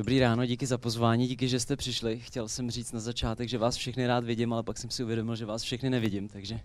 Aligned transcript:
Dobrý 0.00 0.20
ráno, 0.20 0.46
díky 0.46 0.66
za 0.66 0.78
pozvání, 0.78 1.26
díky, 1.26 1.48
že 1.48 1.60
jste 1.60 1.76
přišli. 1.76 2.20
Chtěl 2.20 2.48
jsem 2.48 2.70
říct 2.70 2.92
na 2.92 3.00
začátek, 3.00 3.48
že 3.48 3.58
vás 3.58 3.76
všechny 3.76 4.06
rád 4.06 4.24
vidím, 4.24 4.52
ale 4.52 4.62
pak 4.62 4.78
jsem 4.78 4.90
si 4.90 5.04
uvědomil, 5.04 5.36
že 5.36 5.46
vás 5.46 5.62
všechny 5.62 5.90
nevidím, 5.90 6.28
takže 6.28 6.54
uh, 6.54 6.60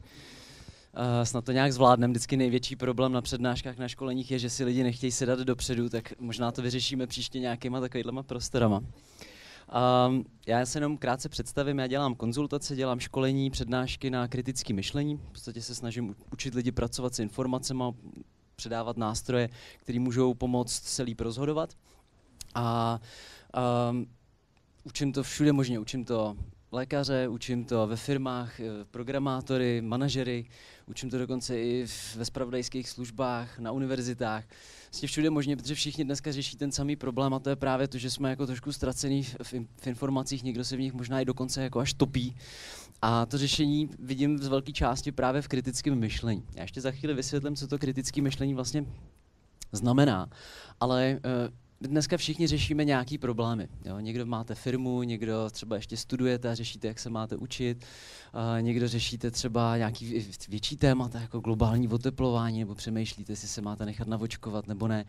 snad 1.24 1.46
to 1.46 1.52
nějak 1.52 1.74
zvládnem. 1.74 2.12
Vždycky 2.12 2.38
největší 2.38 2.76
problém 2.76 3.12
na 3.12 3.22
přednáškách, 3.22 3.78
na 3.78 3.88
školeních 3.88 4.32
je, 4.32 4.40
že 4.40 4.50
si 4.50 4.64
lidi 4.64 4.84
nechtějí 4.84 5.12
sedat 5.12 5.40
dopředu, 5.40 5.90
tak 5.90 6.14
možná 6.20 6.52
to 6.52 6.62
vyřešíme 6.62 7.08
příště 7.08 7.40
nějakýma 7.40 7.80
takovýhlema 7.80 8.24
prostorama. 8.24 8.78
Um, 10.08 10.26
já 10.48 10.66
se 10.66 10.78
jenom 10.78 10.98
krátce 10.98 11.30
představím, 11.30 11.80
já 11.80 11.88
dělám 11.88 12.16
konzultace, 12.16 12.76
dělám 12.76 13.00
školení, 13.00 13.52
přednášky 13.52 14.10
na 14.10 14.28
kritické 14.28 14.74
myšlení. 14.74 15.18
V 15.18 15.32
podstatě 15.32 15.62
se 15.62 15.76
snažím 15.76 16.16
učit 16.34 16.54
lidi 16.54 16.72
pracovat 16.72 17.16
s 17.16 17.20
informacemi, 17.20 17.84
předávat 18.56 18.98
nástroje, 18.98 19.50
které 19.78 20.00
můžou 20.00 20.34
pomoct 20.34 20.84
se 20.84 21.04
líp 21.04 21.22
rozhodovat. 21.22 21.74
A 22.56 23.00
um, 23.90 24.08
učím 24.84 25.14
to 25.14 25.24
všude 25.24 25.54
možně, 25.54 25.80
učím 25.80 26.06
to 26.06 26.38
lékaře, 26.72 27.28
učím 27.28 27.66
to 27.66 27.88
ve 27.88 27.96
firmách, 27.96 28.60
eh, 28.60 28.66
programátory, 28.92 29.82
manažery, 29.82 30.46
učím 30.86 31.10
to 31.10 31.18
dokonce 31.18 31.60
i 31.60 31.86
ve 32.16 32.26
spravodajských 32.26 32.90
službách, 32.90 33.60
na 33.60 33.72
univerzitách. 33.72 34.44
Vlastně 34.92 35.08
všude 35.08 35.30
možně, 35.30 35.58
protože 35.58 35.76
všichni 35.76 36.04
dneska 36.04 36.32
řeší 36.32 36.58
ten 36.58 36.72
samý 36.72 36.96
problém 36.96 37.34
a 37.34 37.40
to 37.40 37.50
je 37.50 37.56
právě 37.56 37.88
to, 37.88 37.98
že 37.98 38.12
jsme 38.12 38.30
jako 38.30 38.46
trošku 38.46 38.72
ztracení 38.72 39.24
v, 39.24 39.54
v 39.78 39.88
informacích, 39.88 40.44
někdo 40.44 40.64
se 40.64 40.78
v 40.78 40.80
nich 40.80 40.94
možná 40.94 41.22
i 41.22 41.26
dokonce 41.26 41.64
jako 41.64 41.80
až 41.80 41.94
topí. 41.94 42.36
A 43.02 43.26
to 43.26 43.38
řešení 43.38 43.90
vidím 44.00 44.38
z 44.38 44.48
velké 44.48 44.72
části 44.72 45.12
právě 45.12 45.42
v 45.42 45.48
kritickém 45.48 45.96
myšlení. 45.96 46.44
Já 46.56 46.62
ještě 46.62 46.82
za 46.82 46.92
chvíli 46.92 47.14
vysvětlím, 47.14 47.56
co 47.56 47.68
to 47.68 47.80
kritické 47.80 48.22
myšlení 48.22 48.54
vlastně 48.54 48.86
znamená. 49.72 50.30
Ale 50.80 51.20
uh, 51.26 51.54
dneska 51.82 52.18
všichni 52.18 52.48
řešíme 52.48 52.86
nějaký 52.86 53.18
problémy. 53.18 53.68
Jo? 53.86 54.00
Někdo 54.00 54.26
máte 54.26 54.56
firmu, 54.56 55.04
někdo 55.04 55.50
třeba 55.52 55.76
ještě 55.76 55.98
studujete 55.98 56.50
a 56.50 56.56
řešíte, 56.56 56.88
jak 56.88 57.00
se 57.00 57.10
máte 57.10 57.36
učit, 57.36 57.86
uh, 58.34 58.62
někdo 58.62 58.88
řešíte 58.88 59.32
třeba 59.32 59.78
nějaký 59.78 60.26
větší 60.50 60.78
témata, 60.78 61.20
jako 61.22 61.40
globální 61.40 61.88
oteplování, 61.88 62.60
nebo 62.60 62.76
přemýšlíte, 62.76 63.32
jestli 63.32 63.48
se 63.48 63.62
máte 63.62 63.86
nechat 63.86 64.08
navočkovat 64.08 64.68
nebo 64.68 64.88
ne. 64.88 65.06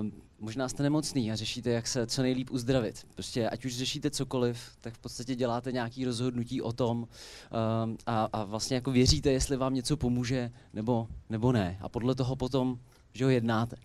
Uh, 0.00 0.10
možná 0.40 0.68
jste 0.68 0.82
nemocný 0.82 1.32
a 1.32 1.36
řešíte, 1.36 1.70
jak 1.70 1.86
se 1.86 2.06
co 2.06 2.22
nejlíp 2.22 2.50
uzdravit. 2.50 3.06
Prostě 3.14 3.48
ať 3.48 3.64
už 3.64 3.76
řešíte 3.76 4.10
cokoliv, 4.10 4.60
tak 4.80 4.94
v 4.94 4.98
podstatě 4.98 5.34
děláte 5.34 5.72
nějaké 5.72 6.04
rozhodnutí 6.04 6.62
o 6.62 6.72
tom 6.72 7.02
uh, 7.02 7.06
a, 8.06 8.28
a 8.32 8.44
vlastně 8.44 8.74
jako 8.74 8.90
věříte, 8.90 9.32
jestli 9.32 9.56
vám 9.56 9.74
něco 9.74 9.96
pomůže 9.96 10.50
nebo, 10.72 11.08
nebo 11.30 11.52
ne. 11.52 11.78
A 11.80 11.88
podle 11.88 12.14
toho 12.14 12.36
potom 12.36 12.78
že 13.12 13.24
ho 13.24 13.30
jednáte. 13.30 13.76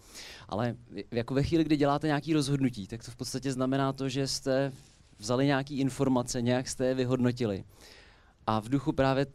Ale 0.50 0.76
jako 1.12 1.34
ve 1.34 1.44
chvíli, 1.44 1.64
kdy 1.64 1.78
děláte 1.78 2.08
nějaké 2.08 2.34
rozhodnutí, 2.34 2.88
tak 2.88 3.06
to 3.06 3.12
v 3.12 3.16
podstatě 3.16 3.52
znamená 3.52 3.94
to, 3.94 4.10
že 4.10 4.28
jste 4.28 4.72
vzali 5.20 5.46
nějaké 5.46 5.74
informace, 5.74 6.42
nějak 6.42 6.68
jste 6.68 6.86
je 6.86 6.94
vyhodnotili. 6.94 7.64
A 8.48 8.60
v 8.60 8.70
duchu 8.70 8.92
právě 8.92 9.26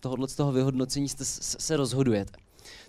tohohle 0.00 0.28
z 0.28 0.34
toho 0.34 0.52
vyhodnocení 0.52 1.08
jste, 1.08 1.24
se 1.24 1.76
rozhodujete. 1.76 2.38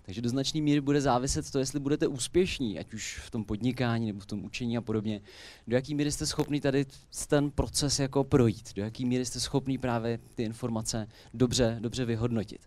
Takže 0.01 0.21
do 0.21 0.29
značné 0.29 0.61
míry 0.61 0.81
bude 0.81 1.01
záviset 1.01 1.51
to, 1.51 1.59
jestli 1.59 1.79
budete 1.79 2.07
úspěšní, 2.07 2.79
ať 2.79 2.93
už 2.93 3.19
v 3.25 3.31
tom 3.31 3.45
podnikání 3.45 4.07
nebo 4.07 4.19
v 4.19 4.25
tom 4.25 4.45
učení 4.45 4.77
a 4.77 4.81
podobně, 4.81 5.21
do 5.67 5.75
jaký 5.75 5.95
míry 5.95 6.11
jste 6.11 6.25
schopni 6.25 6.61
tady 6.61 6.85
ten 7.27 7.51
proces 7.51 7.99
jako 7.99 8.23
projít, 8.23 8.73
do 8.75 8.81
jaký 8.81 9.05
míry 9.05 9.25
jste 9.25 9.39
schopni 9.39 9.77
právě 9.77 10.19
ty 10.35 10.43
informace 10.43 11.07
dobře, 11.33 11.77
dobře 11.79 12.05
vyhodnotit. 12.05 12.61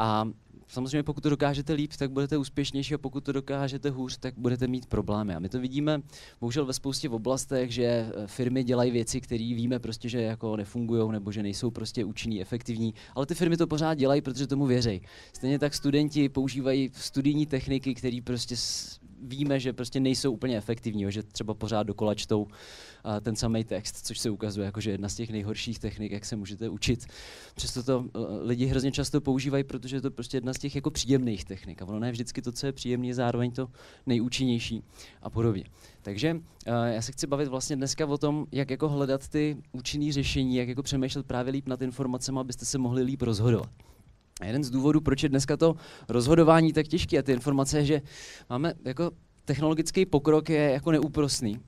A 0.00 0.28
samozřejmě 0.68 1.02
pokud 1.02 1.20
to 1.20 1.30
dokážete 1.30 1.72
líp, 1.72 1.92
tak 1.98 2.10
budete 2.10 2.38
úspěšnější 2.38 2.94
a 2.94 2.98
pokud 2.98 3.24
to 3.24 3.32
dokážete 3.32 3.90
hůř, 3.90 4.18
tak 4.18 4.34
budete 4.36 4.66
mít 4.66 4.86
problémy. 4.86 5.34
A 5.34 5.38
my 5.38 5.48
to 5.48 5.60
vidíme 5.60 6.02
bohužel 6.40 6.66
ve 6.66 6.72
spoustě 6.72 7.08
v 7.08 7.14
oblastech, 7.14 7.70
že 7.70 7.84
eh, 7.84 8.26
firmy 8.26 8.64
dělají 8.64 8.90
věci, 8.90 9.20
které 9.20 9.44
víme 9.44 9.78
prostě, 9.78 10.08
že 10.08 10.22
jako 10.22 10.56
nefungují 10.56 11.12
nebo 11.12 11.32
že 11.32 11.42
nejsou 11.42 11.70
prostě 11.70 12.04
účinný, 12.04 12.40
efektivní, 12.40 12.94
ale 13.14 13.26
ty 13.26 13.34
firmy 13.34 13.56
to 13.56 13.66
pořád 13.66 13.94
dělají, 13.94 14.20
protože 14.20 14.46
tomu 14.46 14.66
věří. 14.66 15.02
Stejně 15.32 15.58
tak 15.58 15.74
studenti 15.74 16.28
používají 16.28 16.90
studijní 16.94 17.46
techniky, 17.46 17.94
které 17.94 18.18
prostě 18.24 18.56
víme, 19.22 19.60
že 19.60 19.72
prostě 19.72 20.00
nejsou 20.00 20.32
úplně 20.32 20.56
efektivní, 20.56 21.04
že 21.08 21.22
třeba 21.22 21.54
pořád 21.54 21.82
dokola 21.82 22.14
čtou 22.14 22.46
ten 23.20 23.36
samý 23.36 23.64
text, 23.64 24.06
což 24.06 24.18
se 24.18 24.30
ukazuje 24.30 24.64
jako 24.64 24.80
že 24.80 24.90
jedna 24.90 25.08
z 25.08 25.14
těch 25.14 25.30
nejhorších 25.30 25.78
technik, 25.78 26.12
jak 26.12 26.24
se 26.24 26.36
můžete 26.36 26.68
učit. 26.68 27.06
Přesto 27.54 27.82
to 27.82 27.98
uh, 27.98 28.06
lidi 28.40 28.66
hrozně 28.66 28.92
často 28.92 29.20
používají, 29.20 29.64
protože 29.64 29.96
je 29.96 30.00
to 30.00 30.10
prostě 30.10 30.36
jedna 30.36 30.54
z 30.54 30.58
těch 30.58 30.74
jako 30.74 30.90
příjemných 30.90 31.44
technik. 31.44 31.82
A 31.82 31.84
ono 31.84 31.98
ne 31.98 32.12
vždycky 32.12 32.42
to, 32.42 32.52
co 32.52 32.66
je 32.66 32.72
příjemné, 32.72 33.06
je 33.06 33.14
zároveň 33.14 33.50
to 33.50 33.68
nejúčinnější 34.06 34.82
a 35.22 35.30
podobně. 35.30 35.64
Takže 36.02 36.34
uh, 36.34 36.40
já 36.84 37.02
se 37.02 37.12
chci 37.12 37.26
bavit 37.26 37.48
vlastně 37.48 37.76
dneska 37.76 38.06
o 38.06 38.18
tom, 38.18 38.46
jak 38.52 38.70
jako 38.70 38.88
hledat 38.88 39.28
ty 39.28 39.56
účinné 39.72 40.12
řešení, 40.12 40.56
jak 40.56 40.68
jako 40.68 40.82
přemýšlet 40.82 41.26
právě 41.26 41.52
líp 41.52 41.68
nad 41.68 41.82
informacemi, 41.82 42.38
abyste 42.40 42.64
se 42.64 42.78
mohli 42.78 43.02
líp 43.02 43.22
rozhodovat. 43.22 43.70
A 44.40 44.46
jeden 44.46 44.64
z 44.64 44.70
důvodů, 44.70 45.00
proč 45.00 45.22
je 45.22 45.28
dneska 45.28 45.56
to 45.56 45.76
rozhodování 46.08 46.72
tak 46.72 46.88
těžké 46.88 47.18
a 47.18 47.22
ty 47.22 47.32
informace, 47.32 47.84
že 47.84 48.02
máme 48.50 48.74
jako 48.84 49.10
technologický 49.44 50.06
pokrok 50.06 50.50
je 50.50 50.70
jako 50.70 50.90
neúprosný. 50.90 51.60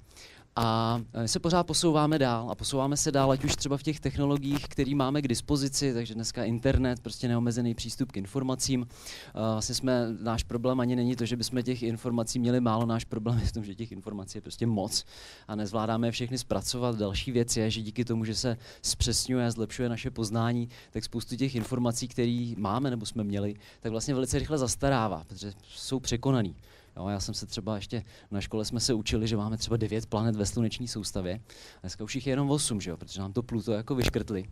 A 0.56 1.00
my 1.22 1.28
se 1.28 1.40
pořád 1.40 1.66
posouváme 1.66 2.18
dál 2.18 2.50
a 2.50 2.54
posouváme 2.54 2.96
se 2.96 3.12
dál, 3.12 3.30
ať 3.30 3.44
už 3.44 3.56
třeba 3.56 3.76
v 3.76 3.82
těch 3.82 4.00
technologiích, 4.00 4.68
které 4.68 4.94
máme 4.94 5.22
k 5.22 5.28
dispozici, 5.28 5.94
takže 5.94 6.14
dneska 6.14 6.44
internet, 6.44 7.00
prostě 7.00 7.28
neomezený 7.28 7.74
přístup 7.74 8.12
k 8.12 8.16
informacím. 8.16 8.86
Vlastně 9.34 9.74
jsme, 9.74 10.06
náš 10.20 10.42
problém 10.42 10.80
ani 10.80 10.96
není 10.96 11.16
to, 11.16 11.26
že 11.26 11.36
bychom 11.36 11.62
těch 11.62 11.82
informací 11.82 12.38
měli 12.38 12.60
málo, 12.60 12.86
náš 12.86 13.04
problém 13.04 13.38
je 13.38 13.46
v 13.46 13.52
tom, 13.52 13.64
že 13.64 13.74
těch 13.74 13.92
informací 13.92 14.38
je 14.38 14.42
prostě 14.42 14.66
moc 14.66 15.04
a 15.48 15.54
nezvládáme 15.56 16.08
je 16.08 16.12
všechny 16.12 16.38
zpracovat. 16.38 16.96
Další 16.96 17.32
věc 17.32 17.56
je, 17.56 17.70
že 17.70 17.80
díky 17.80 18.04
tomu, 18.04 18.24
že 18.24 18.34
se 18.34 18.56
zpřesňuje 18.82 19.46
a 19.46 19.50
zlepšuje 19.50 19.88
naše 19.88 20.10
poznání, 20.10 20.68
tak 20.90 21.04
spoustu 21.04 21.36
těch 21.36 21.54
informací, 21.54 22.08
které 22.08 22.52
máme 22.56 22.90
nebo 22.90 23.06
jsme 23.06 23.24
měli, 23.24 23.54
tak 23.80 23.92
vlastně 23.92 24.14
velice 24.14 24.38
rychle 24.38 24.58
zastarává, 24.58 25.24
protože 25.28 25.52
jsou 25.68 26.00
překonaný. 26.00 26.54
Jo, 26.96 27.08
já 27.08 27.20
jsem 27.20 27.34
se 27.34 27.46
třeba 27.46 27.76
ještě 27.76 28.04
na 28.30 28.40
škole 28.40 28.64
jsme 28.64 28.80
se 28.80 28.94
učili, 28.94 29.28
že 29.28 29.36
máme 29.36 29.56
třeba 29.56 29.76
devět 29.76 30.06
planet 30.06 30.36
ve 30.36 30.46
sluneční 30.46 30.88
soustavě. 30.88 31.40
Dneska 31.80 32.04
už 32.04 32.14
jich 32.14 32.26
je 32.26 32.32
jenom 32.32 32.50
osm, 32.50 32.80
že 32.80 32.90
jo, 32.90 32.96
protože 32.96 33.20
nám 33.20 33.32
to 33.32 33.42
Pluto 33.42 33.72
jako 33.72 33.94
vyškrtli. 33.94 34.44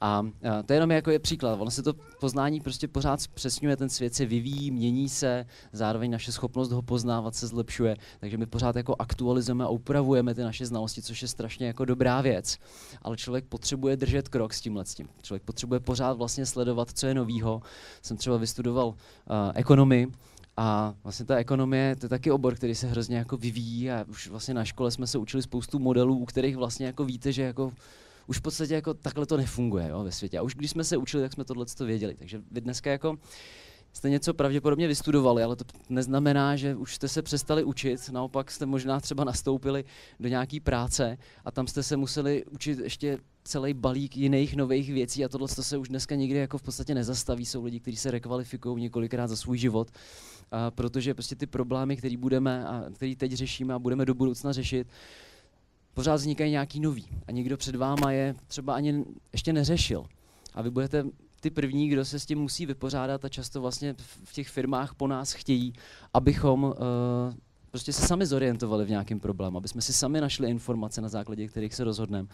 A, 0.00 0.08
a 0.50 0.62
to 0.62 0.72
je 0.72 0.76
jenom 0.76 0.90
jako 0.90 1.10
je 1.10 1.18
příklad. 1.18 1.60
Ono 1.60 1.70
se 1.70 1.82
to 1.82 1.92
poznání 2.20 2.60
prostě 2.60 2.88
pořád 2.88 3.28
přesňuje, 3.34 3.76
ten 3.76 3.88
svět 3.88 4.14
se 4.14 4.26
vyvíjí, 4.26 4.70
mění 4.70 5.08
se, 5.08 5.46
zároveň 5.72 6.10
naše 6.10 6.32
schopnost 6.32 6.70
ho 6.70 6.82
poznávat 6.82 7.34
se 7.34 7.46
zlepšuje, 7.46 7.96
takže 8.20 8.36
my 8.38 8.46
pořád 8.46 8.76
jako 8.76 8.96
aktualizujeme 8.98 9.64
a 9.64 9.68
upravujeme 9.68 10.34
ty 10.34 10.42
naše 10.42 10.66
znalosti, 10.66 11.02
což 11.02 11.22
je 11.22 11.28
strašně 11.28 11.66
jako 11.66 11.84
dobrá 11.84 12.20
věc. 12.20 12.58
Ale 13.02 13.16
člověk 13.16 13.44
potřebuje 13.44 13.96
držet 13.96 14.28
krok 14.28 14.54
s 14.54 14.60
tímhle. 14.60 14.84
Tím. 14.84 15.08
Člověk 15.22 15.42
potřebuje 15.42 15.80
pořád 15.80 16.16
vlastně 16.16 16.46
sledovat, 16.46 16.90
co 16.94 17.06
je 17.06 17.14
novýho. 17.14 17.62
Jsem 18.02 18.16
třeba 18.16 18.36
vystudoval 18.36 18.88
uh, 18.88 18.94
ekonomii, 19.54 20.06
a 20.56 20.94
vlastně 21.02 21.26
ta 21.26 21.36
ekonomie, 21.36 21.96
to 21.96 22.06
je 22.06 22.10
taky 22.10 22.30
obor, 22.30 22.54
který 22.54 22.74
se 22.74 22.86
hrozně 22.86 23.16
jako 23.16 23.36
vyvíjí 23.36 23.90
a 23.90 24.04
už 24.08 24.28
vlastně 24.28 24.54
na 24.54 24.64
škole 24.64 24.90
jsme 24.90 25.06
se 25.06 25.18
učili 25.18 25.42
spoustu 25.42 25.78
modelů, 25.78 26.18
u 26.18 26.24
kterých 26.24 26.56
vlastně 26.56 26.86
jako 26.86 27.04
víte, 27.04 27.32
že 27.32 27.42
jako 27.42 27.72
už 28.26 28.38
v 28.38 28.42
podstatě 28.42 28.74
jako 28.74 28.94
takhle 28.94 29.26
to 29.26 29.36
nefunguje 29.36 29.88
jo, 29.88 30.04
ve 30.04 30.12
světě. 30.12 30.38
A 30.38 30.42
už 30.42 30.54
když 30.54 30.70
jsme 30.70 30.84
se 30.84 30.96
učili, 30.96 31.22
tak 31.22 31.32
jsme 31.32 31.44
tohle 31.44 31.66
to 31.76 31.84
věděli. 31.84 32.14
Takže 32.14 32.42
vy 32.50 32.60
dneska 32.60 32.90
jako 32.90 33.18
jste 33.92 34.10
něco 34.10 34.34
pravděpodobně 34.34 34.88
vystudovali, 34.88 35.42
ale 35.42 35.56
to 35.56 35.64
neznamená, 35.88 36.56
že 36.56 36.74
už 36.74 36.94
jste 36.94 37.08
se 37.08 37.22
přestali 37.22 37.64
učit, 37.64 38.08
naopak 38.08 38.50
jste 38.50 38.66
možná 38.66 39.00
třeba 39.00 39.24
nastoupili 39.24 39.84
do 40.20 40.28
nějaké 40.28 40.60
práce 40.60 41.18
a 41.44 41.50
tam 41.50 41.66
jste 41.66 41.82
se 41.82 41.96
museli 41.96 42.44
učit 42.44 42.78
ještě 42.78 43.18
celý 43.50 43.74
balík 43.74 44.16
jiných 44.16 44.56
nových 44.56 44.92
věcí 44.92 45.24
a 45.24 45.28
tohle 45.28 45.48
se 45.48 45.76
už 45.76 45.88
dneska 45.88 46.14
nikdy 46.14 46.38
jako 46.38 46.58
v 46.58 46.62
podstatě 46.62 46.94
nezastaví. 46.94 47.46
Jsou 47.46 47.64
lidi, 47.64 47.80
kteří 47.80 47.96
se 47.96 48.10
rekvalifikují 48.10 48.82
několikrát 48.82 49.26
za 49.26 49.36
svůj 49.36 49.58
život, 49.58 49.90
a 50.50 50.70
protože 50.70 51.14
prostě 51.14 51.36
ty 51.36 51.46
problémy, 51.46 51.96
které 51.96 52.16
budeme 52.16 52.66
a 52.66 52.84
který 52.94 53.16
teď 53.16 53.32
řešíme 53.32 53.74
a 53.74 53.78
budeme 53.78 54.06
do 54.06 54.14
budoucna 54.14 54.52
řešit, 54.52 54.86
pořád 55.94 56.14
vznikají 56.14 56.50
nějaký 56.50 56.80
nový 56.80 57.06
a 57.26 57.32
někdo 57.32 57.56
před 57.56 57.76
váma 57.76 58.12
je 58.12 58.34
třeba 58.46 58.74
ani 58.74 59.04
ještě 59.32 59.52
neřešil. 59.52 60.06
A 60.54 60.62
vy 60.62 60.70
budete 60.70 61.04
ty 61.40 61.50
první, 61.50 61.88
kdo 61.88 62.04
se 62.04 62.18
s 62.18 62.26
tím 62.26 62.38
musí 62.38 62.66
vypořádat 62.66 63.24
a 63.24 63.28
často 63.28 63.60
vlastně 63.60 63.94
v 64.24 64.32
těch 64.32 64.48
firmách 64.48 64.94
po 64.94 65.06
nás 65.06 65.32
chtějí, 65.32 65.72
abychom 66.14 66.64
uh, 66.64 66.74
prostě 67.70 67.92
se 67.92 68.06
sami 68.06 68.26
zorientovali 68.26 68.84
v 68.84 68.90
nějakém 68.90 69.20
problému, 69.20 69.58
aby 69.58 69.68
jsme 69.68 69.82
si 69.82 69.92
sami 69.92 70.20
našli 70.20 70.50
informace, 70.50 71.00
na 71.00 71.08
základě 71.08 71.48
kterých 71.48 71.74
se 71.74 71.84
rozhodneme. 71.84 72.28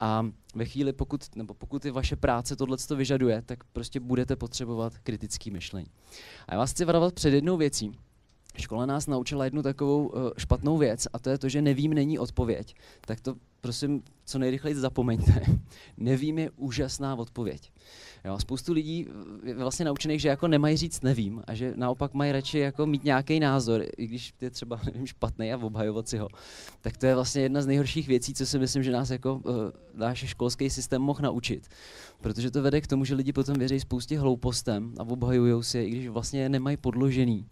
A 0.00 0.26
ve 0.54 0.64
chvíli, 0.64 0.92
pokud, 0.92 1.36
nebo 1.36 1.54
pokud 1.54 1.84
je 1.84 1.92
vaše 1.92 2.16
práce 2.16 2.56
tohle 2.56 2.76
to 2.88 2.96
vyžaduje, 2.96 3.42
tak 3.42 3.64
prostě 3.64 4.00
budete 4.00 4.36
potřebovat 4.36 4.98
kritické 4.98 5.50
myšlení. 5.50 5.86
A 6.48 6.54
já 6.54 6.58
vás 6.58 6.70
chci 6.70 6.84
varovat 6.84 7.14
před 7.14 7.34
jednou 7.34 7.56
věcí. 7.56 7.92
Škola 8.56 8.86
nás 8.86 9.06
naučila 9.06 9.44
jednu 9.44 9.62
takovou 9.62 10.06
uh, 10.06 10.30
špatnou 10.38 10.78
věc 10.78 11.08
a 11.12 11.18
to 11.18 11.30
je 11.30 11.38
to, 11.38 11.48
že 11.48 11.62
nevím 11.62 11.94
není 11.94 12.18
odpověď. 12.18 12.74
Tak 13.00 13.20
to 13.20 13.34
prosím, 13.60 14.02
co 14.24 14.38
nejrychleji 14.38 14.76
zapomeňte. 14.76 15.42
Nevím 15.96 16.38
je 16.38 16.50
úžasná 16.56 17.14
odpověď. 17.14 17.72
Jo, 18.24 18.38
spoustu 18.38 18.72
lidí 18.72 19.06
je 19.44 19.54
vlastně 19.54 19.84
naučených, 19.84 20.20
že 20.20 20.28
jako 20.28 20.48
nemají 20.48 20.76
říct 20.76 21.02
nevím 21.02 21.42
a 21.46 21.54
že 21.54 21.72
naopak 21.76 22.14
mají 22.14 22.32
radši 22.32 22.58
jako 22.58 22.86
mít 22.86 23.04
nějaký 23.04 23.40
názor, 23.40 23.84
i 23.96 24.06
když 24.06 24.34
je 24.40 24.50
třeba 24.50 24.80
nevím, 24.86 25.06
špatný 25.06 25.52
a 25.52 25.58
obhajovat 25.58 26.08
si 26.08 26.18
ho. 26.18 26.28
Tak 26.80 26.96
to 26.96 27.06
je 27.06 27.14
vlastně 27.14 27.42
jedna 27.42 27.62
z 27.62 27.66
nejhorších 27.66 28.08
věcí, 28.08 28.34
co 28.34 28.46
si 28.46 28.58
myslím, 28.58 28.82
že 28.82 28.92
nás 28.92 29.10
jako 29.10 29.34
uh, 29.34 29.54
náš 29.94 30.18
školský 30.18 30.70
systém 30.70 31.02
mohl 31.02 31.20
naučit. 31.22 31.68
Protože 32.20 32.50
to 32.50 32.62
vede 32.62 32.80
k 32.80 32.86
tomu, 32.86 33.04
že 33.04 33.14
lidi 33.14 33.32
potom 33.32 33.54
věří 33.54 33.80
spoustě 33.80 34.18
hloupostem 34.18 34.94
a 34.98 35.02
obhajují 35.02 35.64
si 35.64 35.78
je, 35.78 35.86
i 35.86 35.90
když 35.90 36.08
vlastně 36.08 36.48
nemají 36.48 36.76
podložený 36.76 37.46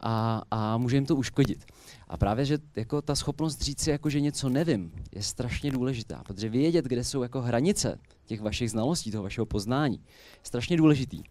a, 0.00 0.42
a 0.50 0.78
může 0.78 0.96
jim 0.96 1.06
to 1.06 1.16
uškodit. 1.16 1.64
A 2.08 2.16
právě, 2.16 2.44
že 2.44 2.58
jako 2.76 3.02
ta 3.02 3.14
schopnost 3.14 3.62
říct 3.62 3.80
si, 3.80 3.90
jako, 3.90 4.10
že 4.10 4.20
něco 4.20 4.48
nevím, 4.48 4.92
je 5.14 5.22
strašně 5.22 5.70
důležitá, 5.70 6.22
protože 6.26 6.48
vědět, 6.48 6.84
kde 6.84 7.04
jsou 7.04 7.22
jako 7.22 7.40
hranice 7.40 7.98
těch 8.26 8.40
vašich 8.40 8.70
znalostí, 8.70 9.10
toho 9.10 9.22
vašeho 9.22 9.46
poznání, 9.46 10.00
je 10.32 10.40
strašně 10.42 10.76
důležitý. 10.76 11.22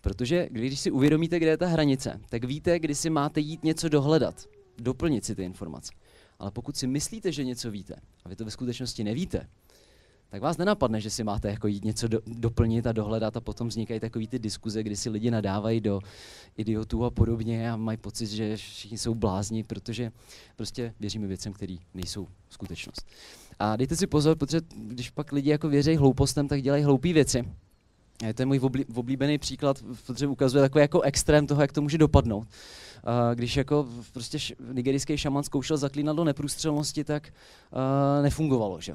Protože 0.00 0.48
když 0.50 0.80
si 0.80 0.90
uvědomíte, 0.90 1.38
kde 1.38 1.50
je 1.50 1.56
ta 1.56 1.66
hranice, 1.66 2.20
tak 2.28 2.44
víte, 2.44 2.78
kdy 2.78 2.94
si 2.94 3.10
máte 3.10 3.40
jít 3.40 3.64
něco 3.64 3.88
dohledat, 3.88 4.48
doplnit 4.78 5.24
si 5.24 5.34
ty 5.34 5.44
informace. 5.44 5.92
Ale 6.38 6.50
pokud 6.50 6.76
si 6.76 6.86
myslíte, 6.86 7.32
že 7.32 7.44
něco 7.44 7.70
víte, 7.70 7.94
a 8.24 8.28
vy 8.28 8.36
to 8.36 8.44
ve 8.44 8.50
skutečnosti 8.50 9.04
nevíte, 9.04 9.48
tak 10.32 10.42
vás 10.42 10.56
nenapadne, 10.56 11.00
že 11.00 11.10
si 11.10 11.24
máte 11.24 11.48
jako 11.48 11.66
jít 11.68 11.84
něco 11.84 12.08
do, 12.08 12.20
doplnit 12.26 12.86
a 12.86 12.92
dohledat 12.92 13.36
a 13.36 13.40
potom 13.40 13.68
vznikají 13.68 14.00
takové 14.00 14.26
ty 14.26 14.38
diskuze, 14.38 14.82
kdy 14.82 14.96
si 14.96 15.10
lidi 15.10 15.30
nadávají 15.30 15.80
do 15.80 16.00
idiotů 16.56 17.04
a 17.04 17.10
podobně 17.10 17.72
a 17.72 17.76
mají 17.76 17.98
pocit, 17.98 18.26
že 18.26 18.56
všichni 18.56 18.98
jsou 18.98 19.14
blázni, 19.14 19.64
protože 19.64 20.12
prostě 20.56 20.94
věříme 21.00 21.26
věcem, 21.26 21.52
které 21.52 21.76
nejsou 21.94 22.28
skutečnost. 22.50 23.06
A 23.58 23.76
dejte 23.76 23.96
si 23.96 24.06
pozor, 24.06 24.36
protože 24.36 24.60
když 24.76 25.10
pak 25.10 25.32
lidi 25.32 25.50
jako 25.50 25.68
věří 25.68 25.96
hloupostem, 25.96 26.48
tak 26.48 26.62
dělají 26.62 26.84
hloupé 26.84 27.12
věci. 27.12 27.44
To 28.34 28.42
je 28.42 28.46
můj 28.46 28.60
oblíbený 28.94 29.38
příklad, 29.38 29.84
protože 30.06 30.26
ukazuje 30.26 30.62
takový 30.62 30.80
jako 30.82 31.00
extrém 31.00 31.46
toho, 31.46 31.60
jak 31.62 31.72
to 31.72 31.82
může 31.82 31.98
dopadnout. 31.98 32.48
Když 33.34 33.56
jako 33.56 33.88
prostě 34.12 34.38
nigerijský 34.72 35.16
šaman 35.16 35.42
zkoušel 35.42 35.76
zaklínat 35.76 36.16
do 36.16 36.24
neprůstřelnosti, 36.24 37.04
tak 37.04 37.32
nefungovalo. 38.22 38.80
Že? 38.80 38.94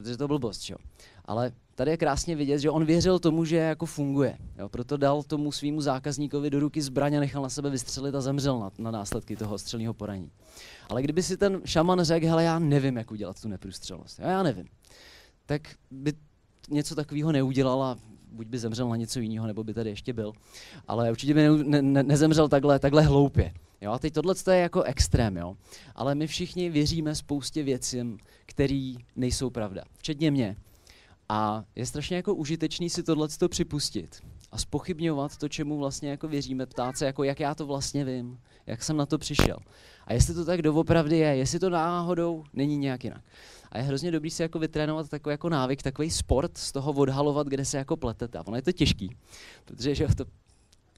Protože 0.00 0.16
to 0.16 0.28
byl 0.28 0.38
blbost, 0.38 0.70
jo. 0.70 0.76
Ale 1.24 1.52
tady 1.74 1.90
je 1.90 1.96
krásně 1.96 2.36
vidět, 2.36 2.58
že 2.58 2.70
on 2.70 2.84
věřil 2.84 3.18
tomu, 3.18 3.44
že 3.44 3.56
jako 3.56 3.86
funguje. 3.86 4.38
Jo. 4.58 4.68
Proto 4.68 4.96
dal 4.96 5.22
tomu 5.22 5.52
svýmu 5.52 5.80
zákazníkovi 5.80 6.50
do 6.50 6.60
ruky 6.60 6.82
zbraň 6.82 7.14
a 7.14 7.20
nechal 7.20 7.42
na 7.42 7.48
sebe 7.48 7.70
vystřelit 7.70 8.14
a 8.14 8.20
zemřel 8.20 8.58
na, 8.58 8.70
na 8.78 8.90
následky 8.90 9.36
toho 9.36 9.58
střelního 9.58 9.94
poranění. 9.94 10.30
Ale 10.88 11.02
kdyby 11.02 11.22
si 11.22 11.36
ten 11.36 11.60
šaman 11.64 12.00
řekl, 12.02 12.26
hele, 12.26 12.44
já 12.44 12.58
nevím, 12.58 12.96
jak 12.96 13.10
udělat 13.10 13.40
tu 13.40 13.48
neprůstřelnost, 13.48 14.18
jo, 14.18 14.28
já 14.28 14.42
nevím, 14.42 14.66
tak 15.46 15.62
by 15.90 16.12
něco 16.70 16.94
takového 16.94 17.32
neudělal 17.32 17.82
a 17.82 17.96
buď 18.32 18.46
by 18.46 18.58
zemřel 18.58 18.88
na 18.88 18.96
něco 18.96 19.20
jiného, 19.20 19.46
nebo 19.46 19.64
by 19.64 19.74
tady 19.74 19.90
ještě 19.90 20.12
byl. 20.12 20.32
Ale 20.88 21.10
určitě 21.10 21.34
by 21.34 21.48
ne, 21.64 21.82
ne, 21.82 22.02
nezemřel 22.02 22.48
takhle, 22.48 22.78
takhle 22.78 23.02
hloupě. 23.02 23.54
Jo, 23.80 23.92
a 23.92 23.98
teď 23.98 24.14
tohle 24.14 24.34
je 24.50 24.60
jako 24.60 24.82
extrém, 24.82 25.36
jo. 25.36 25.56
Ale 25.94 26.14
my 26.14 26.26
všichni 26.26 26.70
věříme 26.70 27.14
spoustě 27.14 27.62
věcem, 27.62 28.18
které 28.46 28.94
nejsou 29.16 29.50
pravda, 29.50 29.84
včetně 29.98 30.30
mě. 30.30 30.56
A 31.28 31.64
je 31.76 31.86
strašně 31.86 32.16
jako 32.16 32.34
užitečný 32.34 32.90
si 32.90 33.02
tohle 33.02 33.28
připustit 33.48 34.22
a 34.52 34.58
spochybňovat 34.58 35.36
to, 35.36 35.48
čemu 35.48 35.78
vlastně 35.78 36.10
jako 36.10 36.28
věříme, 36.28 36.66
ptát 36.66 36.96
se, 36.96 37.06
jako 37.06 37.24
jak 37.24 37.40
já 37.40 37.54
to 37.54 37.66
vlastně 37.66 38.04
vím, 38.04 38.38
jak 38.66 38.82
jsem 38.82 38.96
na 38.96 39.06
to 39.06 39.18
přišel. 39.18 39.56
A 40.06 40.12
jestli 40.12 40.34
to 40.34 40.44
tak 40.44 40.62
doopravdy 40.62 41.18
je, 41.18 41.36
jestli 41.36 41.58
to 41.58 41.70
náhodou 41.70 42.44
není 42.52 42.76
nějak 42.76 43.04
jinak. 43.04 43.24
A 43.72 43.78
je 43.78 43.84
hrozně 43.84 44.10
dobrý 44.10 44.30
si 44.30 44.42
jako 44.42 44.58
vytrénovat 44.58 45.08
takový 45.08 45.32
jako 45.32 45.48
návyk, 45.48 45.82
takový 45.82 46.10
sport 46.10 46.58
z 46.58 46.72
toho 46.72 46.92
odhalovat, 46.92 47.46
kde 47.46 47.64
se 47.64 47.78
jako 47.78 47.96
pletete. 47.96 48.38
A 48.38 48.46
ono 48.46 48.56
je 48.56 48.62
to 48.62 48.72
těžký, 48.72 49.16
protože 49.64 49.94
že 49.94 50.06
to 50.16 50.24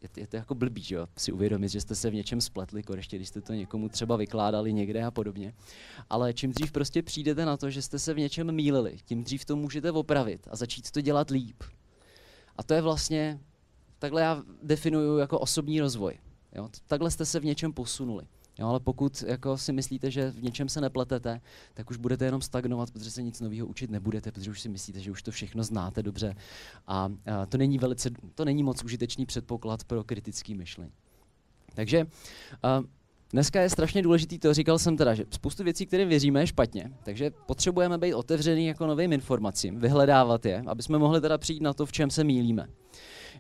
je, 0.03 0.09
je 0.17 0.27
to 0.27 0.37
jako 0.37 0.55
blbý, 0.55 0.83
že 0.83 0.95
jo, 0.95 1.07
si 1.17 1.33
uvědomit, 1.33 1.69
že 1.69 1.81
jste 1.81 1.95
se 1.95 2.11
v 2.11 2.15
něčem 2.15 2.41
spletli, 2.41 2.83
ještě 2.97 3.17
když 3.17 3.29
jste 3.29 3.41
to 3.41 3.53
někomu 3.53 3.89
třeba 3.89 4.17
vykládali 4.17 4.73
někde 4.73 5.05
a 5.05 5.11
podobně. 5.11 5.55
Ale 6.11 6.35
čím 6.35 6.53
dřív 6.53 6.73
prostě 6.73 7.03
přijdete 7.03 7.45
na 7.45 7.57
to, 7.57 7.71
že 7.71 7.83
jste 7.83 7.99
se 7.99 8.15
v 8.15 8.19
něčem 8.19 8.53
mýlili, 8.53 8.99
tím 9.05 9.25
dřív 9.25 9.45
to 9.45 9.57
můžete 9.57 9.93
opravit 9.93 10.49
a 10.51 10.57
začít 10.57 10.91
to 10.91 11.01
dělat 11.01 11.31
líp. 11.31 11.63
A 12.57 12.63
to 12.63 12.75
je 12.75 12.81
vlastně, 12.81 13.41
takhle 13.99 14.23
já 14.23 14.43
definuju 14.63 15.19
jako 15.19 15.39
osobní 15.39 15.81
rozvoj. 15.81 16.19
Jo? 16.55 16.71
Takhle 16.87 17.11
jste 17.11 17.25
se 17.25 17.41
v 17.41 17.45
něčem 17.45 17.73
posunuli. 17.73 18.25
Jo, 18.59 18.69
ale 18.69 18.81
pokud 18.81 19.25
jako 19.27 19.59
si 19.59 19.73
myslíte, 19.73 20.11
že 20.11 20.31
v 20.31 20.43
něčem 20.43 20.69
se 20.69 20.81
nepletete, 20.81 21.41
tak 21.75 21.91
už 21.91 21.97
budete 21.97 22.25
jenom 22.25 22.41
stagnovat, 22.41 22.91
protože 22.91 23.11
se 23.11 23.23
nic 23.23 23.41
nového 23.41 23.67
učit 23.67 23.91
nebudete, 23.91 24.33
protože 24.33 24.51
už 24.51 24.61
si 24.61 24.69
myslíte, 24.69 25.01
že 25.01 25.11
už 25.11 25.23
to 25.23 25.31
všechno 25.31 25.63
znáte 25.63 26.03
dobře. 26.03 26.35
A, 26.87 27.09
a 27.41 27.47
to, 27.47 27.59
není 27.59 27.79
velice, 27.79 28.11
to 28.35 28.45
není 28.45 28.63
moc 28.63 28.85
užitečný 28.85 29.27
předpoklad 29.27 29.85
pro 29.85 30.05
kritický 30.05 30.55
myšlení. 30.55 30.93
Takže 31.75 32.07
a, 32.63 32.83
Dneska 33.33 33.61
je 33.61 33.71
strašně 33.71 34.03
důležitý, 34.03 34.39
to 34.39 34.55
říkal 34.55 34.79
jsem 34.79 34.97
teda, 34.97 35.15
že 35.15 35.25
spoustu 35.31 35.65
věcí, 35.65 35.87
kterým 35.87 36.09
věříme, 36.09 36.41
je 36.41 36.47
špatně, 36.47 36.93
takže 37.03 37.31
potřebujeme 37.47 37.99
být 37.99 38.15
otevřený 38.15 38.67
jako 38.67 38.87
novým 38.87 39.13
informacím, 39.13 39.81
vyhledávat 39.81 40.47
je, 40.47 40.63
aby 40.67 40.83
jsme 40.83 40.99
mohli 40.99 41.21
teda 41.21 41.39
přijít 41.39 41.63
na 41.63 41.73
to, 41.73 41.87
v 41.87 41.93
čem 41.93 42.11
se 42.11 42.25
mílíme. 42.25 42.69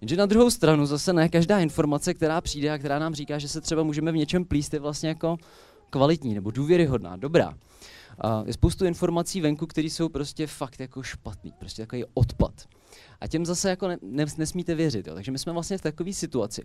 Jenže 0.02 0.16
na 0.16 0.26
druhou 0.26 0.50
stranu 0.50 0.87
zase 0.87 1.12
ne 1.12 1.28
každá 1.28 1.58
informace, 1.58 2.14
která 2.14 2.40
přijde 2.40 2.70
a 2.70 2.78
která 2.78 2.99
nám 2.99 3.14
říká, 3.14 3.38
že 3.38 3.49
se 3.49 3.60
třeba 3.60 3.82
můžeme 3.82 4.12
v 4.12 4.16
něčem 4.16 4.44
plíst, 4.44 4.75
je 4.75 4.81
vlastně 4.81 5.08
jako 5.08 5.37
kvalitní 5.90 6.34
nebo 6.34 6.50
důvěryhodná, 6.50 7.16
dobrá. 7.16 7.54
A 8.19 8.43
je 8.46 8.52
spoustu 8.52 8.84
informací 8.84 9.40
venku, 9.40 9.66
které 9.66 9.87
jsou 9.87 10.08
prostě 10.08 10.46
fakt 10.46 10.81
jako 10.81 11.02
špatný, 11.02 11.52
prostě 11.58 11.82
takový 11.82 12.04
odpad. 12.14 12.52
A 13.20 13.26
těm 13.26 13.46
zase 13.46 13.70
jako 13.70 13.88
ne, 13.88 13.99
ne, 14.02 14.25
nesmíte 14.38 14.75
věřit. 14.75 15.06
Jo. 15.06 15.14
Takže 15.14 15.32
my 15.32 15.38
jsme 15.38 15.52
vlastně 15.52 15.78
v 15.78 15.82
takové 15.82 16.12
situaci, 16.12 16.62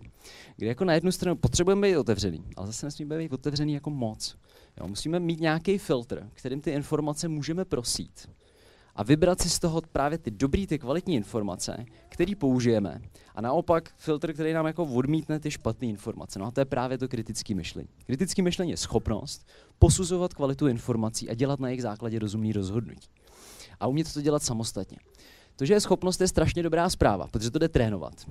kdy 0.56 0.66
jako 0.66 0.84
na 0.84 0.94
jednu 0.94 1.12
stranu 1.12 1.36
potřebujeme 1.36 1.88
být 1.88 1.96
otevřený, 1.96 2.44
ale 2.56 2.66
zase 2.66 2.86
nesmíme 2.86 3.18
být 3.18 3.32
otevřený 3.32 3.72
jako 3.72 3.90
moc. 3.90 4.36
Jo. 4.80 4.88
Musíme 4.88 5.20
mít 5.20 5.40
nějaký 5.40 5.78
filtr, 5.78 6.28
kterým 6.34 6.60
ty 6.60 6.70
informace 6.70 7.28
můžeme 7.28 7.64
prosít 7.64 8.28
a 8.98 9.02
vybrat 9.02 9.40
si 9.40 9.50
z 9.50 9.58
toho 9.58 9.82
právě 9.92 10.18
ty 10.18 10.30
dobrý, 10.30 10.66
ty 10.66 10.78
kvalitní 10.78 11.14
informace, 11.14 11.84
který 12.08 12.34
použijeme 12.34 13.00
a 13.38 13.40
naopak 13.40 13.90
filtr, 13.96 14.32
který 14.32 14.52
nám 14.52 14.66
jako 14.66 14.84
odmítne 14.84 15.40
ty 15.40 15.50
špatné 15.50 15.86
informace. 15.86 16.38
No 16.38 16.46
a 16.46 16.50
to 16.50 16.60
je 16.60 16.64
právě 16.64 16.98
to 16.98 17.08
kritické 17.08 17.54
myšlení. 17.54 17.88
Kritické 18.06 18.42
myšlení 18.42 18.70
je 18.70 18.76
schopnost 18.76 19.46
posuzovat 19.78 20.34
kvalitu 20.34 20.66
informací 20.66 21.30
a 21.30 21.34
dělat 21.34 21.60
na 21.60 21.68
jejich 21.68 21.82
základě 21.82 22.18
rozumný 22.18 22.52
rozhodnutí. 22.52 23.08
A 23.80 23.86
umět 23.86 24.14
to 24.14 24.20
dělat 24.20 24.42
samostatně. 24.42 24.98
To, 25.56 25.64
že 25.64 25.74
je 25.74 25.80
schopnost, 25.80 26.20
je 26.20 26.28
strašně 26.28 26.62
dobrá 26.62 26.90
zpráva, 26.90 27.26
protože 27.26 27.50
to 27.50 27.58
jde 27.58 27.68
trénovat. 27.68 28.26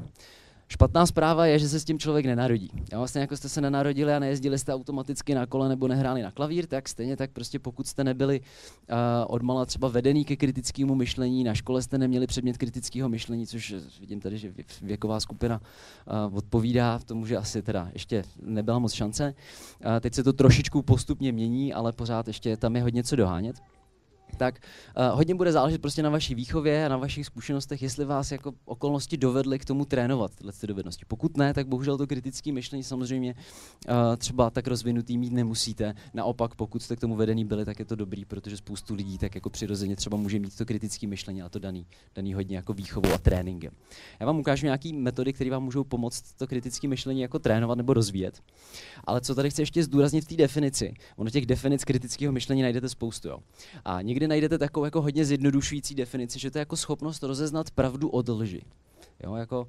Špatná 0.69 1.05
zpráva 1.05 1.45
je, 1.45 1.59
že 1.59 1.69
se 1.69 1.79
s 1.79 1.85
tím 1.85 1.99
člověk 1.99 2.25
nenarodí. 2.25 2.71
Já 2.91 2.97
vlastně 2.97 3.21
jako 3.21 3.37
jste 3.37 3.49
se 3.49 3.61
nenarodili 3.61 4.13
a 4.13 4.19
nejezdili 4.19 4.59
jste 4.59 4.73
automaticky 4.73 5.35
na 5.35 5.45
kole 5.45 5.69
nebo 5.69 5.87
nehráli 5.87 6.21
na 6.21 6.31
klavír, 6.31 6.65
tak 6.65 6.89
stejně 6.89 7.17
tak 7.17 7.31
prostě 7.31 7.59
pokud 7.59 7.87
jste 7.87 8.03
nebyli 8.03 8.39
uh, 8.39 8.95
odmala 9.27 9.65
třeba 9.65 9.87
vedený 9.87 10.25
ke 10.25 10.35
kritickému 10.35 10.95
myšlení, 10.95 11.43
na 11.43 11.53
škole 11.53 11.81
jste 11.81 11.97
neměli 11.97 12.27
předmět 12.27 12.57
kritického 12.57 13.09
myšlení, 13.09 13.47
což 13.47 13.75
vidím 13.99 14.19
tady, 14.19 14.37
že 14.37 14.53
věková 14.81 15.19
skupina 15.19 15.61
uh, 16.29 16.37
odpovídá 16.37 16.99
tomu, 16.99 17.25
že 17.25 17.37
asi 17.37 17.61
teda 17.61 17.89
ještě 17.93 18.23
nebyla 18.41 18.79
moc 18.79 18.93
šance. 18.93 19.33
Uh, 19.85 19.99
teď 19.99 20.13
se 20.13 20.23
to 20.23 20.33
trošičku 20.33 20.81
postupně 20.81 21.31
mění, 21.31 21.73
ale 21.73 21.91
pořád 21.91 22.27
ještě 22.27 22.57
tam 22.57 22.75
je 22.75 22.81
hodně 22.81 23.03
co 23.03 23.15
dohánět 23.15 23.55
tak 24.37 24.59
uh, 24.97 25.17
hodně 25.17 25.35
bude 25.35 25.51
záležet 25.51 25.81
prostě 25.81 26.03
na 26.03 26.09
vaší 26.09 26.35
výchově 26.35 26.85
a 26.85 26.89
na 26.89 26.97
vašich 26.97 27.25
zkušenostech, 27.25 27.81
jestli 27.81 28.05
vás 28.05 28.31
jako 28.31 28.53
okolnosti 28.65 29.17
dovedly 29.17 29.59
k 29.59 29.65
tomu 29.65 29.85
trénovat 29.85 30.35
tyhle 30.35 30.53
ty 30.53 30.67
dovednosti. 30.67 31.05
Pokud 31.07 31.37
ne, 31.37 31.53
tak 31.53 31.67
bohužel 31.67 31.97
to 31.97 32.07
kritické 32.07 32.51
myšlení 32.51 32.83
samozřejmě 32.83 33.35
uh, 33.35 33.93
třeba 34.17 34.49
tak 34.49 34.67
rozvinutý 34.67 35.17
mít 35.17 35.33
nemusíte. 35.33 35.95
Naopak, 36.13 36.55
pokud 36.55 36.83
jste 36.83 36.95
k 36.95 36.99
tomu 36.99 37.15
vedený 37.15 37.45
byli, 37.45 37.65
tak 37.65 37.79
je 37.79 37.85
to 37.85 37.95
dobrý, 37.95 38.25
protože 38.25 38.57
spoustu 38.57 38.95
lidí 38.95 39.17
tak 39.17 39.35
jako 39.35 39.49
přirozeně 39.49 39.95
třeba 39.95 40.17
může 40.17 40.39
mít 40.39 40.57
to 40.57 40.65
kritické 40.65 41.07
myšlení 41.07 41.41
a 41.41 41.49
to 41.49 41.59
daný, 41.59 41.85
daný 42.15 42.33
hodně 42.33 42.55
jako 42.55 42.73
výchovou 42.73 43.13
a 43.13 43.17
tréninkem. 43.17 43.73
Já 44.19 44.25
vám 44.25 44.39
ukážu 44.39 44.65
nějaké 44.65 44.93
metody, 44.93 45.33
které 45.33 45.49
vám 45.49 45.63
můžou 45.63 45.83
pomoct 45.83 46.33
to 46.37 46.47
kritické 46.47 46.87
myšlení 46.87 47.21
jako 47.21 47.39
trénovat 47.39 47.77
nebo 47.77 47.93
rozvíjet. 47.93 48.41
Ale 49.03 49.21
co 49.21 49.35
tady 49.35 49.49
chci 49.49 49.61
ještě 49.61 49.83
zdůraznit 49.83 50.21
v 50.23 50.27
té 50.27 50.35
definici, 50.35 50.93
ono 51.15 51.29
těch 51.29 51.45
definic 51.45 51.83
kritického 51.83 52.33
myšlení 52.33 52.61
najdete 52.61 52.89
spoustu. 52.89 53.27
Jo. 53.27 53.39
A 53.85 54.01
někdy 54.01 54.26
najdete 54.27 54.57
takovou 54.57 54.85
jako 54.85 55.01
hodně 55.01 55.25
zjednodušující 55.25 55.95
definici, 55.95 56.39
že 56.39 56.51
to 56.51 56.57
je 56.57 56.59
jako 56.61 56.75
schopnost 56.75 57.23
rozeznat 57.23 57.71
pravdu 57.71 58.09
od 58.09 58.29
lži. 58.29 58.61
Jo, 59.23 59.35
jako 59.35 59.61
uh, 59.61 59.67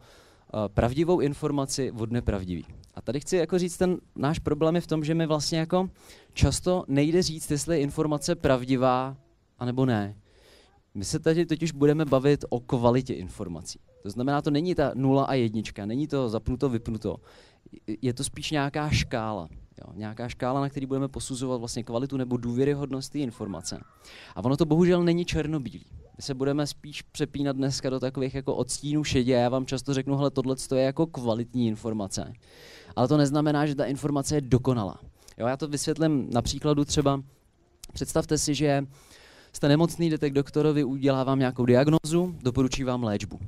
pravdivou 0.68 1.20
informaci 1.20 1.92
od 1.92 2.12
nepravdivý. 2.12 2.64
A 2.94 3.00
tady 3.00 3.20
chci 3.20 3.36
jako 3.36 3.58
říct, 3.58 3.76
ten 3.76 3.98
náš 4.16 4.38
problém 4.38 4.74
je 4.74 4.80
v 4.80 4.86
tom, 4.86 5.04
že 5.04 5.14
mi 5.14 5.26
vlastně 5.26 5.58
jako 5.58 5.90
často 6.32 6.84
nejde 6.88 7.22
říct, 7.22 7.50
jestli 7.50 7.76
je 7.76 7.82
informace 7.82 8.34
pravdivá, 8.34 9.16
anebo 9.58 9.86
ne. 9.86 10.16
My 10.94 11.04
se 11.04 11.18
tady 11.18 11.46
totiž 11.46 11.72
budeme 11.72 12.04
bavit 12.04 12.44
o 12.48 12.60
kvalitě 12.60 13.14
informací. 13.14 13.78
To 14.02 14.10
znamená, 14.10 14.42
to 14.42 14.50
není 14.50 14.74
ta 14.74 14.92
nula 14.94 15.24
a 15.24 15.34
jednička, 15.34 15.86
není 15.86 16.06
to 16.08 16.28
zapnuto, 16.28 16.68
vypnuto. 16.68 17.16
Je 18.02 18.14
to 18.14 18.24
spíš 18.24 18.50
nějaká 18.50 18.90
škála. 18.90 19.48
Jo, 19.78 19.92
nějaká 19.94 20.28
škála, 20.28 20.61
na 20.61 20.68
který 20.68 20.87
budeme 20.87 21.08
posuzovat 21.08 21.58
vlastně 21.58 21.85
kvalitu 21.85 22.16
nebo 22.16 22.37
důvěryhodnost 22.37 23.12
té 23.12 23.18
informace. 23.18 23.80
A 24.37 24.44
ono 24.44 24.56
to 24.56 24.64
bohužel 24.64 25.04
není 25.04 25.25
černobílý. 25.25 25.87
My 26.16 26.23
se 26.23 26.35
budeme 26.35 26.66
spíš 26.66 27.02
přepínat 27.02 27.56
dneska 27.56 27.90
do 27.90 28.00
takových 28.00 28.35
jako 28.35 28.54
odstínů 28.54 29.04
šedě. 29.04 29.32
Já 29.32 29.49
vám 29.49 29.66
často 29.66 29.94
řeknu, 29.94 30.16
hele, 30.16 30.30
tohle 30.30 30.56
je 30.75 30.82
jako 30.82 31.06
kvalitní 31.06 31.66
informace. 31.68 32.32
Ale 32.97 33.08
to 33.08 33.16
neznamená, 33.16 33.66
že 33.66 33.75
ta 33.75 33.85
informace 33.85 34.35
je 34.35 34.40
dokonalá. 34.40 35.00
Jo, 35.38 35.47
já 35.47 35.56
to 35.56 35.68
vysvětlím 35.68 36.28
na 36.32 36.42
příkladu 36.42 36.85
třeba, 36.85 37.23
představte 37.92 38.38
si, 38.38 38.54
že 38.54 38.87
jste 39.52 39.68
nemocný, 39.68 40.11
jdete 40.11 40.30
k 40.30 40.35
doktorovi, 40.35 40.85
udělá 40.85 41.25
vám 41.25 41.38
nějakou 41.38 41.66
diagnozu, 41.66 42.35
doporučí 42.42 42.85
vám 42.85 43.04
léčbu. 43.04 43.38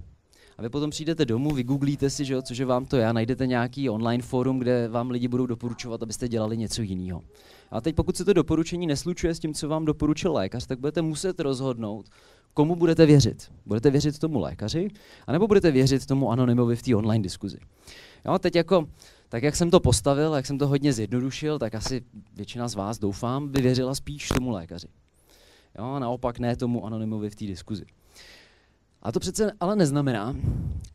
A 0.61 0.63
vy 0.63 0.69
potom 0.69 0.91
přijdete 0.91 1.25
domů, 1.25 1.51
vygooglíte 1.51 2.11
si, 2.11 2.25
že 2.25 2.35
jo, 2.35 2.43
cože 2.43 2.65
vám 2.65 2.87
to 2.87 2.97
je, 2.97 3.07
a 3.07 3.13
najdete 3.13 3.47
nějaký 3.47 3.91
online 3.91 4.23
forum, 4.23 4.59
kde 4.59 4.89
vám 4.89 5.11
lidi 5.11 5.29
budou 5.29 5.47
doporučovat, 5.47 6.03
abyste 6.03 6.29
dělali 6.29 6.57
něco 6.57 6.83
jiného. 6.83 7.23
A 7.71 7.81
teď 7.81 7.95
pokud 7.95 8.17
se 8.17 8.25
to 8.25 8.33
doporučení 8.33 8.87
neslučuje 8.87 9.35
s 9.35 9.39
tím, 9.39 9.55
co 9.55 9.69
vám 9.69 9.85
doporučil 9.85 10.33
lékař, 10.33 10.67
tak 10.67 10.81
budete 10.81 11.03
muset 11.03 11.41
rozhodnout, 11.41 12.07
komu 12.55 12.77
budete 12.77 13.07
věřit. 13.07 13.53
Budete 13.67 13.91
věřit 13.91 14.19
tomu 14.19 14.41
lékaři, 14.41 14.89
anebo 15.27 15.47
budete 15.47 15.71
věřit 15.71 16.07
tomu 16.07 16.31
anonymovi 16.31 16.77
v 16.77 16.83
té 16.83 16.97
online 16.97 17.23
diskuzi. 17.23 17.59
Jo, 18.27 18.39
teď 18.39 18.57
jako, 18.57 18.89
tak 19.29 19.43
jak 19.43 19.57
jsem 19.57 19.71
to 19.71 19.81
postavil, 19.81 20.35
jak 20.35 20.47
jsem 20.47 20.59
to 20.59 20.67
hodně 20.67 20.93
zjednodušil, 20.93 21.59
tak 21.59 21.75
asi 21.75 22.03
většina 22.37 22.69
z 22.69 22.75
vás, 22.75 22.99
doufám, 22.99 23.49
by 23.49 23.63
věřila 23.63 23.95
spíš 23.95 24.29
tomu 24.29 24.51
lékaři. 24.51 24.89
Jo, 25.79 25.85
a 25.85 25.99
naopak 25.99 26.39
ne 26.39 26.57
tomu 26.57 26.87
anonymovi 26.87 27.31
v 27.31 27.35
té 27.35 27.45
diskuzi. 27.45 27.85
A 29.03 29.13
to 29.13 29.21
přece 29.21 29.53
ale 29.61 29.77
neznamená, 29.77 30.37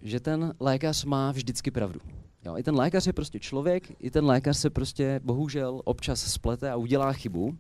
že 0.01 0.19
ten 0.19 0.53
lékař 0.59 1.05
má 1.05 1.31
vždycky 1.31 1.71
pravdu. 1.71 2.00
Jo, 2.45 2.57
I 2.57 2.63
ten 2.63 2.75
lékař 2.75 3.07
je 3.07 3.13
prostě 3.13 3.39
člověk, 3.39 3.91
i 4.00 4.12
ten 4.12 4.25
lékař 4.25 4.57
se 4.57 4.69
prostě 4.69 5.19
bohužel 5.24 5.81
občas 5.85 6.19
splete 6.33 6.71
a 6.71 6.75
udělá 6.75 7.13
chybu, 7.13 7.57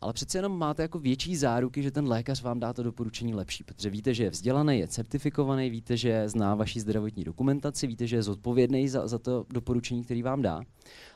ale 0.00 0.12
přece 0.12 0.38
jenom 0.38 0.58
máte 0.58 0.82
jako 0.82 0.98
větší 0.98 1.36
záruky, 1.36 1.82
že 1.82 1.90
ten 1.90 2.08
lékař 2.08 2.42
vám 2.42 2.60
dá 2.60 2.72
to 2.72 2.82
doporučení 2.82 3.34
lepší, 3.34 3.64
protože 3.64 3.90
víte, 3.90 4.14
že 4.14 4.24
je 4.24 4.30
vzdělaný, 4.30 4.78
je 4.78 4.88
certifikovaný, 4.88 5.70
víte, 5.70 5.96
že 5.96 6.28
zná 6.28 6.54
vaši 6.54 6.80
zdravotní 6.80 7.24
dokumentaci, 7.24 7.86
víte, 7.86 8.06
že 8.06 8.16
je 8.16 8.22
zodpovědný 8.22 8.88
za, 8.88 9.06
za 9.06 9.18
to 9.18 9.46
doporučení, 9.50 10.04
který 10.04 10.22
vám 10.22 10.42
dá. 10.42 10.60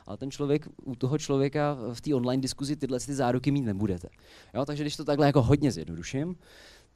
Ale 0.05 0.17
ten 0.17 0.31
člověk, 0.31 0.67
u 0.83 0.95
toho 0.95 1.17
člověka 1.17 1.77
v 1.93 2.01
té 2.01 2.15
online 2.15 2.41
diskuzi 2.41 2.75
tyhle 2.75 2.99
ty 2.99 3.13
záruky 3.13 3.51
mít 3.51 3.61
nebudete. 3.61 4.09
Jo, 4.53 4.65
takže 4.65 4.83
když 4.83 4.95
to 4.95 5.05
takhle 5.05 5.25
jako 5.25 5.41
hodně 5.41 5.71
zjednoduším, 5.71 6.35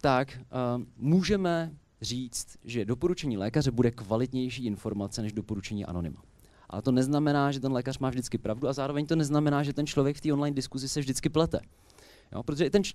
tak 0.02 0.40
uh, 0.40 0.84
můžeme 0.98 1.72
říct, 2.02 2.58
že 2.64 2.86
doporučení 2.86 3.38
lékaře 3.38 3.72
bude 3.72 3.92
kvalitnější 3.92 4.66
informace 4.66 5.22
než 5.22 5.34
doporučení 5.34 5.86
anonyma. 5.86 6.22
Ale 6.70 6.82
to 6.82 6.92
neznamená, 6.92 7.52
že 7.52 7.60
ten 7.60 7.72
lékař 7.72 8.00
má 8.00 8.10
vždycky 8.10 8.38
pravdu 8.38 8.68
a 8.68 8.74
zároveň 8.74 9.06
to 9.06 9.16
neznamená, 9.16 9.64
že 9.64 9.74
ten 9.74 9.88
člověk 9.88 10.18
v 10.18 10.22
té 10.22 10.34
online 10.34 10.56
diskuzi 10.56 10.90
se 10.90 11.00
vždycky 11.00 11.30
plete. 11.30 11.60
Jo, 12.32 12.44
protože 12.44 12.66
i 12.66 12.70
ten 12.70 12.84
č- 12.84 12.94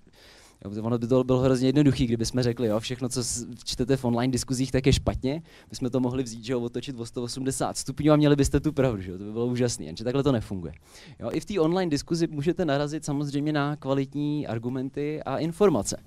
jo, 0.65 0.83
ono 0.83 0.97
by 0.97 1.07
to 1.07 1.23
bylo 1.23 1.39
hrozně 1.39 1.67
jednoduchý, 1.67 2.05
kdyby 2.05 2.25
jsme 2.25 2.43
řekli, 2.43 2.67
jo, 2.67 2.79
všechno, 2.79 3.09
co 3.09 3.23
čtete 3.63 3.97
v 3.97 4.05
online 4.05 4.31
diskuzích, 4.31 4.71
tak 4.71 4.85
je 4.85 4.93
špatně. 4.93 5.43
My 5.69 5.75
jsme 5.75 5.89
to 5.89 5.99
mohli 5.99 6.23
vzít, 6.23 6.43
že 6.43 6.53
jo, 6.53 6.61
otočit 6.61 6.99
o 6.99 7.05
180 7.05 7.77
stupňů 7.77 8.13
a 8.13 8.15
měli 8.15 8.35
byste 8.35 8.59
tu 8.59 8.71
pravdu, 8.71 9.01
že 9.01 9.11
jo, 9.11 9.17
to 9.17 9.23
by 9.23 9.31
bylo 9.31 9.45
úžasné, 9.45 9.85
jenže 9.85 10.03
takhle 10.03 10.23
to 10.23 10.31
nefunguje. 10.31 10.73
Jo, 11.19 11.29
I 11.31 11.39
v 11.39 11.45
té 11.45 11.59
online 11.59 11.89
diskuzi 11.89 12.27
můžete 12.27 12.65
narazit 12.65 13.05
samozřejmě 13.05 13.53
na 13.53 13.75
kvalitní 13.75 14.47
argumenty 14.47 15.23
a 15.23 15.37
informace. 15.37 15.97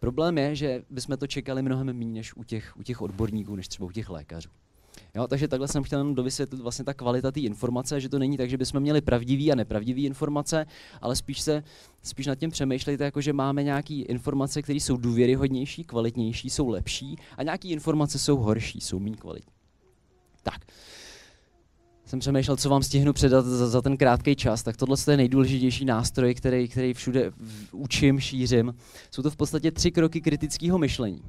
Problém 0.00 0.38
je, 0.38 0.56
že 0.56 0.82
bychom 0.90 1.16
to 1.16 1.26
čekali 1.26 1.62
mnohem 1.62 1.86
méně 1.86 2.12
než 2.12 2.36
u 2.36 2.44
těch, 2.44 2.76
u 2.76 2.82
těch 2.82 3.02
odborníků, 3.02 3.56
než 3.56 3.68
třeba 3.68 3.86
u 3.86 3.90
těch 3.90 4.10
lékařů. 4.10 4.50
Jo, 5.14 5.26
takže 5.28 5.48
takhle 5.48 5.68
jsem 5.68 5.82
chtěl 5.82 5.98
jenom 5.98 6.14
dovysvětlit 6.14 6.60
vlastně 6.60 6.84
ta 6.84 6.94
kvalita 6.94 7.32
té 7.32 7.40
informace, 7.40 8.00
že 8.00 8.08
to 8.08 8.18
není 8.18 8.36
tak, 8.36 8.50
že 8.50 8.58
bychom 8.58 8.80
měli 8.80 9.00
pravdivý 9.00 9.52
a 9.52 9.54
nepravdivý 9.54 10.04
informace, 10.04 10.66
ale 11.00 11.16
spíš 11.16 11.40
se 11.40 11.64
spíš 12.02 12.26
nad 12.26 12.34
tím 12.34 12.50
přemýšlejte, 12.50 13.04
jako 13.04 13.20
že 13.20 13.32
máme 13.32 13.62
nějaké 13.62 13.94
informace, 13.94 14.62
které 14.62 14.76
jsou 14.76 14.96
důvěryhodnější, 14.96 15.84
kvalitnější, 15.84 16.50
jsou 16.50 16.68
lepší 16.68 17.16
a 17.36 17.42
nějaké 17.42 17.68
informace 17.68 18.18
jsou 18.18 18.36
horší, 18.36 18.80
jsou 18.80 18.98
méně 18.98 19.16
kvalitní. 19.16 19.52
Tak 20.42 20.60
jsem 22.10 22.20
přemýšlel, 22.20 22.56
co 22.56 22.68
vám 22.68 22.82
stihnu 22.82 23.12
předat 23.12 23.44
za, 23.44 23.68
za 23.68 23.82
ten 23.82 23.96
krátký 23.96 24.36
čas, 24.36 24.62
tak 24.62 24.76
tohle 24.76 24.96
je 25.10 25.16
nejdůležitější 25.16 25.84
nástroj, 25.84 26.34
který, 26.34 26.68
který 26.68 26.94
všude 26.94 27.32
učím, 27.72 28.20
šířím. 28.20 28.74
Jsou 29.10 29.22
to 29.22 29.30
v 29.30 29.36
podstatě 29.36 29.70
tři 29.70 29.90
kroky 29.90 30.20
kritického 30.20 30.78
myšlení, 30.78 31.22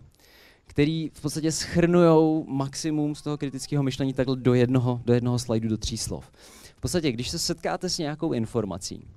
který 0.65 1.09
v 1.13 1.21
podstatě 1.21 1.51
schrnují 1.51 2.43
maximum 2.47 3.15
z 3.15 3.21
toho 3.21 3.38
kritického 3.38 3.83
myšlení 3.83 4.13
takhle 4.13 4.35
do 4.35 4.53
jednoho, 4.53 5.01
do 5.05 5.13
jednoho 5.13 5.39
slajdu, 5.39 5.69
do 5.69 5.77
tří 5.77 5.97
slov. 5.97 6.31
V 6.77 6.81
podstatě, 6.81 7.11
když 7.11 7.29
se 7.29 7.39
setkáte 7.39 7.89
s 7.89 7.97
nějakou 7.97 8.33
informací, 8.33 9.07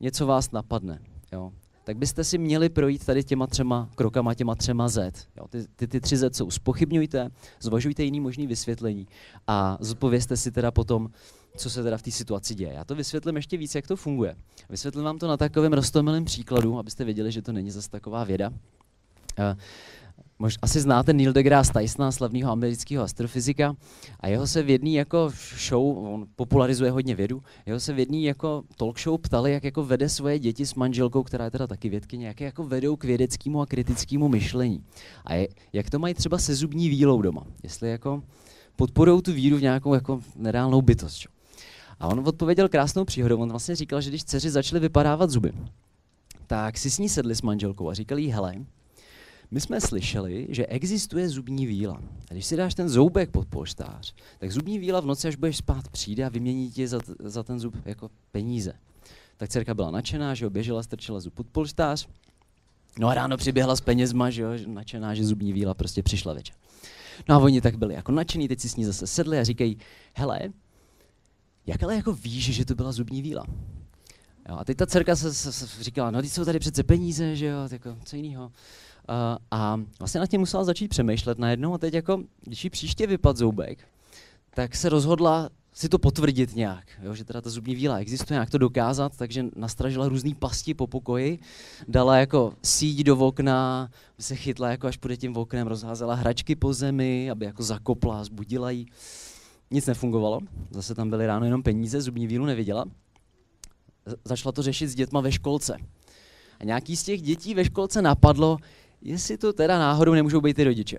něco 0.00 0.26
vás 0.26 0.50
napadne, 0.50 0.98
jo, 1.32 1.52
tak 1.88 1.96
byste 1.96 2.24
si 2.24 2.38
měli 2.38 2.68
projít 2.68 3.06
tady 3.06 3.24
těma 3.24 3.46
třema 3.46 3.90
krokama, 3.94 4.34
těma 4.34 4.54
třema 4.54 4.88
Z. 4.88 5.28
Jo, 5.36 5.48
ty, 5.48 5.64
ty, 5.76 5.88
ty 5.88 6.00
tři 6.00 6.16
Z 6.16 6.36
jsou 6.36 6.50
spochybňujte, 6.50 7.30
zvažujte 7.60 8.02
jiný 8.02 8.20
možný 8.20 8.46
vysvětlení 8.46 9.08
a 9.46 9.78
zodpovězte 9.80 10.36
si 10.36 10.52
teda 10.52 10.70
potom, 10.70 11.10
co 11.56 11.70
se 11.70 11.82
teda 11.82 11.98
v 11.98 12.02
té 12.02 12.10
situaci 12.10 12.54
děje. 12.54 12.72
Já 12.72 12.84
to 12.84 12.94
vysvětlím 12.94 13.36
ještě 13.36 13.56
víc, 13.56 13.74
jak 13.74 13.86
to 13.86 13.96
funguje. 13.96 14.36
Vysvětlím 14.70 15.04
vám 15.04 15.18
to 15.18 15.28
na 15.28 15.36
takovém 15.36 15.72
rostomilém 15.72 16.24
příkladu, 16.24 16.78
abyste 16.78 17.04
věděli, 17.04 17.32
že 17.32 17.42
to 17.42 17.52
není 17.52 17.70
zase 17.70 17.90
taková 17.90 18.24
věda. 18.24 18.48
Uh, 18.48 19.58
Mož, 20.40 20.58
asi 20.62 20.80
znáte 20.80 21.12
Neil 21.12 21.32
deGrasse 21.32 21.72
Tysona, 21.72 22.12
slavného 22.12 22.52
amerického 22.52 23.04
astrofyzika, 23.04 23.74
a 24.20 24.28
jeho 24.28 24.46
se 24.46 24.62
v 24.62 24.70
jedné 24.70 24.90
jako 24.90 25.30
show, 25.68 25.98
on 25.98 26.26
popularizuje 26.36 26.90
hodně 26.90 27.14
vědu, 27.14 27.42
jeho 27.66 27.80
se 27.80 27.92
v 27.92 27.98
jedné 27.98 28.18
jako 28.18 28.62
talk 28.76 29.00
show 29.00 29.20
ptali, 29.20 29.52
jak 29.52 29.64
jako 29.64 29.84
vede 29.84 30.08
svoje 30.08 30.38
děti 30.38 30.66
s 30.66 30.74
manželkou, 30.74 31.22
která 31.22 31.44
je 31.44 31.50
teda 31.50 31.66
taky 31.66 31.88
vědkyně, 31.88 32.26
jak 32.26 32.40
jako 32.40 32.64
vedou 32.64 32.96
k 32.96 33.04
vědeckému 33.04 33.60
a 33.60 33.66
kritickému 33.66 34.28
myšlení. 34.28 34.84
A 35.24 35.34
je, 35.34 35.48
jak 35.72 35.90
to 35.90 35.98
mají 35.98 36.14
třeba 36.14 36.38
se 36.38 36.54
zubní 36.54 36.88
výlou 36.88 37.22
doma. 37.22 37.46
Jestli 37.62 37.90
jako 37.90 38.22
podporují 38.76 39.22
tu 39.22 39.32
víru 39.32 39.56
v 39.56 39.62
nějakou 39.62 39.94
jako 39.94 40.20
nereálnou 40.36 40.82
bytost. 40.82 41.16
Čo? 41.16 41.28
A 42.00 42.08
on 42.08 42.28
odpověděl 42.28 42.68
krásnou 42.68 43.04
příhodou. 43.04 43.38
On 43.38 43.50
vlastně 43.50 43.76
říkal, 43.76 44.00
že 44.00 44.10
když 44.10 44.24
dceři 44.24 44.50
začaly 44.50 44.80
vypadávat 44.80 45.30
zuby, 45.30 45.52
tak 46.46 46.78
si 46.78 46.90
s 46.90 46.98
ní 46.98 47.08
sedli 47.08 47.34
s 47.34 47.42
manželkou 47.42 47.88
a 47.88 47.94
říkali 47.94 48.22
jí, 48.22 48.30
hele, 48.30 48.54
my 49.50 49.60
jsme 49.60 49.80
slyšeli, 49.80 50.46
že 50.50 50.66
existuje 50.66 51.28
zubní 51.28 51.66
víla. 51.66 52.02
A 52.30 52.32
když 52.32 52.46
si 52.46 52.56
dáš 52.56 52.74
ten 52.74 52.88
zoubek 52.88 53.30
pod 53.30 53.48
polštář, 53.48 54.14
tak 54.38 54.52
zubní 54.52 54.78
víla 54.78 55.00
v 55.00 55.06
noci, 55.06 55.28
až 55.28 55.36
budeš 55.36 55.56
spát, 55.56 55.88
přijde 55.88 56.24
a 56.24 56.28
vymění 56.28 56.70
ti 56.70 56.88
za, 56.88 57.00
za 57.18 57.42
ten 57.42 57.60
zub 57.60 57.74
jako 57.84 58.10
peníze. 58.32 58.72
Tak 59.36 59.48
dcerka 59.48 59.74
byla 59.74 59.90
nadšená, 59.90 60.34
že 60.34 60.46
oběžela, 60.46 60.82
strčila 60.82 61.20
zub 61.20 61.34
pod 61.34 61.46
polštář. 61.46 62.08
No 62.98 63.08
a 63.08 63.14
ráno 63.14 63.36
přiběhla 63.36 63.76
s 63.76 63.80
penězma, 63.80 64.30
že 64.30 64.42
jo, 64.42 64.50
nadšená, 64.66 65.14
že 65.14 65.24
zubní 65.24 65.52
víla 65.52 65.74
prostě 65.74 66.02
přišla 66.02 66.34
večer. 66.34 66.56
No 67.28 67.34
a 67.34 67.38
oni 67.38 67.60
tak 67.60 67.78
byli 67.78 67.94
jako 67.94 68.12
nadšený, 68.12 68.48
teď 68.48 68.60
si 68.60 68.68
s 68.68 68.76
ní 68.76 68.84
zase 68.84 69.06
sedli 69.06 69.38
a 69.38 69.44
říkají, 69.44 69.78
hele, 70.14 70.40
jak 71.66 71.82
ale 71.82 71.96
jako 71.96 72.12
víš, 72.12 72.44
že 72.54 72.64
to 72.64 72.74
byla 72.74 72.92
zubní 72.92 73.22
víla? 73.22 73.44
Jo, 74.48 74.56
a 74.58 74.64
teď 74.64 74.76
ta 74.76 74.86
dcerka 74.86 75.16
se, 75.16 75.34
se, 75.34 75.52
se 75.52 75.84
říkala, 75.84 76.10
no 76.10 76.22
teď 76.22 76.30
jsou 76.30 76.44
tady 76.44 76.58
přece 76.58 76.82
peníze, 76.82 77.36
že 77.36 77.46
jo, 77.46 77.58
jako, 77.70 77.96
co 78.04 78.16
jiného. 78.16 78.52
Uh, 79.08 79.38
a 79.50 79.80
vlastně 79.98 80.20
nad 80.20 80.26
tím 80.26 80.40
musela 80.40 80.64
začít 80.64 80.88
přemýšlet 80.88 81.38
najednou 81.38 81.74
a 81.74 81.78
teď 81.78 81.94
jako, 81.94 82.22
když 82.44 82.64
jí 82.64 82.70
příště 82.70 83.06
vypad 83.06 83.36
zoubek, 83.36 83.78
tak 84.54 84.76
se 84.76 84.88
rozhodla 84.88 85.50
si 85.78 85.88
to 85.88 85.98
potvrdit 85.98 86.56
nějak, 86.56 86.84
jo, 87.02 87.14
že 87.14 87.24
teda 87.24 87.40
ta 87.40 87.50
zubní 87.50 87.74
víla 87.74 87.98
existuje, 87.98 88.34
nějak 88.34 88.50
to 88.50 88.58
dokázat, 88.58 89.16
takže 89.16 89.44
nastražila 89.56 90.08
různý 90.08 90.34
pasti 90.34 90.74
po 90.74 90.86
pokoji, 90.86 91.38
dala 91.88 92.16
jako 92.16 92.52
síť 92.62 93.02
do 93.02 93.16
okna, 93.16 93.90
se 94.18 94.36
chytla 94.36 94.70
jako 94.70 94.86
až 94.86 94.96
půjde 94.96 95.16
tím 95.16 95.36
oknem, 95.36 95.66
rozházela 95.66 96.14
hračky 96.14 96.56
po 96.56 96.72
zemi, 96.72 97.30
aby 97.30 97.44
jako 97.44 97.62
zakopla, 97.62 98.24
zbudila 98.24 98.70
jí. 98.70 98.86
Nic 99.70 99.86
nefungovalo, 99.86 100.40
zase 100.70 100.94
tam 100.94 101.10
byly 101.10 101.26
ráno 101.26 101.44
jenom 101.44 101.62
peníze, 101.62 102.00
zubní 102.00 102.26
vílu 102.26 102.46
neviděla. 102.46 102.84
Začala 104.24 104.52
to 104.52 104.62
řešit 104.62 104.88
s 104.88 104.94
dětma 104.94 105.20
ve 105.20 105.32
školce. 105.32 105.76
A 106.60 106.64
nějaký 106.64 106.96
z 106.96 107.02
těch 107.02 107.22
dětí 107.22 107.54
ve 107.54 107.64
školce 107.64 108.02
napadlo, 108.02 108.56
jestli 109.02 109.38
to 109.38 109.52
teda 109.52 109.78
náhodou 109.78 110.12
nemůžou 110.12 110.40
být 110.40 110.54
ty 110.54 110.64
rodiče. 110.64 110.98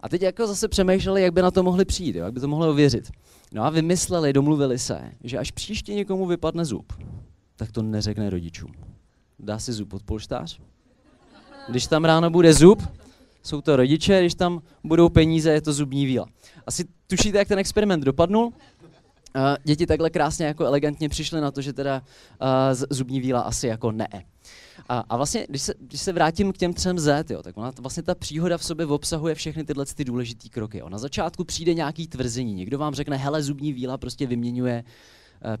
A 0.00 0.08
teď 0.08 0.22
jako 0.22 0.46
zase 0.46 0.68
přemýšleli, 0.68 1.22
jak 1.22 1.32
by 1.32 1.42
na 1.42 1.50
to 1.50 1.62
mohli 1.62 1.84
přijít, 1.84 2.16
jo, 2.16 2.24
jak 2.24 2.34
by 2.34 2.40
to 2.40 2.48
mohli 2.48 2.68
ověřit. 2.68 3.10
No 3.52 3.62
a 3.62 3.70
vymysleli, 3.70 4.32
domluvili 4.32 4.78
se, 4.78 5.12
že 5.24 5.38
až 5.38 5.50
příště 5.50 5.94
někomu 5.94 6.26
vypadne 6.26 6.64
zub, 6.64 6.92
tak 7.56 7.72
to 7.72 7.82
neřekne 7.82 8.30
rodičům. 8.30 8.72
Dá 9.38 9.58
si 9.58 9.72
zub 9.72 9.88
pod 9.88 10.02
polštář. 10.02 10.60
Když 11.68 11.86
tam 11.86 12.04
ráno 12.04 12.30
bude 12.30 12.54
zub, 12.54 12.82
jsou 13.42 13.60
to 13.60 13.76
rodiče, 13.76 14.20
když 14.20 14.34
tam 14.34 14.62
budou 14.84 15.08
peníze, 15.08 15.50
je 15.50 15.60
to 15.60 15.72
zubní 15.72 16.06
víla. 16.06 16.26
Asi 16.66 16.84
tušíte, 17.06 17.38
jak 17.38 17.48
ten 17.48 17.58
experiment 17.58 18.04
dopadnul? 18.04 18.52
Děti 19.64 19.86
takhle 19.86 20.10
krásně 20.10 20.46
jako 20.46 20.64
elegantně 20.64 21.08
přišly 21.08 21.40
na 21.40 21.50
to, 21.50 21.60
že 21.60 21.72
teda 21.72 22.02
zubní 22.90 23.20
víla 23.20 23.40
asi 23.40 23.66
jako 23.66 23.92
ne. 23.92 24.08
A, 24.88 24.98
a 24.98 25.16
vlastně, 25.16 25.46
když 25.48 25.62
se, 25.62 25.74
když 25.78 26.00
se 26.00 26.12
vrátím 26.12 26.52
k 26.52 26.58
těm 26.58 26.74
třem 26.74 26.98
Z, 26.98 27.30
jo, 27.30 27.42
tak 27.42 27.56
ona, 27.56 27.72
vlastně 27.80 28.02
ta 28.02 28.14
příhoda 28.14 28.58
v 28.58 28.64
sobě 28.64 28.86
obsahuje 28.86 29.34
všechny 29.34 29.64
tyhle 29.64 29.86
ty 29.86 30.04
důležité 30.04 30.48
kroky. 30.48 30.78
Jo. 30.78 30.88
Na 30.88 30.98
začátku 30.98 31.44
přijde 31.44 31.74
nějaký 31.74 32.06
tvrzení, 32.06 32.54
někdo 32.54 32.78
vám 32.78 32.94
řekne, 32.94 33.16
hele, 33.16 33.42
zubní 33.42 33.72
víla 33.72 33.98
prostě 33.98 34.26
vyměňuje 34.26 34.84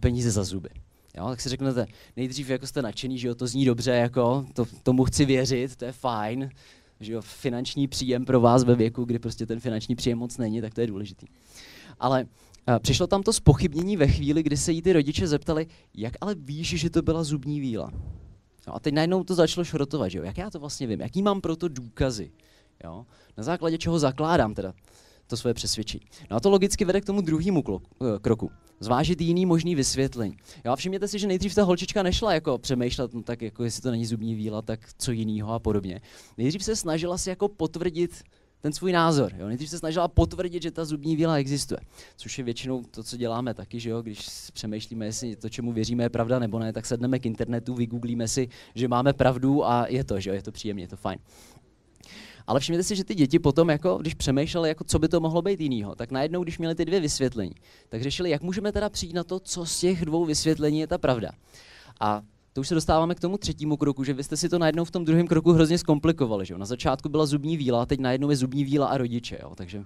peníze 0.00 0.30
za 0.30 0.44
zuby. 0.44 0.68
Jo, 1.16 1.28
tak 1.28 1.40
si 1.40 1.48
řeknete, 1.48 1.86
nejdřív 2.16 2.48
jako 2.48 2.66
jste 2.66 2.82
nadšený, 2.82 3.18
že 3.18 3.28
jo, 3.28 3.34
to 3.34 3.46
zní 3.46 3.64
dobře, 3.64 3.90
jako 3.90 4.46
to, 4.52 4.66
tomu 4.82 5.04
chci 5.04 5.24
věřit, 5.24 5.76
to 5.76 5.84
je 5.84 5.92
fajn, 5.92 6.50
že 7.00 7.12
jo, 7.12 7.22
finanční 7.22 7.88
příjem 7.88 8.24
pro 8.24 8.40
vás 8.40 8.64
ve 8.64 8.74
věku, 8.74 9.04
kdy 9.04 9.18
prostě 9.18 9.46
ten 9.46 9.60
finanční 9.60 9.96
příjem 9.96 10.18
moc 10.18 10.38
není, 10.38 10.60
tak 10.60 10.74
to 10.74 10.80
je 10.80 10.86
důležitý. 10.86 11.26
Ale 12.00 12.22
uh, 12.22 12.28
přišlo 12.78 13.06
tam 13.06 13.22
to 13.22 13.32
spochybnění 13.32 13.96
ve 13.96 14.08
chvíli, 14.08 14.42
kdy 14.42 14.56
se 14.56 14.72
jí 14.72 14.82
ty 14.82 14.92
rodiče 14.92 15.26
zeptali, 15.26 15.66
jak 15.94 16.14
ale 16.20 16.34
víš, 16.34 16.68
že 16.68 16.90
to 16.90 17.02
byla 17.02 17.24
zubní 17.24 17.60
víla? 17.60 17.90
No 18.66 18.74
a 18.76 18.80
teď 18.80 18.94
najednou 18.94 19.24
to 19.24 19.34
začalo 19.34 19.64
šrotovat, 19.64 20.10
že 20.10 20.18
jo? 20.18 20.24
Jak 20.24 20.38
já 20.38 20.50
to 20.50 20.60
vlastně 20.60 20.86
vím? 20.86 21.00
Jaký 21.00 21.22
mám 21.22 21.40
pro 21.40 21.56
to 21.56 21.68
důkazy? 21.68 22.30
Jo? 22.84 23.06
Na 23.36 23.44
základě 23.44 23.78
čeho 23.78 23.98
zakládám 23.98 24.54
teda 24.54 24.74
to 25.26 25.36
svoje 25.36 25.54
přesvědčení. 25.54 26.04
No 26.30 26.36
a 26.36 26.40
to 26.40 26.50
logicky 26.50 26.84
vede 26.84 27.00
k 27.00 27.04
tomu 27.04 27.20
druhému 27.20 27.64
eh, 27.68 28.18
kroku. 28.20 28.50
Zvážit 28.80 29.20
jiný 29.20 29.46
možný 29.46 29.74
vysvětlení. 29.74 30.36
Jo, 30.64 30.72
a 30.72 30.76
všimněte 30.76 31.08
si, 31.08 31.18
že 31.18 31.26
nejdřív 31.26 31.54
ta 31.54 31.62
holčička 31.62 32.02
nešla 32.02 32.34
jako 32.34 32.58
přemýšlet, 32.58 33.14
no 33.14 33.22
tak 33.22 33.42
jako 33.42 33.64
jestli 33.64 33.82
to 33.82 33.90
není 33.90 34.06
zubní 34.06 34.34
víla, 34.34 34.62
tak 34.62 34.80
co 34.98 35.12
jiného 35.12 35.52
a 35.52 35.58
podobně. 35.58 36.00
Nejdřív 36.38 36.64
se 36.64 36.76
snažila 36.76 37.18
si 37.18 37.30
jako 37.30 37.48
potvrdit 37.48 38.22
ten 38.66 38.72
svůj 38.72 38.92
názor. 38.92 39.32
Jo? 39.38 39.46
Nejdřív 39.46 39.70
se 39.70 39.78
snažila 39.78 40.08
potvrdit, 40.08 40.62
že 40.62 40.70
ta 40.70 40.84
zubní 40.84 41.16
víla 41.16 41.38
existuje. 41.38 41.80
Což 42.16 42.38
je 42.38 42.44
většinou 42.44 42.82
to, 42.82 43.02
co 43.02 43.16
děláme 43.16 43.54
taky, 43.54 43.80
že 43.80 43.90
jo? 43.90 44.02
když 44.02 44.28
přemýšlíme, 44.52 45.06
jestli 45.06 45.36
to, 45.36 45.48
čemu 45.48 45.72
věříme, 45.72 46.04
je 46.04 46.08
pravda 46.08 46.38
nebo 46.38 46.58
ne, 46.58 46.72
tak 46.72 46.86
sedneme 46.86 47.18
k 47.18 47.26
internetu, 47.26 47.74
vygooglíme 47.74 48.28
si, 48.28 48.48
že 48.74 48.88
máme 48.88 49.12
pravdu 49.12 49.66
a 49.66 49.86
je 49.88 50.04
to, 50.04 50.20
že 50.20 50.30
jo? 50.30 50.34
je 50.34 50.42
to 50.42 50.52
příjemně, 50.52 50.84
je 50.84 50.88
to 50.88 50.96
fajn. 50.96 51.18
Ale 52.46 52.60
všimněte 52.60 52.82
si, 52.82 52.96
že 52.96 53.04
ty 53.04 53.14
děti 53.14 53.38
potom, 53.38 53.70
jako, 53.70 53.98
když 53.98 54.14
přemýšleli, 54.14 54.68
jako, 54.68 54.84
co 54.84 54.98
by 54.98 55.08
to 55.08 55.20
mohlo 55.20 55.42
být 55.42 55.60
jinýho, 55.60 55.94
tak 55.94 56.10
najednou, 56.10 56.42
když 56.42 56.58
měli 56.58 56.74
ty 56.74 56.84
dvě 56.84 57.00
vysvětlení, 57.00 57.54
tak 57.88 58.02
řešili, 58.02 58.30
jak 58.30 58.42
můžeme 58.42 58.72
teda 58.72 58.88
přijít 58.88 59.14
na 59.14 59.24
to, 59.24 59.40
co 59.40 59.66
z 59.66 59.80
těch 59.80 60.04
dvou 60.04 60.24
vysvětlení 60.24 60.80
je 60.80 60.86
ta 60.86 60.98
pravda. 60.98 61.30
A 62.00 62.22
to 62.56 62.60
už 62.60 62.68
se 62.68 62.74
dostáváme 62.74 63.14
k 63.14 63.20
tomu 63.20 63.38
třetímu 63.38 63.76
kroku, 63.76 64.04
že 64.04 64.12
vy 64.12 64.24
jste 64.24 64.36
si 64.36 64.48
to 64.48 64.58
najednou 64.58 64.84
v 64.84 64.90
tom 64.90 65.04
druhém 65.04 65.26
kroku 65.26 65.52
hrozně 65.52 65.78
zkomplikovali. 65.78 66.46
Že? 66.46 66.58
Na 66.58 66.66
začátku 66.66 67.08
byla 67.08 67.26
zubní 67.26 67.56
víla, 67.56 67.86
teď 67.86 68.00
najednou 68.00 68.30
je 68.30 68.36
zubní 68.36 68.64
víla 68.64 68.86
a 68.86 68.98
rodiče. 68.98 69.38
Jo? 69.42 69.54
Takže 69.54 69.84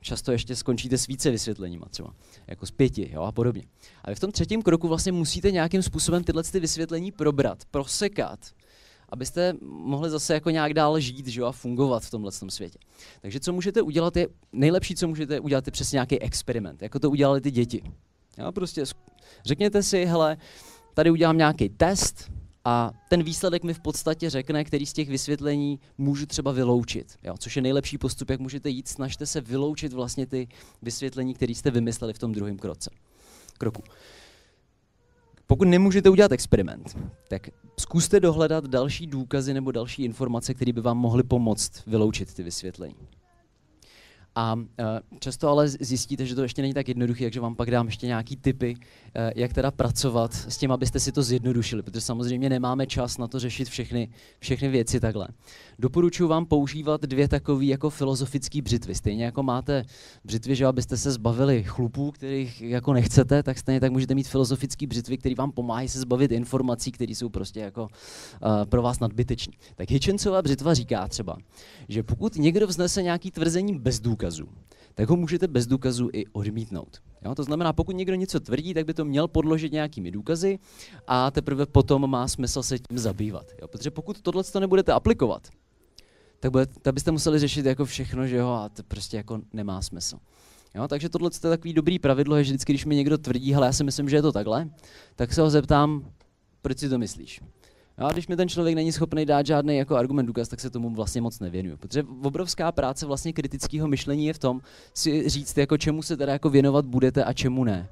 často 0.00 0.32
ještě 0.32 0.56
skončíte 0.56 0.98
s 0.98 1.06
více 1.06 1.30
vysvětleníma 1.30 1.86
třeba, 1.90 2.14
jako 2.46 2.66
z 2.66 2.70
pěti 2.70 3.10
jo, 3.12 3.22
a 3.22 3.32
podobně. 3.32 3.62
A 4.04 4.10
vy 4.10 4.14
v 4.14 4.20
tom 4.20 4.32
třetím 4.32 4.62
kroku 4.62 4.88
vlastně 4.88 5.12
musíte 5.12 5.50
nějakým 5.50 5.82
způsobem 5.82 6.24
tyhle 6.24 6.42
ty 6.42 6.60
vysvětlení 6.60 7.12
probrat, 7.12 7.64
prosekat, 7.70 8.40
abyste 9.08 9.54
mohli 9.62 10.10
zase 10.10 10.34
jako 10.34 10.50
nějak 10.50 10.74
dál 10.74 11.00
žít 11.00 11.26
že 11.26 11.40
jo, 11.40 11.46
a 11.46 11.52
fungovat 11.52 12.02
v 12.02 12.10
tomhle 12.10 12.32
světě. 12.32 12.78
Takže 13.22 13.40
co 13.40 13.52
můžete 13.52 13.82
udělat 13.82 14.16
je, 14.16 14.28
nejlepší, 14.52 14.94
co 14.94 15.08
můžete 15.08 15.40
udělat 15.40 15.66
je 15.66 15.70
přesně 15.70 15.96
nějaký 15.96 16.20
experiment, 16.20 16.82
jako 16.82 16.98
to 16.98 17.10
udělali 17.10 17.40
ty 17.40 17.50
děti. 17.50 17.82
Jo, 18.38 18.52
prostě 18.52 18.84
řekněte 19.44 19.82
si, 19.82 20.04
hele, 20.04 20.36
tady 20.96 21.10
udělám 21.10 21.36
nějaký 21.36 21.68
test 21.68 22.30
a 22.64 22.90
ten 23.08 23.22
výsledek 23.22 23.64
mi 23.64 23.74
v 23.74 23.80
podstatě 23.80 24.30
řekne, 24.30 24.64
který 24.64 24.86
z 24.86 24.92
těch 24.92 25.08
vysvětlení 25.08 25.80
můžu 25.98 26.26
třeba 26.26 26.52
vyloučit. 26.52 27.18
Jo? 27.22 27.34
Což 27.38 27.56
je 27.56 27.62
nejlepší 27.62 27.98
postup, 27.98 28.30
jak 28.30 28.40
můžete 28.40 28.68
jít, 28.68 28.88
snažte 28.88 29.26
se 29.26 29.40
vyloučit 29.40 29.92
vlastně 29.92 30.26
ty 30.26 30.48
vysvětlení, 30.82 31.34
které 31.34 31.54
jste 31.54 31.70
vymysleli 31.70 32.12
v 32.12 32.18
tom 32.18 32.32
druhém 32.32 32.58
kroce. 32.58 32.90
kroku. 33.58 33.82
Pokud 35.46 35.68
nemůžete 35.68 36.10
udělat 36.10 36.32
experiment, 36.32 36.96
tak 37.28 37.48
zkuste 37.80 38.20
dohledat 38.20 38.64
další 38.66 39.06
důkazy 39.06 39.54
nebo 39.54 39.72
další 39.72 40.04
informace, 40.04 40.54
které 40.54 40.72
by 40.72 40.80
vám 40.80 40.98
mohly 40.98 41.22
pomoct 41.22 41.86
vyloučit 41.86 42.34
ty 42.34 42.42
vysvětlení. 42.42 42.96
A 44.38 44.54
uh, 44.54 44.64
často 45.18 45.48
ale 45.48 45.68
zjistíte, 45.68 46.26
že 46.26 46.34
to 46.34 46.42
ještě 46.42 46.62
není 46.62 46.74
tak 46.74 46.88
jednoduché, 46.88 47.24
takže 47.24 47.40
vám 47.40 47.54
pak 47.54 47.70
dám 47.70 47.86
ještě 47.86 48.06
nějaký 48.06 48.36
tipy, 48.36 48.74
uh, 48.76 48.82
jak 49.36 49.52
teda 49.52 49.70
pracovat 49.70 50.34
s 50.34 50.58
tím, 50.58 50.72
abyste 50.72 51.00
si 51.00 51.12
to 51.12 51.22
zjednodušili, 51.22 51.82
protože 51.82 52.00
samozřejmě 52.00 52.48
nemáme 52.48 52.86
čas 52.86 53.18
na 53.18 53.28
to 53.28 53.38
řešit 53.38 53.68
všechny, 53.68 54.08
všechny 54.38 54.68
věci 54.68 55.00
takhle. 55.00 55.28
Doporučuji 55.78 56.28
vám 56.28 56.46
používat 56.46 57.02
dvě 57.02 57.28
takové 57.28 57.64
jako 57.64 57.90
filozofické 57.90 58.62
břitvy. 58.62 58.94
Stejně 58.94 59.24
jako 59.24 59.42
máte 59.42 59.84
břitvy, 60.24 60.56
že 60.56 60.66
abyste 60.66 60.96
se 60.96 61.10
zbavili 61.10 61.64
chlupů, 61.66 62.10
kterých 62.10 62.62
jako 62.62 62.92
nechcete, 62.92 63.42
tak 63.42 63.58
stejně 63.58 63.80
tak 63.80 63.92
můžete 63.92 64.14
mít 64.14 64.28
filozofické 64.28 64.86
břitvy, 64.86 65.18
které 65.18 65.34
vám 65.34 65.52
pomáhají 65.52 65.88
se 65.88 66.00
zbavit 66.00 66.32
informací, 66.32 66.92
které 66.92 67.12
jsou 67.12 67.28
prostě 67.28 67.60
jako 67.60 67.82
uh, 67.82 67.88
pro 68.64 68.82
vás 68.82 69.00
nadbytečné. 69.00 69.52
Tak 69.74 69.90
Hitchensova 69.90 70.42
břitva 70.42 70.74
říká 70.74 71.08
třeba, 71.08 71.36
že 71.88 72.02
pokud 72.02 72.36
někdo 72.36 72.66
vznese 72.66 73.02
nějaký 73.02 73.30
tvrzení 73.30 73.78
bez 73.78 74.00
důkazů, 74.26 74.48
tak 74.94 75.08
ho 75.08 75.16
můžete 75.16 75.48
bez 75.48 75.66
důkazu 75.66 76.10
i 76.12 76.26
odmítnout. 76.26 77.02
Jo? 77.24 77.34
To 77.34 77.44
znamená, 77.44 77.72
pokud 77.72 77.96
někdo 77.96 78.14
něco 78.14 78.40
tvrdí, 78.40 78.74
tak 78.74 78.86
by 78.86 78.94
to 78.94 79.04
měl 79.04 79.28
podložit 79.28 79.72
nějakými 79.72 80.10
důkazy 80.10 80.58
a 81.06 81.30
teprve 81.30 81.66
potom 81.66 82.10
má 82.10 82.28
smysl 82.28 82.62
se 82.62 82.78
tím 82.78 82.98
zabývat. 82.98 83.46
Jo? 83.60 83.68
Protože 83.68 83.90
pokud 83.90 84.22
tohle 84.22 84.42
nebudete 84.60 84.92
aplikovat, 84.92 85.48
tak, 86.40 86.52
bude, 86.52 86.66
tak 86.66 86.94
byste 86.94 87.10
museli 87.10 87.38
řešit 87.38 87.66
jako 87.66 87.84
všechno, 87.84 88.26
že 88.26 88.36
jo, 88.36 88.48
a 88.48 88.68
to 88.68 88.82
prostě 88.82 89.16
jako 89.16 89.40
nemá 89.52 89.82
smysl. 89.82 90.18
Jo, 90.74 90.88
takže 90.88 91.08
tohle 91.08 91.30
je 91.34 91.50
takový 91.50 91.72
dobrý 91.72 91.98
pravidlo, 91.98 92.42
že 92.42 92.42
vždycky, 92.42 92.72
když 92.72 92.84
mi 92.84 92.96
někdo 92.96 93.18
tvrdí, 93.18 93.52
hele, 93.52 93.66
já 93.66 93.72
si 93.72 93.84
myslím, 93.84 94.08
že 94.08 94.16
je 94.16 94.22
to 94.22 94.32
takhle, 94.32 94.70
tak 95.16 95.32
se 95.32 95.40
ho 95.40 95.50
zeptám, 95.50 96.12
proč 96.62 96.78
si 96.78 96.88
to 96.88 96.98
myslíš. 96.98 97.40
Jo, 97.98 98.06
a 98.06 98.12
když 98.12 98.28
mi 98.28 98.36
ten 98.36 98.48
člověk 98.48 98.74
není 98.74 98.92
schopný 98.92 99.26
dát 99.26 99.46
žádný 99.46 99.76
jako 99.76 99.96
argument 99.96 100.26
důkaz, 100.26 100.48
tak 100.48 100.60
se 100.60 100.70
tomu 100.70 100.90
vlastně 100.90 101.20
moc 101.20 101.40
nevěnuju. 101.40 101.76
Protože 101.76 102.02
obrovská 102.22 102.72
práce 102.72 103.06
vlastně 103.06 103.32
kritického 103.32 103.88
myšlení 103.88 104.26
je 104.26 104.32
v 104.32 104.38
tom 104.38 104.60
si 104.94 105.28
říct, 105.28 105.58
jako 105.58 105.78
čemu 105.78 106.02
se 106.02 106.16
teda 106.16 106.32
jako 106.32 106.50
věnovat 106.50 106.86
budete 106.86 107.24
a 107.24 107.32
čemu 107.32 107.64
ne. 107.64 107.88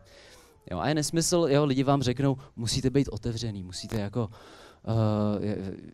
Jo, 0.71 0.79
a 0.79 0.89
je 0.89 0.95
nesmysl, 0.95 1.47
jo, 1.51 1.65
lidi 1.65 1.83
vám 1.83 2.03
řeknou, 2.03 2.37
musíte 2.57 2.91
být 2.91 3.09
otevřený, 3.09 3.63
musíte 3.63 4.01
jako 4.01 4.29
Uh, 4.89 5.45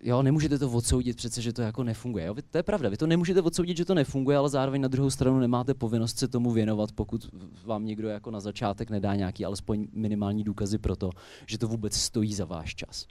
jo, 0.02 0.22
nemůžete 0.22 0.58
to 0.58 0.70
odsoudit 0.70 1.16
přece, 1.16 1.42
že 1.42 1.52
to 1.52 1.62
jako 1.62 1.84
nefunguje. 1.84 2.26
Jo? 2.26 2.34
To 2.50 2.58
je 2.58 2.62
pravda, 2.62 2.88
vy 2.88 2.96
to 2.96 3.06
nemůžete 3.06 3.42
odsoudit, 3.42 3.76
že 3.76 3.84
to 3.84 3.94
nefunguje, 3.94 4.36
ale 4.36 4.48
zároveň 4.48 4.80
na 4.80 4.88
druhou 4.88 5.10
stranu 5.10 5.38
nemáte 5.38 5.74
povinnost 5.74 6.18
se 6.18 6.28
tomu 6.28 6.50
věnovat, 6.50 6.92
pokud 6.92 7.28
vám 7.64 7.84
někdo 7.84 8.08
jako 8.08 8.30
na 8.30 8.40
začátek 8.40 8.90
nedá 8.90 9.14
nějaký 9.14 9.44
alespoň 9.44 9.88
minimální 9.92 10.44
důkazy 10.44 10.78
pro 10.78 10.96
to, 10.96 11.10
že 11.46 11.58
to 11.58 11.68
vůbec 11.68 11.94
stojí 11.94 12.34
za 12.34 12.44
váš 12.44 12.74
čas. 12.74 13.06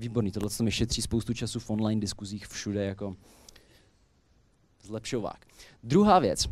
Výborný, 0.00 0.30
tohle 0.30 0.50
mi 0.62 0.70
šetří 0.72 1.02
spoustu 1.02 1.34
času 1.34 1.60
v 1.60 1.70
online 1.70 2.00
diskuzích 2.00 2.46
všude 2.46 2.84
jako 2.84 3.16
zlepšovák. 4.82 5.46
Druhá 5.82 6.18
věc, 6.18 6.48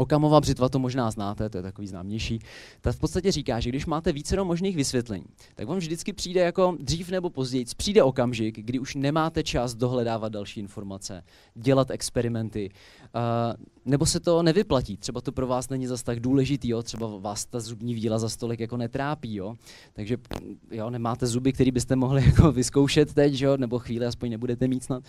Okamova 0.00 0.40
břitva 0.40 0.68
to 0.68 0.78
možná 0.78 1.10
znáte, 1.10 1.50
to 1.50 1.58
je 1.58 1.62
takový 1.62 1.86
známější. 1.86 2.38
Ta 2.80 2.92
v 2.92 2.98
podstatě 2.98 3.32
říká, 3.32 3.60
že 3.60 3.68
když 3.68 3.86
máte 3.86 4.12
více 4.12 4.44
možných 4.44 4.76
vysvětlení, 4.76 5.24
tak 5.54 5.66
vám 5.66 5.78
vždycky 5.78 6.12
přijde 6.12 6.40
jako 6.40 6.76
dřív 6.80 7.10
nebo 7.10 7.30
později, 7.30 7.64
přijde 7.76 8.02
okamžik, 8.02 8.58
kdy 8.58 8.78
už 8.78 8.94
nemáte 8.94 9.42
čas 9.42 9.74
dohledávat 9.74 10.32
další 10.32 10.60
informace, 10.60 11.24
dělat 11.54 11.90
experimenty, 11.90 12.70
nebo 13.84 14.06
se 14.06 14.20
to 14.20 14.42
nevyplatí. 14.42 14.96
Třeba 14.96 15.20
to 15.20 15.32
pro 15.32 15.46
vás 15.46 15.68
není 15.68 15.86
zas 15.86 16.02
tak 16.02 16.20
důležitý, 16.20 16.68
jo? 16.68 16.82
třeba 16.82 17.18
vás 17.18 17.46
ta 17.46 17.60
zubní 17.60 17.94
víla 17.94 18.18
za 18.18 18.28
stolik 18.28 18.60
jako 18.60 18.76
netrápí, 18.76 19.34
jo? 19.34 19.54
takže 19.92 20.16
jo, 20.70 20.90
nemáte 20.90 21.26
zuby, 21.26 21.52
který 21.52 21.70
byste 21.70 21.96
mohli 21.96 22.24
jako 22.26 22.52
vyzkoušet 22.52 23.14
teď, 23.14 23.40
jo? 23.40 23.56
nebo 23.56 23.78
chvíli 23.78 24.06
aspoň 24.06 24.30
nebudete 24.30 24.68
mít 24.68 24.84
snad, 24.84 25.02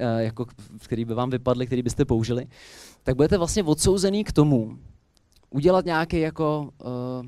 uh, 0.00 0.06
jako, 0.18 0.46
který 0.78 1.04
by 1.04 1.14
vám 1.14 1.30
vypadly, 1.30 1.66
který 1.66 1.82
byste 1.82 2.04
použili 2.04 2.46
tak 3.06 3.16
budete 3.16 3.38
vlastně 3.38 3.62
odsouzený 3.62 4.24
k 4.24 4.32
tomu, 4.32 4.78
udělat 5.50 5.84
nějaký 5.84 6.20
jako, 6.20 6.70
uh, 6.84 7.26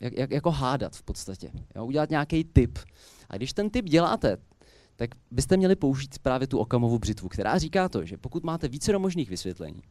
jak, 0.00 0.12
jak, 0.18 0.30
jako 0.30 0.50
hádat 0.50 0.96
v 0.96 1.02
podstatě. 1.02 1.50
Jo? 1.76 1.86
Udělat 1.86 2.10
nějaký 2.10 2.44
typ. 2.44 2.78
A 3.30 3.36
když 3.36 3.52
ten 3.52 3.70
typ 3.70 3.84
děláte, 3.84 4.36
tak 4.96 5.10
byste 5.30 5.56
měli 5.56 5.76
použít 5.76 6.18
právě 6.18 6.46
tu 6.46 6.58
okamovou 6.58 6.98
břitvu, 6.98 7.28
která 7.28 7.58
říká 7.58 7.88
to, 7.88 8.04
že 8.04 8.16
pokud 8.16 8.44
máte 8.44 8.68
více 8.68 8.98
možných 8.98 9.30
vysvětlení, 9.30 9.82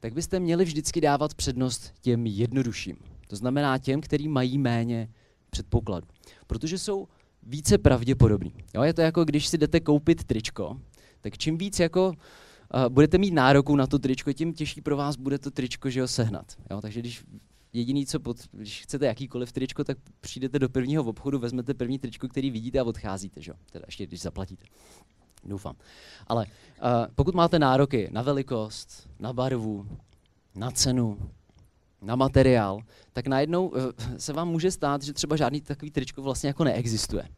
tak 0.00 0.14
byste 0.14 0.40
měli 0.40 0.64
vždycky 0.64 1.00
dávat 1.00 1.34
přednost 1.34 1.94
těm 2.00 2.26
jednodušším. 2.26 2.96
To 3.26 3.36
znamená 3.36 3.78
těm, 3.78 4.00
který 4.00 4.28
mají 4.28 4.58
méně 4.58 5.08
předpokladu. 5.50 6.06
Protože 6.46 6.78
jsou 6.78 7.08
více 7.42 7.78
pravděpodobný. 7.78 8.52
Jo, 8.74 8.82
je 8.82 8.94
to 8.94 9.00
jako 9.00 9.24
když 9.24 9.46
si 9.46 9.58
jdete 9.58 9.80
koupit 9.80 10.24
tričko, 10.24 10.80
tak 11.20 11.38
čím 11.38 11.58
víc 11.58 11.80
jako 11.80 12.08
uh, 12.08 12.88
budete 12.88 13.18
mít 13.18 13.34
nároku 13.34 13.76
na 13.76 13.86
to 13.86 13.98
tričko, 13.98 14.32
tím 14.32 14.52
těžší 14.52 14.80
pro 14.80 14.96
vás 14.96 15.16
bude 15.16 15.38
to 15.38 15.50
tričko 15.50 15.90
že 15.90 16.00
ho 16.00 16.08
sehnat. 16.08 16.56
Jo? 16.70 16.80
Takže 16.80 17.00
když 17.00 17.24
jediný, 17.72 18.06
co 18.06 18.20
pod, 18.20 18.36
když 18.52 18.82
chcete 18.82 19.06
jakýkoliv 19.06 19.52
tričko, 19.52 19.84
tak 19.84 19.98
přijdete 20.20 20.58
do 20.58 20.68
prvního 20.68 21.04
obchodu, 21.04 21.38
vezmete 21.38 21.74
první 21.74 21.98
tričko, 21.98 22.28
který 22.28 22.50
vidíte 22.50 22.80
a 22.80 22.84
odcházíte, 22.84 23.42
že? 23.42 23.52
teda 23.72 23.84
ještě 23.88 24.06
když 24.06 24.20
zaplatíte. 24.20 24.64
Doufám. 25.44 25.76
Ale 26.26 26.46
uh, 26.46 26.52
pokud 27.14 27.34
máte 27.34 27.58
nároky 27.58 28.08
na 28.12 28.22
velikost, 28.22 29.08
na 29.18 29.32
barvu, 29.32 29.86
na 30.54 30.70
cenu, 30.70 31.18
na 32.02 32.16
materiál, 32.16 32.80
tak 33.12 33.26
najednou 33.26 33.68
uh, 33.68 33.78
se 34.16 34.32
vám 34.32 34.48
může 34.48 34.70
stát, 34.70 35.02
že 35.02 35.12
třeba 35.12 35.36
žádný 35.36 35.60
takový 35.60 35.90
tričko 35.90 36.22
vlastně 36.22 36.48
jako 36.48 36.64
neexistuje. 36.64 37.28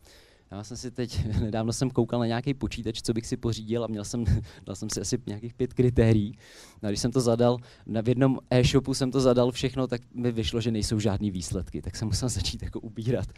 Já 0.52 0.64
jsem 0.64 0.76
si 0.76 0.90
teď, 0.90 1.24
nedávno 1.40 1.72
jsem 1.72 1.90
koukal 1.90 2.20
na 2.20 2.26
nějaký 2.26 2.54
počítač, 2.54 3.02
co 3.02 3.12
bych 3.12 3.26
si 3.26 3.36
pořídil 3.36 3.84
a 3.84 3.86
měl 3.86 4.04
jsem, 4.04 4.24
dal 4.66 4.76
jsem 4.76 4.90
si 4.90 5.00
asi 5.00 5.18
nějakých 5.26 5.54
pět 5.54 5.74
kritérií. 5.74 6.38
No, 6.82 6.88
když 6.88 7.00
jsem 7.00 7.12
to 7.12 7.20
zadal, 7.20 7.58
na 7.86 8.00
v 8.00 8.08
jednom 8.08 8.38
e-shopu 8.50 8.94
jsem 8.94 9.10
to 9.10 9.20
zadal 9.20 9.52
všechno, 9.52 9.86
tak 9.86 10.00
mi 10.14 10.32
vyšlo, 10.32 10.60
že 10.60 10.70
nejsou 10.70 10.98
žádné 10.98 11.30
výsledky, 11.30 11.82
tak 11.82 11.96
jsem 11.96 12.08
musel 12.08 12.28
začít 12.38 12.62
jako 12.62 12.80
ubírat. 12.80 13.28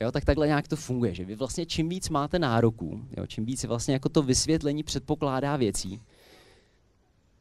Jo, 0.00 0.12
tak 0.12 0.24
takhle 0.24 0.46
nějak 0.46 0.68
to 0.68 0.76
funguje, 0.76 1.14
že 1.14 1.24
vy 1.24 1.34
vlastně 1.34 1.66
čím 1.66 1.88
víc 1.88 2.08
máte 2.08 2.38
nároků, 2.38 3.00
jo, 3.16 3.26
čím 3.26 3.44
víc 3.44 3.64
vlastně 3.64 3.94
jako 3.94 4.08
to 4.08 4.22
vysvětlení 4.22 4.82
předpokládá 4.82 5.56
věcí, 5.56 6.00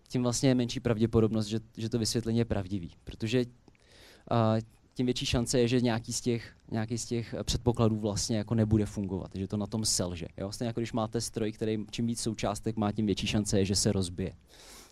tím 0.10 0.24
vlastně 0.24 0.50
je 0.50 0.56
menší 0.56 0.80
pravděpodobnost, 0.80 1.48
že, 1.48 1.60
že 1.78 1.90
to 1.90 2.00
vysvětlení 2.00 2.40
je 2.40 2.46
pravdivý. 2.46 2.92
Protože 3.04 3.46
uh, 3.46 4.60
tím 4.98 5.06
větší 5.06 5.26
šance 5.26 5.60
je, 5.60 5.68
že 5.68 5.82
nějaký 5.82 6.14
z 6.14 6.22
těch, 6.22 6.52
nějaký 6.72 6.98
z 6.98 7.06
těch 7.06 7.36
předpokladů 7.44 8.00
vlastně 8.00 8.38
jako 8.38 8.56
nebude 8.56 8.86
fungovat, 8.86 9.32
že 9.36 9.48
to 9.48 9.58
na 9.58 9.68
tom 9.68 9.86
selže. 9.86 10.26
Jo? 10.38 10.46
Vlastně 10.46 10.68
jako 10.68 10.80
když 10.80 10.94
máte 10.94 11.22
stroj, 11.22 11.52
který 11.52 11.86
čím 11.92 12.08
víc 12.08 12.22
součástek 12.22 12.78
má, 12.78 12.92
tím 12.92 13.06
větší 13.06 13.28
šance 13.28 13.60
je, 13.60 13.66
že 13.66 13.76
se 13.76 13.92
rozbije. 13.92 14.34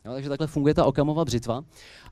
Jo, 0.05 0.13
takže 0.13 0.29
takhle 0.29 0.47
funguje 0.47 0.73
ta 0.73 0.85
okamova 0.85 1.25
břitva. 1.25 1.63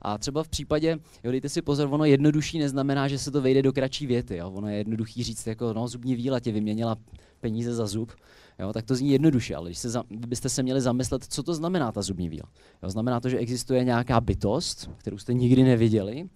A 0.02 0.18
třeba 0.18 0.42
v 0.42 0.48
případě, 0.48 0.98
jo, 1.24 1.30
dejte 1.30 1.48
si 1.48 1.62
pozor, 1.62 1.88
ono 1.90 2.04
jednodušší 2.04 2.58
neznamená, 2.58 3.08
že 3.08 3.18
se 3.18 3.30
to 3.30 3.40
vejde 3.40 3.62
do 3.62 3.72
kratší 3.72 4.06
věty. 4.06 4.36
Jo. 4.36 4.50
Ono 4.50 4.68
je 4.68 4.76
jednoduchý 4.76 5.22
říct, 5.22 5.46
jako 5.46 5.72
no, 5.72 5.88
zubní 5.88 6.14
víla 6.14 6.40
tě 6.40 6.52
vyměnila 6.52 6.96
peníze 7.40 7.74
za 7.74 7.86
zub. 7.86 8.12
Jo, 8.58 8.72
tak 8.72 8.84
to 8.84 8.94
zní 8.94 9.10
jednoduše, 9.10 9.54
ale 9.54 9.68
když 9.68 9.78
se 9.78 9.90
za, 9.90 10.04
byste 10.10 10.48
se 10.48 10.62
měli 10.62 10.80
zamyslet, 10.80 11.24
co 11.28 11.42
to 11.42 11.54
znamená 11.54 11.92
ta 11.92 12.02
zubní 12.02 12.28
víla. 12.28 12.48
Jo, 12.82 12.90
znamená 12.90 13.20
to, 13.20 13.28
že 13.28 13.38
existuje 13.38 13.84
nějaká 13.84 14.20
bytost, 14.20 14.90
kterou 14.98 15.18
jste 15.18 15.34
nikdy 15.34 15.62
neviděli, 15.62 16.28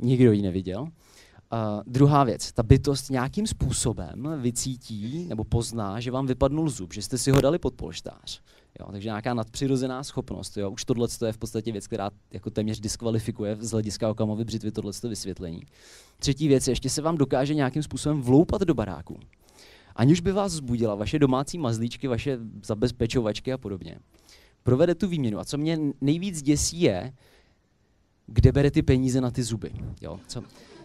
nikdo 0.00 0.32
ji 0.32 0.42
neviděl. 0.42 0.82
Uh, 0.82 0.88
druhá 1.86 2.24
věc, 2.24 2.52
ta 2.52 2.62
bytost 2.62 3.10
nějakým 3.10 3.46
způsobem 3.46 4.28
vycítí 4.40 5.26
nebo 5.28 5.44
pozná, 5.44 6.00
že 6.00 6.10
vám 6.10 6.26
vypadnul 6.26 6.70
zub, 6.70 6.94
že 6.94 7.02
jste 7.02 7.18
si 7.18 7.30
ho 7.30 7.40
dali 7.40 7.58
pod 7.58 7.74
polštář. 7.74 8.40
Jo, 8.80 8.86
takže 8.92 9.08
nějaká 9.08 9.34
nadpřirozená 9.34 10.02
schopnost. 10.04 10.56
Jo. 10.56 10.70
Už 10.70 10.84
tohle 10.84 11.08
je 11.26 11.32
v 11.32 11.38
podstatě 11.38 11.72
věc, 11.72 11.86
která 11.86 12.10
jako 12.30 12.50
téměř 12.50 12.80
diskvalifikuje 12.80 13.56
z 13.60 13.70
hlediska 13.70 14.10
okamovy 14.10 14.44
břitvy 14.44 14.72
tohle 14.72 14.92
vysvětlení. 15.08 15.62
Třetí 16.18 16.48
věc 16.48 16.66
je, 16.66 16.72
ještě 16.72 16.90
se 16.90 17.02
vám 17.02 17.16
dokáže 17.16 17.54
nějakým 17.54 17.82
způsobem 17.82 18.22
vloupat 18.22 18.60
do 18.62 18.74
baráku. 18.74 19.20
Aniž 19.96 20.20
by 20.20 20.32
vás 20.32 20.52
zbudila 20.52 20.94
vaše 20.94 21.18
domácí 21.18 21.58
mazlíčky, 21.58 22.08
vaše 22.08 22.38
zabezpečovačky 22.62 23.52
a 23.52 23.58
podobně. 23.58 23.98
Provede 24.62 24.94
tu 24.94 25.08
výměnu. 25.08 25.38
A 25.38 25.44
co 25.44 25.58
mě 25.58 25.78
nejvíc 26.00 26.42
děsí 26.42 26.80
je, 26.80 27.12
kde 28.26 28.52
bere 28.52 28.70
ty 28.70 28.82
peníze 28.82 29.20
na 29.20 29.30
ty 29.30 29.42
zuby. 29.42 29.70
Jo? 30.00 30.20
Co? 30.28 30.42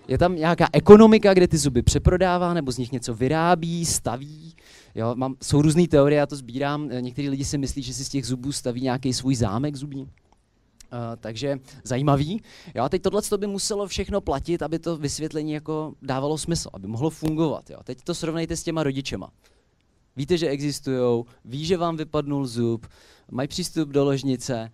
Je 0.08 0.18
tam 0.18 0.36
nějaká 0.36 0.68
ekonomika, 0.74 1.34
kde 1.34 1.48
ty 1.48 1.58
zuby 1.58 1.82
přeprodává, 1.82 2.54
nebo 2.54 2.72
z 2.72 2.78
nich 2.78 2.92
něco 2.92 3.14
vyrábí, 3.14 3.86
staví. 3.86 4.56
Jo? 4.96 5.16
Mám, 5.16 5.36
jsou 5.44 5.62
různé 5.62 5.88
teorie, 5.88 6.20
já 6.20 6.26
to 6.26 6.36
sbírám. 6.36 6.90
Někteří 7.00 7.30
lidi 7.30 7.46
si 7.46 7.58
myslí, 7.58 7.82
že 7.82 7.94
si 7.94 8.06
z 8.06 8.10
těch 8.10 8.26
zubů 8.26 8.52
staví 8.52 8.82
nějaký 8.82 9.14
svůj 9.14 9.36
zámek 9.36 9.76
zubí. 9.76 10.02
Uh, 10.02 10.08
takže 11.20 11.60
zajímavý. 11.84 12.42
Jo, 12.76 12.84
a 12.84 12.90
teď 12.90 13.02
tohle 13.02 13.22
by 13.38 13.48
muselo 13.48 13.88
všechno 13.88 14.22
platit, 14.22 14.62
aby 14.62 14.80
to 14.80 14.98
vysvětlení 14.98 15.52
jako 15.52 15.94
dávalo 16.02 16.38
smysl, 16.38 16.70
aby 16.74 16.88
mohlo 16.88 17.10
fungovat. 17.10 17.70
Jo. 17.70 17.78
Teď 17.84 18.02
to 18.04 18.16
srovnejte 18.16 18.58
s 18.58 18.64
těma 18.64 18.84
rodičema. 18.84 19.30
Víte, 20.16 20.38
že 20.38 20.50
existují, 20.50 21.24
ví, 21.46 21.66
že 21.66 21.78
vám 21.78 21.98
vypadnul 21.98 22.48
zub, 22.48 22.88
mají 23.32 23.48
přístup 23.48 23.90
do 23.90 24.04
ložnice, 24.04 24.72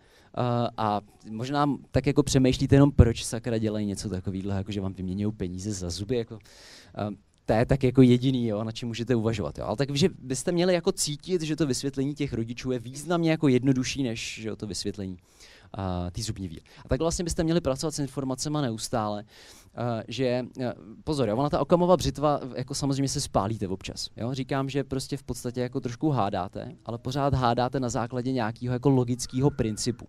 a 0.78 1.02
možná 1.30 1.65
tak 1.91 2.08
jako 2.08 2.23
přemýšlíte 2.23 2.76
jenom, 2.76 2.91
proč 2.91 3.23
sakra 3.23 3.58
dělají 3.58 3.86
něco 3.86 4.10
takového, 4.10 4.50
jako 4.58 4.71
že 4.71 4.82
vám 4.82 4.93
vyměňují 4.93 5.34
peníze 5.34 5.73
za 5.73 5.89
zuby. 5.89 6.17
Jako, 6.17 6.36
uh, 6.36 7.13
to 7.45 7.54
je 7.54 7.65
tak 7.65 7.84
jako 7.84 8.02
jediný, 8.02 8.47
jo, 8.47 8.63
na 8.63 8.71
čem 8.71 8.88
můžete 8.88 9.15
uvažovat. 9.15 9.58
Jo. 9.58 9.65
Ale 9.65 9.76
takže 9.76 10.10
byste 10.19 10.52
měli 10.52 10.73
jako 10.73 10.91
cítit, 10.91 11.41
že 11.41 11.56
to 11.56 11.67
vysvětlení 11.67 12.15
těch 12.15 12.34
rodičů 12.34 12.71
je 12.71 12.80
významně 12.80 13.32
jako 13.32 13.47
jednodušší 13.47 14.04
než 14.04 14.39
že 14.41 14.56
to 14.56 14.67
vysvětlení 14.67 15.17
uh, 15.78 15.84
ty 16.12 16.22
zubní 16.22 16.48
víry. 16.48 16.62
A 16.86 16.88
tak 16.88 17.00
vlastně 17.00 17.24
byste 17.24 17.44
měli 17.44 17.62
pracovat 17.62 17.92
s 17.92 18.00
informacemi 18.00 18.58
neustále, 18.62 19.24
uh, 19.24 19.84
že, 20.08 20.46
uh, 20.58 20.66
pozor, 21.04 21.30
jo, 21.30 21.38
ona 21.38 21.50
ta 21.50 21.60
okamová 21.60 21.98
břitva, 21.98 22.40
jako 22.56 22.76
samozřejmě 22.76 23.10
se 23.10 23.22
spálíte 23.22 23.68
občas. 23.68 24.10
Jo. 24.18 24.34
Říkám, 24.34 24.70
že 24.70 24.84
prostě 24.84 25.18
v 25.18 25.24
podstatě 25.24 25.62
jako 25.62 25.80
trošku 25.80 26.10
hádáte, 26.10 26.72
ale 26.86 26.98
pořád 26.98 27.34
hádáte 27.34 27.80
na 27.80 27.90
základě 27.90 28.32
nějakého 28.32 28.74
jako 28.74 28.90
logického 28.90 29.50
principu. 29.52 30.06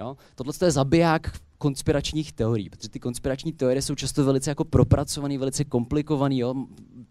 Jo? 0.00 0.16
Tohle 0.34 0.52
je 0.64 0.70
zabiják 0.70 1.32
konspiračních 1.58 2.32
teorií, 2.32 2.70
protože 2.70 2.88
ty 2.88 3.00
konspirační 3.00 3.52
teorie 3.52 3.82
jsou 3.82 3.94
často 3.94 4.24
velice 4.24 4.50
jako 4.50 4.64
propracované, 4.64 5.38
velice 5.38 5.64
komplikované. 5.64 6.36
Jo? 6.36 6.54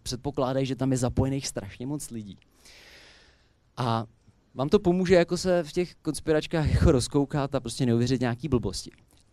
Předpokládají, 0.02 0.66
že 0.66 0.76
tam 0.76 0.92
je 0.92 0.98
zapojených 0.98 1.46
strašně 1.46 1.86
moc 1.86 2.10
lidí. 2.10 2.38
A 3.76 4.06
vám 4.56 4.68
to 4.68 4.78
pomůže 4.78 5.14
jako 5.14 5.36
se 5.36 5.62
v 5.62 5.72
těch 5.72 5.94
konspiračkách 5.94 6.70
jako 6.70 6.92
rozkoukat 6.92 7.54
a 7.54 7.60
prostě 7.60 7.86
neuvěřit 7.86 8.20
nějaký 8.20 8.48
blbosti. 8.48 8.90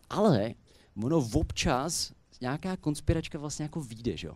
Ale 0.10 0.54
ono 1.04 1.30
občas 1.34 2.12
nějaká 2.42 2.78
konspiračka 2.78 3.40
vlastně 3.40 3.64
jako 3.64 3.82
vyjde, 3.82 4.18
že 4.18 4.28
jo? 4.28 4.36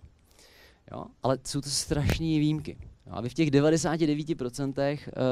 jo? 0.91 1.05
Ale 1.23 1.37
jsou 1.45 1.61
to 1.61 1.69
strašné 1.69 2.25
výjimky. 2.25 2.77
No 3.09 3.17
a 3.17 3.21
vy 3.21 3.29
v 3.29 3.33
těch 3.33 3.49
99% 3.49 4.73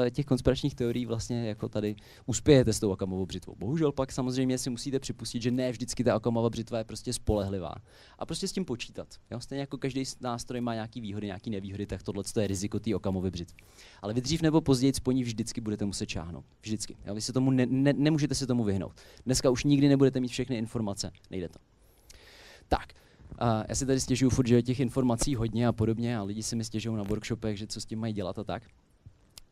eh, 0.06 0.10
těch 0.10 0.26
konspiračních 0.26 0.74
teorií 0.74 1.06
vlastně 1.06 1.48
jako 1.48 1.68
tady 1.68 1.96
uspějete 2.26 2.72
s 2.72 2.80
tou 2.80 2.92
akamovou 2.92 3.26
břitvou. 3.26 3.54
Bohužel 3.58 3.92
pak 3.92 4.12
samozřejmě 4.12 4.58
si 4.58 4.70
musíte 4.70 5.00
připustit, 5.00 5.42
že 5.42 5.50
ne 5.50 5.72
vždycky 5.72 6.04
ta 6.04 6.14
akamová 6.14 6.50
břitva 6.50 6.78
je 6.78 6.84
prostě 6.84 7.12
spolehlivá. 7.12 7.74
A 8.18 8.26
prostě 8.26 8.48
s 8.48 8.52
tím 8.52 8.64
počítat. 8.64 9.08
Jo? 9.30 9.40
Stejně 9.40 9.60
jako 9.60 9.78
každý 9.78 10.04
nástroj 10.20 10.60
má 10.60 10.74
nějaký 10.74 11.00
výhody, 11.00 11.26
nějaký 11.26 11.50
nevýhody, 11.50 11.86
tak 11.86 12.02
tohle 12.02 12.24
je 12.40 12.46
riziko 12.46 12.80
té 12.80 12.96
okamové 12.96 13.30
břitvy. 13.30 13.56
Ale 14.02 14.14
vy 14.14 14.20
dřív 14.20 14.42
nebo 14.42 14.60
později 14.60 14.92
po 15.02 15.12
ní 15.12 15.24
vždycky 15.24 15.60
budete 15.60 15.84
muset 15.84 16.06
čáhnout. 16.06 16.44
Vždycky. 16.62 16.96
Jo? 17.06 17.14
Vy 17.14 17.20
se 17.20 17.32
tomu 17.32 17.50
ne, 17.50 17.66
ne, 17.66 17.92
nemůžete 17.92 18.34
se 18.34 18.46
tomu 18.46 18.64
vyhnout. 18.64 18.92
Dneska 19.26 19.50
už 19.50 19.64
nikdy 19.64 19.88
nebudete 19.88 20.20
mít 20.20 20.28
všechny 20.28 20.58
informace. 20.58 21.10
Nejde 21.30 21.48
to. 21.48 21.58
Tak, 22.68 22.92
a 23.38 23.64
já 23.68 23.74
si 23.74 23.86
tady 23.86 24.00
stěžuju 24.00 24.30
furt, 24.30 24.46
že 24.46 24.54
je 24.54 24.62
těch 24.62 24.80
informací 24.80 25.34
hodně 25.34 25.66
a 25.66 25.72
podobně 25.72 26.18
a 26.18 26.22
lidi 26.22 26.42
si 26.42 26.56
mi 26.56 26.64
stěžují 26.64 26.96
na 26.96 27.02
workshopech, 27.02 27.58
že 27.58 27.66
co 27.66 27.80
s 27.80 27.84
tím 27.84 27.98
mají 27.98 28.12
dělat 28.12 28.38
a 28.38 28.44
tak. 28.44 28.62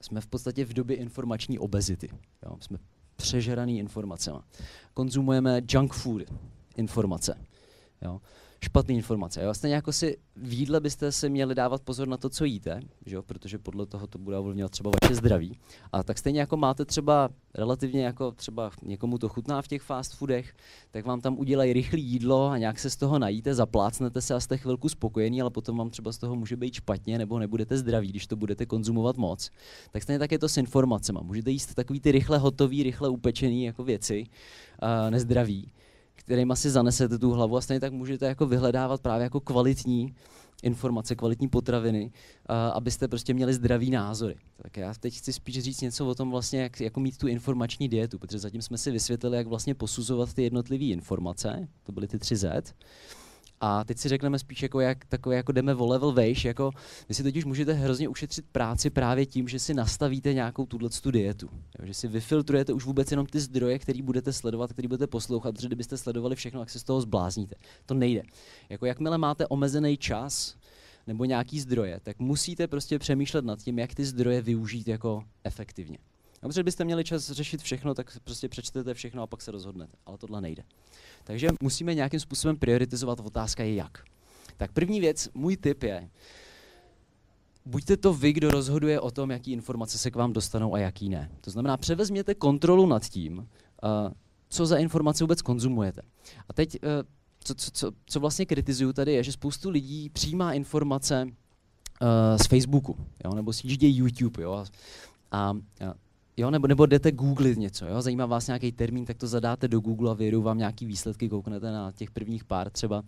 Jsme 0.01 0.21
v 0.21 0.27
podstatě 0.27 0.65
v 0.65 0.73
době 0.73 0.97
informační 0.97 1.59
obezity. 1.59 2.09
Jo? 2.47 2.57
Jsme 2.61 2.79
přežraný 3.17 3.79
informacemi. 3.79 4.39
Konzumujeme 4.95 5.63
junk 5.71 5.95
food 5.95 6.23
informace. 6.77 7.39
Jo? 8.03 8.21
Špatné 8.65 8.95
informace. 8.95 9.43
Jo? 9.43 9.55
Stejně 9.55 9.75
jako 9.75 9.93
si 9.93 10.17
v 10.37 10.53
jídle 10.53 10.81
byste 10.81 11.13
se 11.13 11.29
měli 11.29 11.55
dávat 11.55 11.83
pozor 11.83 12.09
na 12.09 12.17
to, 12.17 12.29
co 12.29 12.45
jíte, 12.45 12.81
že 13.07 13.17
jo? 13.17 13.23
protože 13.23 13.59
podle 13.59 13.87
toho 13.87 14.07
to 14.07 14.19
bude 14.19 14.39
ovlivňovat 14.39 14.71
třeba 14.71 14.91
vaše 15.03 15.15
zdraví. 15.15 15.59
A 15.93 16.03
tak 16.03 16.19
stejně 16.19 16.41
jako 16.41 16.57
máte 16.57 16.85
třeba 16.85 17.29
relativně 17.55 18.05
jako 18.05 18.33
třeba 18.33 18.71
někomu 18.83 19.19
to 19.19 19.29
chutná 19.29 19.63
v 19.63 19.69
těch 19.69 19.83
fast 19.83 20.15
foodech, 20.15 20.55
tak 20.91 21.07
vám 21.07 21.21
tam 21.21 21.39
udělají 21.39 21.73
rychlé 21.73 21.99
jídlo 21.99 22.49
a 22.49 22.59
nějak 22.59 22.79
se 22.79 22.91
z 22.91 22.97
toho 22.97 23.19
najíte, 23.19 23.55
zaplácnete 23.55 24.21
se 24.21 24.35
a 24.35 24.41
jste 24.41 24.57
chvilku 24.57 24.89
spokojení, 24.89 25.41
ale 25.41 25.51
potom 25.51 25.77
vám 25.77 25.91
třeba 25.91 26.13
z 26.13 26.19
toho 26.19 26.37
může 26.37 26.57
být 26.57 26.75
špatně 26.75 27.19
nebo 27.19 27.39
nebudete 27.39 27.79
zdraví, 27.79 28.09
když 28.09 28.27
to 28.27 28.37
budete 28.37 28.67
konzumovat 28.67 29.17
moc. 29.17 29.51
Tak 29.91 30.03
stejně 30.03 30.19
tak 30.19 30.33
je 30.33 30.39
to 30.39 30.49
s 30.49 30.57
informacemi. 30.57 31.19
Můžete 31.23 31.51
jíst 31.51 31.75
takový 31.75 32.01
ty 32.01 32.13
rychle 32.13 32.39
hotový, 32.39 32.83
rychle 32.83 33.09
upečený 33.09 33.65
jako 33.65 33.85
věci, 33.85 34.27
uh, 34.83 35.11
nezdraví 35.11 35.73
kterým 36.25 36.53
si 36.55 36.71
zanesete 36.71 37.19
tu 37.19 37.31
hlavu 37.31 37.57
a 37.57 37.61
stejně 37.61 37.81
tak 37.81 37.93
můžete 37.93 38.27
jako 38.27 38.47
vyhledávat 38.47 39.01
právě 39.01 39.25
jako 39.25 39.41
kvalitní 39.41 40.15
informace, 40.63 41.15
kvalitní 41.15 41.49
potraviny, 41.49 42.05
uh, 42.05 42.57
abyste 42.57 43.09
prostě 43.09 43.35
měli 43.35 43.55
zdravý 43.55 43.91
názory. 43.91 44.37
Tak 44.57 44.77
já 44.77 44.95
teď 44.95 45.19
chci 45.19 45.33
spíš 45.33 45.59
říct 45.59 45.81
něco 45.81 46.07
o 46.07 46.15
tom 46.15 46.31
vlastně, 46.31 46.61
jak 46.61 46.81
jako 46.81 47.01
mít 47.01 47.19
tu 47.19 47.27
informační 47.27 47.89
dietu, 47.89 48.19
protože 48.19 48.39
zatím 48.39 48.63
jsme 48.63 48.79
si 48.79 48.91
vysvětlili, 48.91 49.37
jak 49.37 49.47
vlastně 49.47 49.75
posuzovat 49.75 50.35
ty 50.35 50.43
jednotlivé 50.43 50.85
informace, 50.85 51.69
to 51.83 51.93
byly 51.93 52.09
ty 52.09 52.19
tři 52.19 52.37
Z, 52.37 52.75
a 53.61 53.85
teď 53.85 53.99
si 53.99 54.09
řekneme 54.09 54.39
spíš, 54.39 54.63
jako 54.63 54.81
jak 54.81 55.05
takové, 55.05 55.37
jako 55.37 55.53
jdeme 55.53 55.75
o 55.75 55.87
level 55.87 56.13
vejš, 56.13 56.45
jako 56.45 56.71
vy 57.09 57.15
si 57.15 57.23
totiž 57.23 57.45
můžete 57.45 57.73
hrozně 57.73 58.09
ušetřit 58.09 58.45
práci 58.53 58.91
právě 58.91 59.27
tím, 59.27 59.49
že 59.49 59.59
si 59.59 59.75
nastavíte 59.75 60.35
nějakou 60.35 60.67
tuhle 60.67 60.91
dietu. 61.11 61.49
Jo, 61.79 61.87
že 61.87 61.95
si 61.95 62.09
vyfiltrujete 62.09 62.73
už 62.73 62.85
vůbec 62.85 63.11
jenom 63.11 63.27
ty 63.27 63.41
zdroje, 63.41 63.79
které 63.79 64.03
budete 64.03 64.33
sledovat, 64.33 64.73
které 64.73 64.89
budete 64.89 65.07
poslouchat, 65.07 65.55
protože 65.55 65.67
kdybyste 65.67 65.97
sledovali 65.97 66.37
všechno, 66.37 66.61
tak 66.61 66.71
se 66.71 66.79
z 66.79 66.85
toho 66.85 67.01
zblázníte. 67.01 67.57
To 67.87 67.95
nejde. 67.95 68.23
Jako 68.69 68.87
jakmile 68.87 69.19
máte 69.19 69.47
omezený 69.47 69.97
čas, 69.97 70.57
nebo 71.07 71.25
nějaký 71.25 71.61
zdroje, 71.61 72.01
tak 72.03 72.19
musíte 72.19 72.67
prostě 72.67 72.99
přemýšlet 72.99 73.45
nad 73.45 73.59
tím, 73.59 73.79
jak 73.79 73.95
ty 73.95 74.05
zdroje 74.05 74.43
využít 74.43 74.89
jako 74.89 75.25
efektivně. 75.45 75.99
Protože 76.41 76.63
byste 76.63 76.85
měli 76.85 77.05
čas 77.05 77.31
řešit 77.31 77.63
všechno, 77.63 77.95
tak 77.95 78.19
prostě 78.25 78.49
přečtete 78.49 78.95
všechno 78.95 79.23
a 79.23 79.27
pak 79.27 79.43
se 79.43 79.51
rozhodnete. 79.51 79.97
Ale 80.07 80.19
tohle 80.19 80.41
nejde. 80.41 80.63
Takže 81.25 81.49
musíme 81.63 81.95
nějakým 81.95 82.21
způsobem 82.21 82.57
prioritizovat. 82.57 83.21
Otázka 83.21 83.63
je 83.63 83.75
jak. 83.75 84.05
Tak 84.57 84.73
první 84.73 85.01
věc, 85.01 85.29
můj 85.35 85.57
tip 85.57 85.83
je, 85.83 86.09
buďte 87.67 87.97
to 87.97 88.15
vy, 88.15 88.33
kdo 88.33 88.51
rozhoduje 88.51 89.01
o 89.01 89.11
tom, 89.11 89.31
jaký 89.31 89.53
informace 89.53 89.99
se 89.99 90.11
k 90.11 90.17
vám 90.17 90.33
dostanou 90.33 90.75
a 90.75 90.79
jaký 90.79 91.09
ne. 91.09 91.31
To 91.41 91.51
znamená, 91.51 91.77
převezměte 91.77 92.35
kontrolu 92.35 92.87
nad 92.87 93.09
tím, 93.09 93.39
uh, 93.39 93.47
co 94.49 94.67
za 94.67 94.77
informace 94.77 95.25
vůbec 95.25 95.43
konzumujete. 95.43 96.03
A 96.49 96.53
teď, 96.53 96.79
uh, 96.83 96.89
co, 97.41 97.55
co, 97.55 97.71
co, 97.71 97.93
co 98.07 98.21
vlastně 98.21 98.47
kritizuju 98.47 98.93
tady, 98.93 99.13
je, 99.13 99.25
že 99.25 99.33
spoustu 99.33 99.71
lidí 99.71 100.11
přijímá 100.11 100.53
informace 100.53 101.27
z 102.37 102.47
Facebooku, 102.47 102.97
jo, 103.25 103.35
nebo 103.35 103.53
si 103.53 103.79
YouTube, 103.81 104.43
jo, 104.43 104.53
a, 104.53 104.67
a 105.33 105.55
Jo, 106.37 106.51
nebo, 106.51 106.67
nebo 106.67 106.87
jdete 106.87 107.13
googlit 107.13 107.59
něco, 107.59 107.87
jo? 107.87 108.03
zajímá 108.03 108.27
vás 108.27 108.47
nějaký 108.47 108.73
termín, 108.73 109.05
tak 109.05 109.17
to 109.17 109.27
zadáte 109.27 109.69
do 109.69 109.81
Google 109.81 110.11
a 110.11 110.15
vyjedou 110.15 110.43
vám 110.43 110.59
nějaký 110.59 110.87
výsledky, 110.87 111.29
kouknete 111.29 111.73
na 111.73 111.93
těch 111.93 112.11
prvních 112.11 112.45
pár 112.45 112.71
třeba 112.71 113.03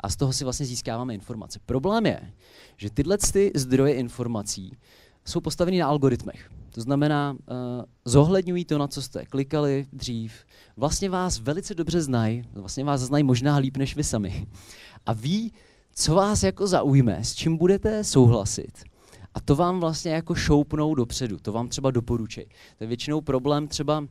a 0.00 0.08
z 0.08 0.16
toho 0.16 0.32
si 0.32 0.44
vlastně 0.44 0.66
získáváme 0.66 1.14
informace. 1.14 1.58
Problém 1.66 2.06
je, 2.06 2.32
že 2.76 2.90
tyhle 2.90 3.18
ty 3.32 3.52
zdroje 3.54 3.94
informací 3.94 4.72
jsou 5.24 5.40
postaveny 5.40 5.78
na 5.78 5.86
algoritmech. 5.86 6.50
To 6.70 6.80
znamená, 6.80 7.32
uh, 7.32 7.56
zohledňují 8.04 8.64
to, 8.64 8.78
na 8.78 8.88
co 8.88 9.02
jste 9.02 9.26
klikali 9.26 9.86
dřív. 9.92 10.32
Vlastně 10.76 11.10
vás 11.10 11.38
velice 11.38 11.74
dobře 11.74 12.00
znají, 12.00 12.42
vlastně 12.52 12.84
vás 12.84 13.00
znají 13.00 13.24
možná 13.24 13.56
líp 13.56 13.76
než 13.76 13.96
vy 13.96 14.04
sami. 14.04 14.46
A 15.06 15.12
ví, 15.12 15.52
co 15.94 16.14
vás 16.14 16.42
jako 16.42 16.66
zaujme, 16.66 17.24
s 17.24 17.34
čím 17.34 17.56
budete 17.56 18.04
souhlasit 18.04 18.89
a 19.34 19.40
to 19.40 19.56
vám 19.56 19.80
vlastně 19.80 20.12
jako 20.12 20.34
šoupnou 20.34 20.94
dopředu, 20.94 21.38
to 21.38 21.52
vám 21.52 21.68
třeba 21.68 21.90
doporučej. 21.90 22.46
To 22.78 22.84
je 22.84 22.88
většinou 22.88 23.20
problém 23.20 23.68
třeba, 23.68 23.98
uh, 24.00 24.06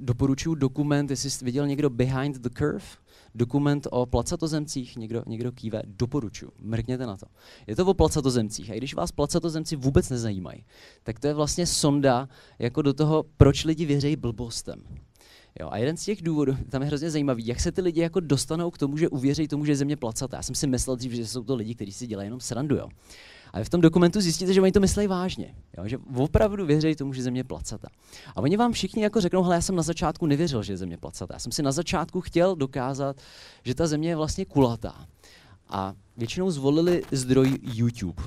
doporučuju 0.00 0.54
dokument, 0.54 1.10
jestli 1.10 1.30
jste 1.30 1.44
viděl 1.44 1.66
někdo 1.66 1.90
Behind 1.90 2.36
the 2.38 2.48
Curve, 2.58 2.86
dokument 3.34 3.86
o 3.90 4.06
placatozemcích, 4.06 4.96
někdo, 4.96 5.22
někdo 5.26 5.52
kýve, 5.52 5.82
doporučuji, 5.86 6.52
mrkněte 6.60 7.06
na 7.06 7.16
to. 7.16 7.26
Je 7.66 7.76
to 7.76 7.86
o 7.86 7.94
placatozemcích 7.94 8.70
a 8.70 8.74
i 8.74 8.78
když 8.78 8.94
vás 8.94 9.12
placatozemci 9.12 9.76
vůbec 9.76 10.10
nezajímají, 10.10 10.64
tak 11.02 11.20
to 11.20 11.26
je 11.26 11.34
vlastně 11.34 11.66
sonda 11.66 12.28
jako 12.58 12.82
do 12.82 12.94
toho, 12.94 13.24
proč 13.36 13.64
lidi 13.64 13.84
věří 13.84 14.16
blbostem. 14.16 14.82
Jo, 15.60 15.68
a 15.70 15.78
jeden 15.78 15.96
z 15.96 16.04
těch 16.04 16.22
důvodů, 16.22 16.56
tam 16.68 16.82
je 16.82 16.88
hrozně 16.88 17.10
zajímavý, 17.10 17.46
jak 17.46 17.60
se 17.60 17.72
ty 17.72 17.80
lidi 17.80 18.00
jako 18.00 18.20
dostanou 18.20 18.70
k 18.70 18.78
tomu, 18.78 18.96
že 18.96 19.08
uvěří 19.08 19.48
tomu, 19.48 19.64
že 19.64 19.72
je 19.72 19.76
země 19.76 19.96
placatá. 19.96 20.36
Já 20.36 20.42
jsem 20.42 20.54
si 20.54 20.66
myslel 20.66 20.96
dřív, 20.96 21.12
že 21.12 21.26
jsou 21.26 21.44
to 21.44 21.54
lidi, 21.54 21.74
kteří 21.74 21.92
si 21.92 22.06
dělají 22.06 22.26
jenom 22.26 22.40
srandu. 22.40 22.76
Jo. 22.76 22.88
Ale 23.56 23.64
v 23.64 23.68
tom 23.68 23.80
dokumentu 23.80 24.20
zjistíte, 24.20 24.52
že 24.52 24.60
oni 24.62 24.72
to 24.72 24.80
myslí 24.80 25.06
vážně, 25.06 25.54
jo? 25.78 25.88
že 25.88 25.98
opravdu 26.14 26.66
věří 26.66 26.94
tomu, 26.94 27.12
že 27.12 27.22
země 27.22 27.40
je 27.40 27.44
placata. 27.44 27.88
A 28.34 28.40
oni 28.40 28.56
vám 28.56 28.72
všichni 28.72 29.02
jako 29.02 29.20
řeknou, 29.20 29.42
hele, 29.42 29.54
já 29.54 29.60
jsem 29.60 29.76
na 29.76 29.82
začátku 29.82 30.26
nevěřil, 30.26 30.62
že 30.62 30.72
je 30.72 30.76
země 30.76 30.96
placata. 30.96 31.34
Já 31.34 31.38
jsem 31.38 31.52
si 31.52 31.62
na 31.62 31.72
začátku 31.72 32.20
chtěl 32.20 32.56
dokázat, 32.56 33.16
že 33.64 33.74
ta 33.74 33.86
země 33.86 34.08
je 34.08 34.16
vlastně 34.16 34.44
kulatá. 34.44 35.06
A 35.68 35.94
většinou 36.16 36.50
zvolili 36.50 37.02
zdroj 37.12 37.58
YouTube. 37.62 38.22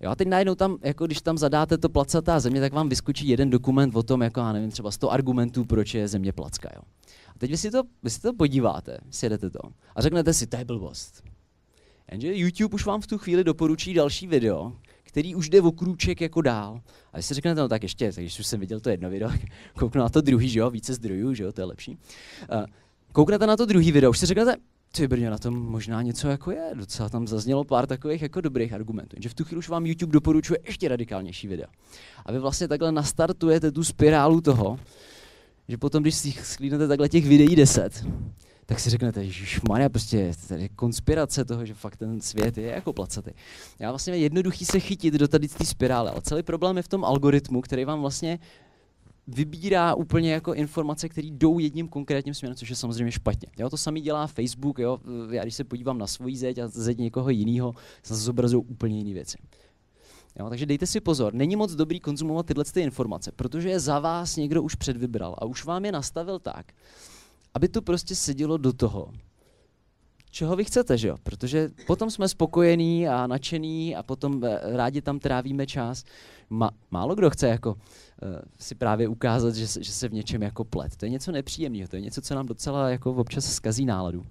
Jo, 0.00 0.10
a 0.10 0.16
teď 0.16 0.28
najednou 0.28 0.54
tam, 0.54 0.76
jako 0.82 1.06
když 1.06 1.20
tam 1.20 1.38
zadáte 1.38 1.78
to 1.78 1.88
placatá 1.88 2.40
země, 2.40 2.60
tak 2.60 2.72
vám 2.72 2.88
vyskočí 2.88 3.28
jeden 3.28 3.50
dokument 3.50 3.96
o 3.96 4.02
tom, 4.02 4.22
jako 4.22 4.40
já 4.40 4.52
nevím, 4.52 4.70
třeba 4.70 4.90
100 4.90 5.10
argumentů, 5.10 5.64
proč 5.64 5.94
je 5.94 6.08
země 6.08 6.32
placka. 6.32 6.68
Jo. 6.76 6.82
A 7.28 7.38
teď 7.38 7.50
vy 7.50 7.56
si 7.56 7.70
to, 7.70 7.82
vy 8.02 8.10
si 8.10 8.20
to 8.20 8.32
podíváte, 8.32 8.98
sjedete 9.10 9.50
to 9.50 9.60
a 9.96 10.02
řeknete 10.02 10.34
si, 10.34 10.46
to 10.46 10.56
je 10.56 10.64
blbost. 10.64 11.29
Jenže 12.10 12.34
YouTube 12.34 12.74
už 12.74 12.86
vám 12.86 13.00
v 13.00 13.06
tu 13.06 13.18
chvíli 13.18 13.44
doporučí 13.44 13.94
další 13.94 14.26
video, 14.26 14.72
který 15.02 15.34
už 15.34 15.48
jde 15.48 15.60
o 15.60 15.72
krůček 15.72 16.20
jako 16.20 16.40
dál. 16.40 16.80
A 17.12 17.16
když 17.16 17.26
si 17.26 17.34
řeknete, 17.34 17.60
no 17.60 17.68
tak 17.68 17.82
ještě, 17.82 18.12
tak 18.12 18.24
když 18.24 18.40
už 18.40 18.46
jsem 18.46 18.60
viděl 18.60 18.80
to 18.80 18.90
jedno 18.90 19.10
video, 19.10 19.30
kouknu 19.78 20.00
na 20.00 20.08
to 20.08 20.20
druhý, 20.20 20.48
že 20.48 20.58
jo, 20.58 20.70
více 20.70 20.94
zdrojů, 20.94 21.34
že 21.34 21.44
jo, 21.44 21.52
to 21.52 21.60
je 21.60 21.64
lepší. 21.64 21.98
Uh, 22.52 22.64
kouknete 23.12 23.46
na 23.46 23.56
to 23.56 23.66
druhý 23.66 23.92
video, 23.92 24.10
už 24.10 24.18
si 24.18 24.26
řeknete, 24.26 24.56
ty 24.92 25.08
brně, 25.08 25.30
na 25.30 25.38
tom 25.38 25.54
možná 25.54 26.02
něco 26.02 26.28
jako 26.28 26.50
je, 26.50 26.70
docela 26.74 27.08
tam 27.08 27.26
zaznělo 27.26 27.64
pár 27.64 27.86
takových 27.86 28.22
jako 28.22 28.40
dobrých 28.40 28.72
argumentů. 28.72 29.16
Že 29.20 29.28
v 29.28 29.34
tu 29.34 29.44
chvíli 29.44 29.58
už 29.58 29.68
vám 29.68 29.86
YouTube 29.86 30.12
doporučuje 30.12 30.58
ještě 30.66 30.88
radikálnější 30.88 31.48
videa. 31.48 31.68
A 32.26 32.32
vy 32.32 32.38
vlastně 32.38 32.68
takhle 32.68 32.92
nastartujete 32.92 33.72
tu 33.72 33.84
spirálu 33.84 34.40
toho, 34.40 34.78
že 35.68 35.76
potom, 35.76 36.02
když 36.02 36.14
si 36.14 36.32
sklídnete 36.32 36.88
takhle 36.88 37.08
těch 37.08 37.26
videí 37.26 37.56
10, 37.56 38.04
tak 38.70 38.80
si 38.80 38.90
řeknete, 38.90 39.26
že 39.26 39.60
Maria, 39.68 39.88
prostě 39.88 40.32
tady 40.48 40.68
konspirace 40.68 41.44
toho, 41.44 41.66
že 41.66 41.74
fakt 41.74 41.96
ten 41.96 42.20
svět 42.20 42.58
je 42.58 42.66
jako 42.66 42.92
placatý. 42.92 43.30
Já 43.78 43.90
vlastně 43.90 44.16
jednoduchý 44.16 44.64
se 44.64 44.80
chytit 44.80 45.14
do 45.14 45.28
tady 45.28 45.48
té 45.48 45.64
spirály, 45.64 46.10
ale 46.10 46.22
celý 46.22 46.42
problém 46.42 46.76
je 46.76 46.82
v 46.82 46.88
tom 46.88 47.04
algoritmu, 47.04 47.60
který 47.60 47.84
vám 47.84 48.00
vlastně 48.00 48.38
vybírá 49.26 49.94
úplně 49.94 50.32
jako 50.32 50.54
informace, 50.54 51.08
které 51.08 51.26
jdou 51.26 51.58
jedním 51.58 51.88
konkrétním 51.88 52.34
směrem, 52.34 52.56
což 52.56 52.70
je 52.70 52.76
samozřejmě 52.76 53.12
špatně. 53.12 53.48
Jo, 53.58 53.70
to 53.70 53.76
samý 53.76 54.00
dělá 54.00 54.26
Facebook, 54.26 54.78
jo. 54.78 54.98
Já 55.30 55.42
když 55.42 55.54
se 55.54 55.64
podívám 55.64 55.98
na 55.98 56.06
svoji 56.06 56.36
zeď 56.36 56.58
a 56.58 56.68
zeď 56.68 56.98
někoho 56.98 57.30
jiného, 57.30 57.74
se 58.02 58.16
zobrazují 58.16 58.64
úplně 58.68 58.98
jiné 58.98 59.14
věci. 59.14 59.38
Jo, 60.38 60.48
takže 60.48 60.66
dejte 60.66 60.86
si 60.86 61.00
pozor, 61.00 61.34
není 61.34 61.56
moc 61.56 61.72
dobrý 61.72 62.00
konzumovat 62.00 62.46
tyhle 62.46 62.64
ty 62.64 62.80
informace, 62.80 63.32
protože 63.36 63.68
je 63.68 63.80
za 63.80 63.98
vás 63.98 64.36
někdo 64.36 64.62
už 64.62 64.74
předvybral 64.74 65.34
a 65.38 65.44
už 65.44 65.64
vám 65.64 65.84
je 65.84 65.92
nastavil 65.92 66.38
tak, 66.38 66.72
aby 67.54 67.68
to 67.68 67.82
prostě 67.82 68.14
sedělo 68.14 68.56
do 68.56 68.72
toho, 68.72 69.12
čeho 70.30 70.56
vy 70.56 70.64
chcete, 70.64 70.98
že 70.98 71.08
jo? 71.08 71.16
Protože 71.22 71.70
potom 71.86 72.10
jsme 72.10 72.28
spokojení 72.28 73.08
a 73.08 73.26
nadšení 73.26 73.96
a 73.96 74.02
potom 74.02 74.44
eh, 74.44 74.58
rádi 74.76 75.02
tam 75.02 75.18
trávíme 75.18 75.66
čas. 75.66 76.04
Ma, 76.50 76.70
málo 76.90 77.14
kdo 77.14 77.30
chce 77.30 77.48
jako 77.48 77.72
uh, 77.72 77.78
si 78.58 78.74
právě 78.74 79.08
ukázat, 79.08 79.54
že, 79.54 79.66
že 79.84 79.92
se 79.92 80.08
v 80.08 80.12
něčem 80.12 80.42
jako 80.42 80.64
plet. 80.64 80.96
To 80.96 81.04
je 81.04 81.10
něco 81.10 81.32
nepříjemného, 81.32 81.88
to 81.88 81.96
je 81.96 82.02
něco, 82.02 82.20
co 82.20 82.34
nám 82.34 82.46
docela 82.46 82.90
jako 82.90 83.12
občas 83.12 83.54
zkazí 83.54 83.84
náladu. 83.84 84.26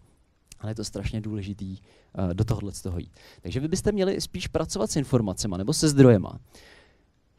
Ale 0.59 0.71
je 0.71 0.75
to 0.75 0.83
strašně 0.83 1.21
důležitý 1.21 1.77
uh, 2.17 2.33
do 2.33 2.43
tohohle 2.43 2.71
z 2.71 2.81
toho 2.81 2.99
jít. 2.99 3.11
Takže 3.41 3.59
vy 3.59 3.67
byste 3.67 3.91
měli 3.91 4.21
spíš 4.21 4.47
pracovat 4.47 4.91
s 4.91 4.95
informacemi 4.95 5.55
nebo 5.57 5.73
se 5.73 5.89
zdrojema, 5.89 6.39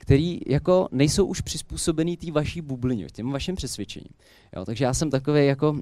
který 0.00 0.40
jako 0.46 0.88
nejsou 0.92 1.26
už 1.26 1.40
přizpůsobený 1.40 2.16
té 2.16 2.32
vaší 2.32 2.60
bublině, 2.60 3.06
těm 3.12 3.30
vašim 3.30 3.56
přesvědčením. 3.56 4.12
Jo, 4.56 4.64
takže 4.64 4.84
já 4.84 4.94
jsem 4.94 5.10
takový 5.10 5.46
jako, 5.46 5.80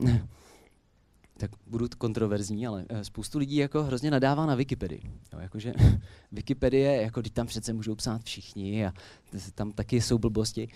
tak 1.36 1.50
budu 1.66 1.86
kontroverzní, 1.98 2.66
ale 2.66 2.84
eh, 2.88 3.04
spoustu 3.04 3.38
lidí 3.38 3.56
jako 3.56 3.82
hrozně 3.82 4.10
nadává 4.10 4.46
na 4.46 4.54
Wikipedii. 4.54 5.00
Jo, 5.32 5.38
jakože 5.40 5.74
Wikipedie, 6.32 7.02
jako 7.02 7.20
když 7.20 7.32
tam 7.32 7.46
přece 7.46 7.72
můžou 7.72 7.94
psát 7.94 8.22
všichni 8.22 8.86
a 8.86 8.92
tam 9.54 9.72
taky 9.72 10.00
jsou 10.00 10.18
blbosti. 10.18 10.68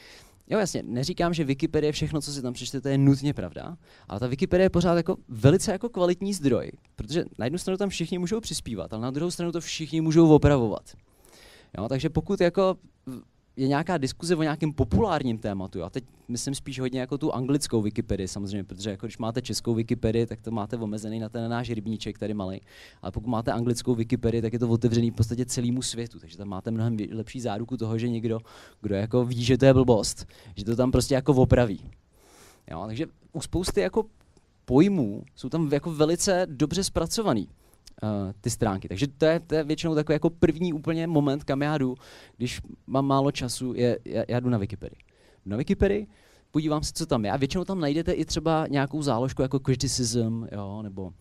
Jo, 0.51 0.59
jasně, 0.59 0.83
neříkám, 0.83 1.35
že 1.35 1.45
Wikipedie 1.45 1.93
všechno, 1.93 2.21
co 2.21 2.33
si 2.33 2.43
tam 2.43 2.53
přečtete, 2.53 2.91
je 2.91 2.99
nutně 2.99 3.35
pravda, 3.35 3.77
ale 4.09 4.21
ta 4.21 4.27
Wikipedie 4.27 4.65
je 4.65 4.71
pořád 4.71 4.95
jako 4.95 5.17
velice 5.29 5.73
jako 5.73 5.89
kvalitní 5.89 6.35
zdroj, 6.35 6.71
protože 6.97 7.25
na 7.39 7.47
jednu 7.47 7.59
stranu 7.59 7.79
tam 7.79 7.89
všichni 7.89 8.19
můžou 8.19 8.41
přispívat, 8.41 8.93
ale 8.93 9.03
na 9.03 9.11
druhou 9.11 9.31
stranu 9.31 9.53
to 9.53 9.61
všichni 9.61 10.01
můžou 10.01 10.35
opravovat. 10.35 10.93
Jo, 11.79 11.89
takže 11.89 12.11
pokud 12.11 12.41
jako 12.41 12.77
je 13.57 13.69
nějaká 13.69 13.99
diskuze 13.99 14.37
o 14.37 14.43
nějakém 14.43 14.73
populárním 14.73 15.39
tématu. 15.39 15.85
A 15.85 15.91
teď 15.91 16.05
myslím 16.29 16.55
spíš 16.55 16.81
hodně 16.81 17.01
jako 17.01 17.19
tu 17.19 17.35
anglickou 17.35 17.83
Wikipedii 17.83 18.29
samozřejmě, 18.29 18.65
protože 18.65 18.91
jako 18.91 19.07
když 19.07 19.19
máte 19.19 19.43
českou 19.43 19.75
Wikipedii, 19.75 20.27
tak 20.27 20.41
to 20.41 20.51
máte 20.51 20.77
omezený 20.77 21.19
na 21.19 21.29
ten 21.29 21.51
náš 21.51 21.71
rybníček 21.71 22.19
tady 22.19 22.35
malý. 22.35 22.61
Ale 23.03 23.13
pokud 23.13 23.31
máte 23.31 23.53
anglickou 23.53 23.95
Wikipedii, 23.95 24.43
tak 24.43 24.53
je 24.53 24.59
to 24.59 24.69
otevřený 24.69 25.11
v 25.11 25.15
podstatě 25.15 25.47
celému 25.47 25.83
světu. 25.83 26.19
Takže 26.19 26.39
tam 26.39 26.49
máte 26.49 26.71
mnohem 26.71 26.97
lepší 27.13 27.41
záruku 27.41 27.77
toho, 27.77 27.99
že 27.99 28.09
někdo, 28.09 28.41
kdo 28.81 28.95
jako 28.95 29.25
ví, 29.25 29.45
že 29.45 29.59
to 29.59 29.65
je 29.65 29.75
blbost, 29.75 30.27
že 30.57 30.65
to 30.65 30.77
tam 30.77 30.91
prostě 30.91 31.15
jako 31.15 31.35
opraví. 31.35 31.81
Jo, 32.71 32.85
takže 32.87 33.07
u 33.33 33.41
spousty 33.41 33.81
jako 33.81 34.05
pojmů 34.65 35.23
jsou 35.37 35.49
tam 35.49 35.73
jako 35.73 35.95
velice 35.95 36.47
dobře 36.51 36.85
zpracovaný 36.85 37.49
uh, 38.03 38.33
ty 38.40 38.51
stránky. 38.51 38.88
Takže 38.88 39.07
to 39.07 39.25
je, 39.25 39.40
to 39.40 39.55
je 39.55 39.64
většinou 39.64 39.95
takový 39.95 40.14
jako 40.14 40.31
první 40.31 40.73
úplně 40.73 41.07
moment, 41.07 41.45
kam 41.45 41.62
já 41.62 41.79
jdu, 41.79 41.95
když 42.37 42.61
mám 42.87 43.07
málo 43.07 43.31
času, 43.31 43.73
je, 43.77 43.99
já, 44.05 44.25
já 44.29 44.40
jdu 44.40 44.49
na 44.49 44.59
Wikipedii. 44.59 44.99
Na 45.47 45.57
Wikipedii, 45.57 46.07
podívám 46.51 46.83
se, 46.83 46.92
co 46.92 47.07
tam 47.07 47.25
je. 47.25 47.31
A 47.31 47.37
většinou 47.37 47.64
tam 47.64 47.81
najdete 47.81 48.12
i 48.12 48.25
třeba 48.25 48.66
nějakou 48.66 49.03
záložku 49.03 49.42
jako 49.42 49.59
criticism, 49.59 50.45
jo, 50.53 50.83
nebo 50.83 51.12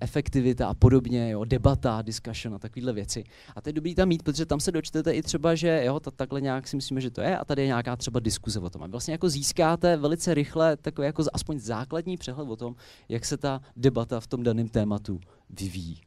efektivita 0.00 0.68
a 0.68 0.74
podobně, 0.74 1.30
jo, 1.30 1.44
debata, 1.44 2.02
discussion 2.02 2.54
a 2.54 2.58
takovéhle 2.58 2.92
věci. 2.92 3.24
A 3.56 3.60
to 3.60 3.68
je 3.68 3.72
dobrý 3.72 3.94
tam 3.94 4.08
mít, 4.08 4.22
protože 4.22 4.46
tam 4.46 4.60
se 4.60 4.72
dočtete 4.72 5.12
i 5.12 5.22
třeba, 5.22 5.54
že 5.54 5.82
jo, 5.84 6.00
takhle 6.00 6.40
nějak 6.40 6.68
si 6.68 6.76
myslíme, 6.76 7.00
že 7.00 7.10
to 7.10 7.20
je, 7.20 7.38
a 7.38 7.44
tady 7.44 7.62
je 7.62 7.66
nějaká 7.66 7.96
třeba 7.96 8.20
diskuze 8.20 8.60
o 8.60 8.70
tom. 8.70 8.82
A 8.82 8.86
vlastně 8.86 9.12
jako 9.12 9.28
získáte 9.28 9.96
velice 9.96 10.34
rychle 10.34 10.76
takový 10.76 11.06
jako 11.06 11.24
aspoň 11.32 11.58
základní 11.58 12.16
přehled 12.16 12.48
o 12.48 12.56
tom, 12.56 12.76
jak 13.08 13.24
se 13.24 13.36
ta 13.36 13.60
debata 13.76 14.20
v 14.20 14.26
tom 14.26 14.42
daném 14.42 14.68
tématu 14.68 15.20
vyvíjí. 15.50 16.00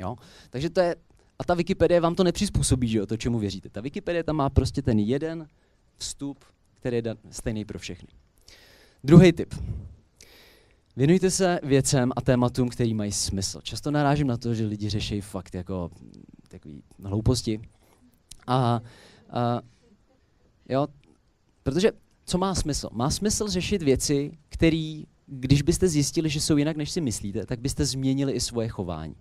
Jo? 0.00 0.16
Takže 0.50 0.70
to 0.70 0.80
je, 0.80 0.96
a 1.38 1.44
ta 1.44 1.54
Wikipedie 1.54 2.00
vám 2.00 2.14
to 2.14 2.24
nepřizpůsobí, 2.24 2.88
že 2.88 2.98
jo, 2.98 3.06
to, 3.06 3.16
čemu 3.16 3.38
věříte. 3.38 3.68
Ta 3.68 3.80
Wikipedie 3.80 4.24
tam 4.24 4.36
má 4.36 4.50
prostě 4.50 4.82
ten 4.82 4.98
jeden 4.98 5.46
vstup, 5.96 6.44
který 6.80 6.96
je 6.96 7.02
stejný 7.30 7.64
pro 7.64 7.78
všechny. 7.78 8.08
Druhý 9.04 9.32
tip. 9.32 9.54
Věnujte 10.96 11.30
se 11.30 11.60
věcem 11.62 12.12
a 12.16 12.20
tématům, 12.20 12.68
který 12.68 12.94
mají 12.94 13.12
smysl. 13.12 13.60
Často 13.62 13.90
narážím 13.90 14.26
na 14.26 14.36
to, 14.36 14.54
že 14.54 14.66
lidi 14.66 14.88
řeší 14.88 15.20
fakt 15.20 15.54
jako 15.54 15.90
takový 16.48 16.82
hlouposti. 17.04 17.60
A, 18.46 18.80
a 19.30 19.60
jo, 20.68 20.86
protože 21.62 21.92
co 22.24 22.38
má 22.38 22.54
smysl? 22.54 22.88
Má 22.92 23.10
smysl 23.10 23.48
řešit 23.48 23.82
věci, 23.82 24.38
které, 24.48 25.02
když 25.26 25.62
byste 25.62 25.88
zjistili, 25.88 26.30
že 26.30 26.40
jsou 26.40 26.56
jinak, 26.56 26.76
než 26.76 26.90
si 26.90 27.00
myslíte, 27.00 27.46
tak 27.46 27.60
byste 27.60 27.84
změnili 27.84 28.32
i 28.32 28.40
svoje 28.40 28.68
chování. 28.68 29.14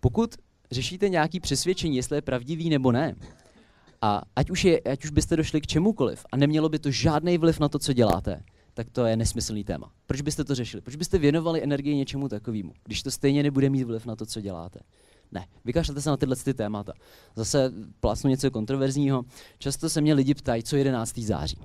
Pokud 0.00 0.34
řešíte 0.70 1.08
nějaké 1.08 1.40
přesvědčení, 1.40 1.96
jestli 1.96 2.16
je 2.16 2.22
pravdivý 2.22 2.70
nebo 2.70 2.92
ne, 2.92 3.14
a 4.02 4.22
ať 4.36 4.50
už, 4.50 4.64
je, 4.64 4.80
ať 4.80 5.04
už 5.04 5.10
byste 5.10 5.36
došli 5.36 5.60
k 5.60 5.66
čemukoliv 5.66 6.26
a 6.32 6.36
nemělo 6.36 6.68
by 6.68 6.78
to 6.78 6.90
žádný 6.90 7.38
vliv 7.38 7.60
na 7.60 7.68
to, 7.68 7.78
co 7.78 7.92
děláte, 7.92 8.42
tak 8.74 8.90
to 8.90 9.04
je 9.04 9.16
nesmyslný 9.16 9.64
téma. 9.64 9.92
Proč 10.06 10.20
byste 10.20 10.44
to 10.44 10.54
řešili? 10.54 10.80
Proč 10.80 10.96
byste 10.96 11.18
věnovali 11.18 11.62
energii 11.62 11.94
něčemu 11.94 12.28
takovému, 12.28 12.72
když 12.84 13.02
to 13.02 13.10
stejně 13.10 13.42
nebude 13.42 13.70
mít 13.70 13.84
vliv 13.84 14.06
na 14.06 14.16
to, 14.16 14.26
co 14.26 14.40
děláte? 14.40 14.80
Ne, 15.32 15.46
vykašlete 15.64 16.00
se 16.00 16.10
na 16.10 16.16
tyhle 16.16 16.36
ty 16.36 16.54
témata. 16.54 16.92
Zase 17.36 17.72
plácnu 18.00 18.30
něco 18.30 18.50
kontroverzního. 18.50 19.24
Často 19.58 19.90
se 19.90 20.00
mě 20.00 20.14
lidi 20.14 20.34
ptají, 20.34 20.62
co 20.62 20.76
11. 20.76 21.18
září. 21.18 21.58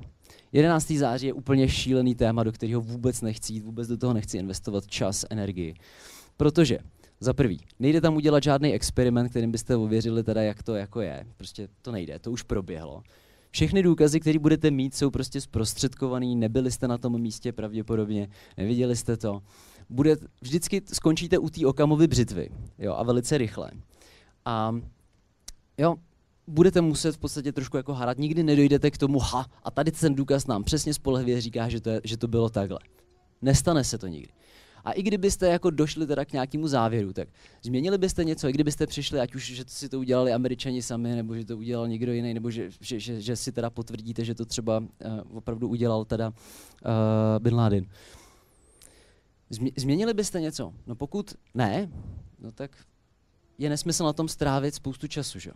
11. 0.52 0.92
září 0.92 1.28
je 1.28 1.34
úplně 1.34 1.70
šílený 1.70 2.16
téma, 2.16 2.44
do 2.44 2.52
kterého 2.52 2.82
vůbec 2.82 3.22
nechci 3.22 3.54
jít, 3.54 3.60
vůbec 3.60 3.88
do 3.88 3.98
toho 3.98 4.14
nechci 4.14 4.38
investovat 4.38 4.88
čas, 4.88 5.26
energii. 5.30 5.74
Protože 6.38 6.80
za 7.20 7.34
prvý, 7.34 7.60
nejde 7.80 8.02
tam 8.02 8.16
udělat 8.16 8.44
žádný 8.44 8.74
experiment, 8.74 9.30
kterým 9.30 9.52
byste 9.52 9.76
ověřili 9.76 10.24
teda, 10.24 10.42
jak 10.42 10.64
to 10.64 10.76
jako 10.76 11.02
je. 11.02 11.26
Prostě 11.38 11.68
to 11.82 11.92
nejde, 11.92 12.20
to 12.20 12.32
už 12.32 12.44
proběhlo. 12.44 13.04
Všechny 13.56 13.84
důkazy, 13.84 14.20
které 14.20 14.40
budete 14.40 14.72
mít, 14.72 14.96
jsou 14.96 15.12
prostě 15.12 15.42
zprostředkovaný, 15.42 16.36
nebyli 16.36 16.72
jste 16.72 16.88
na 16.88 16.98
tom 16.98 17.22
místě 17.22 17.54
pravděpodobně, 17.54 18.28
neviděli 18.58 18.96
jste 18.96 19.18
to. 19.18 19.42
Bude, 19.90 20.18
vždycky 20.42 20.82
skončíte 20.94 21.38
u 21.38 21.50
té 21.50 21.68
okamovy 21.68 22.08
břitvy, 22.08 22.50
jo, 22.80 22.94
a 22.94 23.04
velice 23.04 23.38
rychle. 23.38 23.72
A 24.46 24.76
jo, 25.78 25.96
budete 26.48 26.82
muset 26.82 27.16
v 27.16 27.18
podstatě 27.18 27.52
trošku 27.52 27.78
jako 27.78 27.94
harat, 27.94 28.18
nikdy 28.18 28.44
nedojdete 28.44 28.92
k 28.92 28.98
tomu, 28.98 29.20
ha, 29.20 29.46
a 29.64 29.72
tady 29.72 29.92
ten 29.92 30.16
důkaz 30.16 30.48
nám 30.48 30.64
přesně 30.64 30.94
spolehlivě 30.94 31.42
říká, 31.42 31.70
že 31.70 31.82
to, 31.82 31.90
je, 31.90 32.02
že 32.04 32.18
to 32.18 32.28
bylo 32.28 32.50
takhle. 32.50 32.80
Nestane 33.42 33.84
se 33.84 33.98
to 33.98 34.08
nikdy. 34.08 34.34
A 34.86 34.92
i 34.92 35.04
kdybyste 35.04 35.48
jako 35.48 35.70
došli 35.70 36.08
teda 36.08 36.26
k 36.26 36.34
nějakému 36.34 36.68
závěru, 36.68 37.14
tak 37.14 37.30
změnili 37.62 37.98
byste 37.98 38.24
něco, 38.24 38.48
i 38.48 38.54
kdybyste 38.54 38.88
přišli, 38.88 39.20
ať 39.20 39.36
už, 39.36 39.46
že 39.46 39.64
si 39.68 39.90
to 39.90 40.00
udělali 40.00 40.34
američani 40.34 40.82
sami, 40.82 41.16
nebo 41.16 41.36
že 41.36 41.46
to 41.46 41.58
udělal 41.58 41.88
někdo 41.88 42.14
jiný, 42.14 42.34
nebo 42.34 42.52
že, 42.52 42.70
že, 42.82 43.00
že, 43.00 43.22
že 43.22 43.36
si 43.36 43.52
teda 43.52 43.70
potvrdíte, 43.70 44.26
že 44.26 44.36
to 44.36 44.46
třeba 44.46 44.80
uh, 44.80 44.88
opravdu 45.34 45.68
udělal 45.68 46.06
teda 46.06 46.30
uh, 46.30 46.34
Bin 47.40 47.56
Laden. 47.56 47.86
Změnili 49.78 50.14
byste 50.14 50.42
něco? 50.42 50.74
No 50.88 50.96
pokud 50.96 51.34
ne, 51.54 51.90
no 52.40 52.52
tak 52.52 52.72
je 53.58 53.70
nesmysl 53.70 54.04
na 54.04 54.14
tom 54.14 54.28
strávit 54.28 54.76
spoustu 54.76 55.08
času, 55.08 55.40
že? 55.40 55.52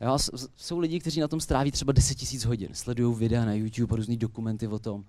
Jo, 0.00 0.18
jsou 0.56 0.78
lidi, 0.78 1.00
kteří 1.00 1.20
na 1.20 1.28
tom 1.28 1.40
stráví 1.40 1.70
třeba 1.70 1.92
10 1.92 2.18
000 2.32 2.46
hodin, 2.46 2.68
sledují 2.72 3.16
videa 3.16 3.44
na 3.44 3.54
YouTube, 3.54 3.96
různý 3.96 4.16
dokumenty 4.16 4.68
o 4.68 4.78
tom. 4.78 5.04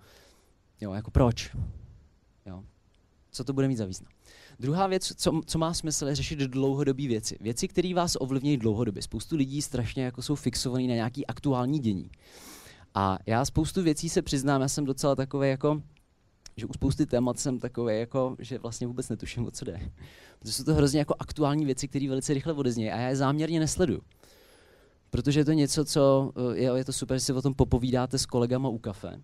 Jo, 0.80 0.92
jako 0.92 1.10
proč? 1.10 1.56
Jo 2.46 2.64
co 3.32 3.44
to 3.44 3.52
bude 3.52 3.68
mít 3.68 3.76
za 3.76 3.84
význam. 3.84 4.12
Druhá 4.60 4.86
věc, 4.86 5.12
co, 5.16 5.40
co 5.46 5.58
má 5.58 5.74
smysl, 5.74 6.06
je 6.06 6.14
řešit 6.14 6.38
dlouhodobé 6.38 7.08
věci. 7.08 7.36
Věci, 7.40 7.68
které 7.68 7.94
vás 7.94 8.16
ovlivňují 8.20 8.56
dlouhodobě. 8.56 9.02
Spoustu 9.02 9.36
lidí 9.36 9.62
strašně 9.62 10.04
jako 10.04 10.22
jsou 10.22 10.34
fixovaní 10.34 10.88
na 10.88 10.94
nějaký 10.94 11.26
aktuální 11.26 11.78
dění. 11.78 12.10
A 12.94 13.18
já 13.26 13.44
spoustu 13.44 13.82
věcí 13.82 14.08
se 14.08 14.22
přiznám, 14.22 14.60
já 14.60 14.68
jsem 14.68 14.84
docela 14.84 15.14
takový 15.14 15.48
jako, 15.48 15.82
že 16.56 16.66
u 16.66 16.72
spousty 16.72 17.06
témat 17.06 17.38
jsem 17.38 17.58
takový 17.58 17.98
jako, 17.98 18.36
že 18.38 18.58
vlastně 18.58 18.86
vůbec 18.86 19.08
netuším, 19.08 19.46
o 19.46 19.50
co 19.50 19.64
jde. 19.64 19.90
Protože 20.38 20.52
jsou 20.52 20.64
to 20.64 20.74
hrozně 20.74 20.98
jako 20.98 21.14
aktuální 21.18 21.64
věci, 21.64 21.88
které 21.88 22.08
velice 22.08 22.34
rychle 22.34 22.52
odeznějí 22.52 22.90
a 22.90 23.00
já 23.00 23.08
je 23.08 23.16
záměrně 23.16 23.60
nesleduju. 23.60 24.00
Protože 25.10 25.40
je 25.40 25.44
to 25.44 25.52
něco, 25.52 25.84
co, 25.84 26.32
je, 26.54 26.70
je 26.76 26.84
to 26.84 26.92
super, 26.92 27.18
že 27.18 27.24
si 27.24 27.32
o 27.32 27.42
tom 27.42 27.54
popovídáte 27.54 28.18
s 28.18 28.26
kolegama 28.26 28.68
u 28.68 28.78
kafe, 28.78 29.22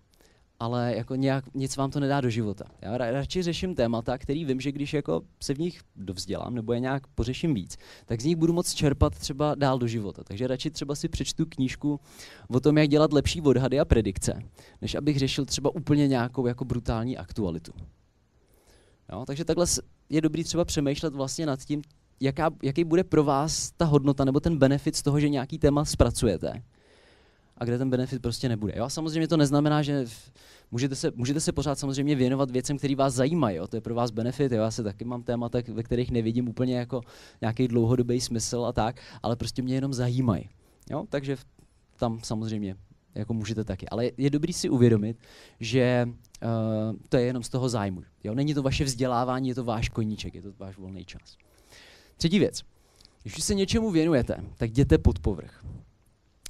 ale 0.60 0.94
jako 0.96 1.14
nějak, 1.14 1.54
nic 1.54 1.76
vám 1.76 1.90
to 1.90 2.00
nedá 2.00 2.20
do 2.20 2.30
života. 2.30 2.64
Já 2.82 2.98
radši 2.98 3.42
řeším 3.42 3.74
témata, 3.74 4.18
který 4.18 4.44
vím, 4.44 4.60
že 4.60 4.72
když 4.72 4.94
jako 4.94 5.22
se 5.42 5.54
v 5.54 5.58
nich 5.58 5.80
dovzdělám 5.96 6.54
nebo 6.54 6.72
je 6.72 6.80
nějak 6.80 7.06
pořeším 7.06 7.54
víc, 7.54 7.76
tak 8.06 8.20
z 8.20 8.24
nich 8.24 8.36
budu 8.36 8.52
moct 8.52 8.74
čerpat 8.74 9.18
třeba 9.18 9.54
dál 9.54 9.78
do 9.78 9.86
života. 9.86 10.24
Takže 10.24 10.46
radši 10.46 10.70
třeba 10.70 10.94
si 10.94 11.08
přečtu 11.08 11.46
knížku 11.48 12.00
o 12.48 12.60
tom, 12.60 12.78
jak 12.78 12.88
dělat 12.88 13.12
lepší 13.12 13.40
odhady 13.40 13.80
a 13.80 13.84
predikce, 13.84 14.42
než 14.82 14.94
abych 14.94 15.18
řešil 15.18 15.44
třeba 15.44 15.74
úplně 15.74 16.08
nějakou 16.08 16.46
jako 16.46 16.64
brutální 16.64 17.18
aktualitu. 17.18 17.72
Jo, 19.12 19.24
takže 19.26 19.44
takhle 19.44 19.66
je 20.08 20.20
dobrý 20.20 20.44
třeba 20.44 20.64
přemýšlet 20.64 21.14
vlastně 21.14 21.46
nad 21.46 21.64
tím, 21.64 21.82
jaká, 22.20 22.50
jaký 22.62 22.84
bude 22.84 23.04
pro 23.04 23.24
vás 23.24 23.72
ta 23.76 23.84
hodnota 23.84 24.24
nebo 24.24 24.40
ten 24.40 24.58
benefit 24.58 24.96
z 24.96 25.02
toho, 25.02 25.20
že 25.20 25.28
nějaký 25.28 25.58
téma 25.58 25.84
zpracujete 25.84 26.62
a 27.58 27.64
kde 27.64 27.78
ten 27.78 27.90
benefit 27.90 28.22
prostě 28.22 28.48
nebude. 28.48 28.72
Jo? 28.76 28.84
A 28.84 28.88
samozřejmě 28.88 29.28
to 29.28 29.36
neznamená, 29.36 29.82
že 29.82 30.06
můžete 30.70 30.94
se, 30.94 31.12
můžete 31.14 31.40
se 31.40 31.52
pořád 31.52 31.78
samozřejmě 31.78 32.14
věnovat 32.14 32.50
věcem, 32.50 32.78
které 32.78 32.96
vás 32.96 33.14
zajímají. 33.14 33.56
Jo? 33.56 33.66
To 33.66 33.76
je 33.76 33.80
pro 33.80 33.94
vás 33.94 34.10
benefit. 34.10 34.52
Jo? 34.52 34.62
Já 34.62 34.70
se 34.70 34.82
taky 34.82 35.04
mám 35.04 35.22
témata, 35.22 35.58
ve 35.68 35.82
kterých 35.82 36.10
nevidím 36.10 36.48
úplně 36.48 36.76
jako 36.76 37.00
nějaký 37.40 37.68
dlouhodobý 37.68 38.20
smysl 38.20 38.64
a 38.64 38.72
tak, 38.72 39.00
ale 39.22 39.36
prostě 39.36 39.62
mě 39.62 39.74
jenom 39.74 39.92
zajímají. 39.92 40.48
Jo? 40.90 41.04
Takže 41.08 41.36
tam 41.96 42.20
samozřejmě 42.22 42.76
jako 43.14 43.34
můžete 43.34 43.64
taky. 43.64 43.88
Ale 43.88 44.10
je 44.16 44.30
dobrý 44.30 44.52
si 44.52 44.70
uvědomit, 44.70 45.16
že 45.60 46.08
uh, 46.08 46.96
to 47.08 47.16
je 47.16 47.22
jenom 47.22 47.42
z 47.42 47.48
toho 47.48 47.68
zájmu. 47.68 48.02
Jo? 48.24 48.34
Není 48.34 48.54
to 48.54 48.62
vaše 48.62 48.84
vzdělávání, 48.84 49.48
je 49.48 49.54
to 49.54 49.64
váš 49.64 49.88
koníček, 49.88 50.34
je 50.34 50.42
to 50.42 50.52
váš 50.58 50.76
volný 50.76 51.04
čas. 51.04 51.36
Třetí 52.16 52.38
věc. 52.38 52.62
Když 53.22 53.44
se 53.44 53.54
něčemu 53.54 53.90
věnujete, 53.90 54.36
tak 54.56 54.70
jděte 54.70 54.98
pod 54.98 55.18
povrch. 55.18 55.64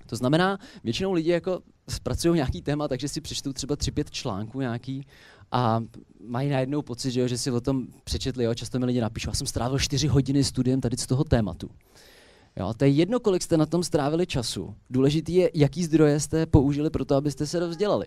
To 0.08 0.16
znamená, 0.16 0.58
většinou 0.84 1.12
lidi 1.12 1.30
jako 1.30 1.60
zpracují 1.88 2.34
nějaký 2.34 2.62
téma, 2.62 2.88
takže 2.88 3.08
si 3.08 3.20
přečtou 3.20 3.52
třeba 3.52 3.76
tři, 3.76 3.90
pět 3.90 4.10
článků 4.10 4.60
nějaký 4.60 5.06
a 5.52 5.80
mají 6.26 6.48
najednou 6.48 6.82
pocit, 6.82 7.10
že, 7.10 7.20
jo, 7.20 7.28
že 7.28 7.38
si 7.38 7.50
o 7.50 7.60
tom 7.60 7.86
přečetli. 8.04 8.44
Jo. 8.44 8.54
Často 8.54 8.78
mi 8.78 8.84
lidi 8.84 9.00
napíšou, 9.00 9.30
já 9.30 9.34
jsem 9.34 9.46
strávil 9.46 9.78
čtyři 9.78 10.06
hodiny 10.06 10.44
studiem 10.44 10.80
tady 10.80 10.96
z 10.96 11.06
toho 11.06 11.24
tématu. 11.24 11.70
Jo, 12.56 12.74
to 12.76 12.84
je 12.84 12.90
jedno, 12.90 13.20
kolik 13.20 13.42
jste 13.42 13.56
na 13.56 13.66
tom 13.66 13.82
strávili 13.82 14.26
času. 14.26 14.74
Důležitý 14.90 15.34
je, 15.34 15.50
jaký 15.54 15.84
zdroje 15.84 16.20
jste 16.20 16.46
použili 16.46 16.90
pro 16.90 17.04
to, 17.04 17.14
abyste 17.14 17.46
se 17.46 17.60
dovzdělali. 17.60 18.06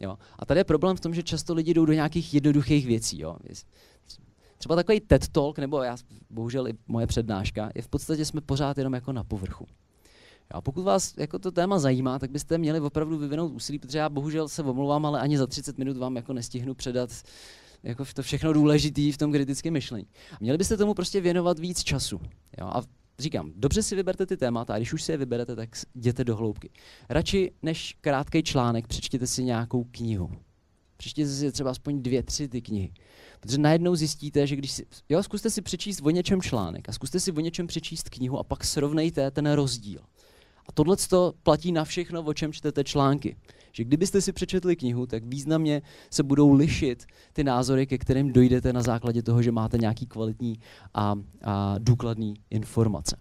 Jo. 0.00 0.18
A 0.38 0.46
tady 0.46 0.60
je 0.60 0.64
problém 0.64 0.96
v 0.96 1.00
tom, 1.00 1.14
že 1.14 1.22
často 1.22 1.54
lidi 1.54 1.74
jdou 1.74 1.84
do 1.84 1.92
nějakých 1.92 2.34
jednoduchých 2.34 2.86
věcí. 2.86 3.20
Jo. 3.20 3.36
Třeba 4.58 4.76
takový 4.76 5.00
TED 5.00 5.28
Talk, 5.28 5.58
nebo 5.58 5.82
já, 5.82 5.96
bohužel 6.30 6.68
i 6.68 6.74
moje 6.86 7.06
přednáška, 7.06 7.70
je 7.74 7.82
v 7.82 7.88
podstatě 7.88 8.24
jsme 8.24 8.40
pořád 8.40 8.78
jenom 8.78 8.94
jako 8.94 9.12
na 9.12 9.24
povrchu. 9.24 9.66
A 10.50 10.60
pokud 10.60 10.82
vás 10.82 11.14
jako 11.16 11.38
to 11.38 11.52
téma 11.52 11.78
zajímá, 11.78 12.18
tak 12.18 12.30
byste 12.30 12.58
měli 12.58 12.80
opravdu 12.80 13.18
vyvinout 13.18 13.52
úsilí, 13.52 13.78
protože 13.78 13.98
já 13.98 14.08
bohužel 14.08 14.48
se 14.48 14.62
omlouvám, 14.62 15.06
ale 15.06 15.20
ani 15.20 15.38
za 15.38 15.46
30 15.46 15.78
minut 15.78 15.96
vám 15.96 16.16
jako 16.16 16.32
nestihnu 16.32 16.74
předat 16.74 17.10
jako 17.82 18.04
to 18.14 18.22
všechno 18.22 18.52
důležité 18.52 19.12
v 19.12 19.18
tom 19.18 19.32
kritickém 19.32 19.72
myšlení. 19.72 20.06
Měli 20.40 20.58
byste 20.58 20.76
tomu 20.76 20.94
prostě 20.94 21.20
věnovat 21.20 21.58
víc 21.58 21.82
času. 21.82 22.20
Jo? 22.60 22.66
A 22.66 22.82
říkám, 23.18 23.52
dobře 23.56 23.82
si 23.82 23.96
vyberte 23.96 24.26
ty 24.26 24.36
témata 24.36 24.74
a 24.74 24.76
když 24.76 24.92
už 24.92 25.02
si 25.02 25.12
je 25.12 25.18
vyberete, 25.18 25.56
tak 25.56 25.68
jděte 25.94 26.24
do 26.24 26.36
hloubky. 26.36 26.70
Radši 27.08 27.52
než 27.62 27.96
krátký 28.00 28.42
článek, 28.42 28.86
přečtěte 28.86 29.26
si 29.26 29.44
nějakou 29.44 29.84
knihu. 29.84 30.30
Přečtěte 30.96 31.30
si 31.30 31.52
třeba 31.52 31.70
aspoň 31.70 32.02
dvě, 32.02 32.22
tři 32.22 32.48
ty 32.48 32.62
knihy. 32.62 32.92
Protože 33.40 33.58
najednou 33.58 33.96
zjistíte, 33.96 34.46
že 34.46 34.56
když 34.56 34.72
si, 34.72 34.86
jo, 35.08 35.22
zkuste 35.22 35.50
si 35.50 35.62
přečíst 35.62 36.00
o 36.04 36.10
něčem 36.10 36.42
článek 36.42 36.88
a 36.88 36.92
zkuste 36.92 37.20
si 37.20 37.32
o 37.32 37.40
něčem 37.40 37.66
přečíst 37.66 38.08
knihu 38.08 38.38
a 38.38 38.44
pak 38.44 38.64
srovnejte 38.64 39.30
ten 39.30 39.52
rozdíl. 39.52 40.00
A 40.68 40.72
tohle 40.72 40.96
platí 41.42 41.72
na 41.72 41.84
všechno, 41.84 42.22
o 42.22 42.34
čem 42.34 42.52
čtete 42.52 42.84
články. 42.84 43.36
Že 43.72 43.84
kdybyste 43.84 44.20
si 44.20 44.32
přečetli 44.32 44.76
knihu, 44.76 45.06
tak 45.06 45.24
významně 45.24 45.82
se 46.10 46.22
budou 46.22 46.52
lišit 46.52 47.06
ty 47.32 47.44
názory, 47.44 47.86
ke 47.86 47.98
kterým 47.98 48.32
dojdete 48.32 48.72
na 48.72 48.82
základě 48.82 49.22
toho, 49.22 49.42
že 49.42 49.52
máte 49.52 49.78
nějaký 49.78 50.06
kvalitní 50.06 50.60
a, 50.94 51.14
a 51.44 51.74
důkladný 51.78 52.34
informace. 52.50 53.16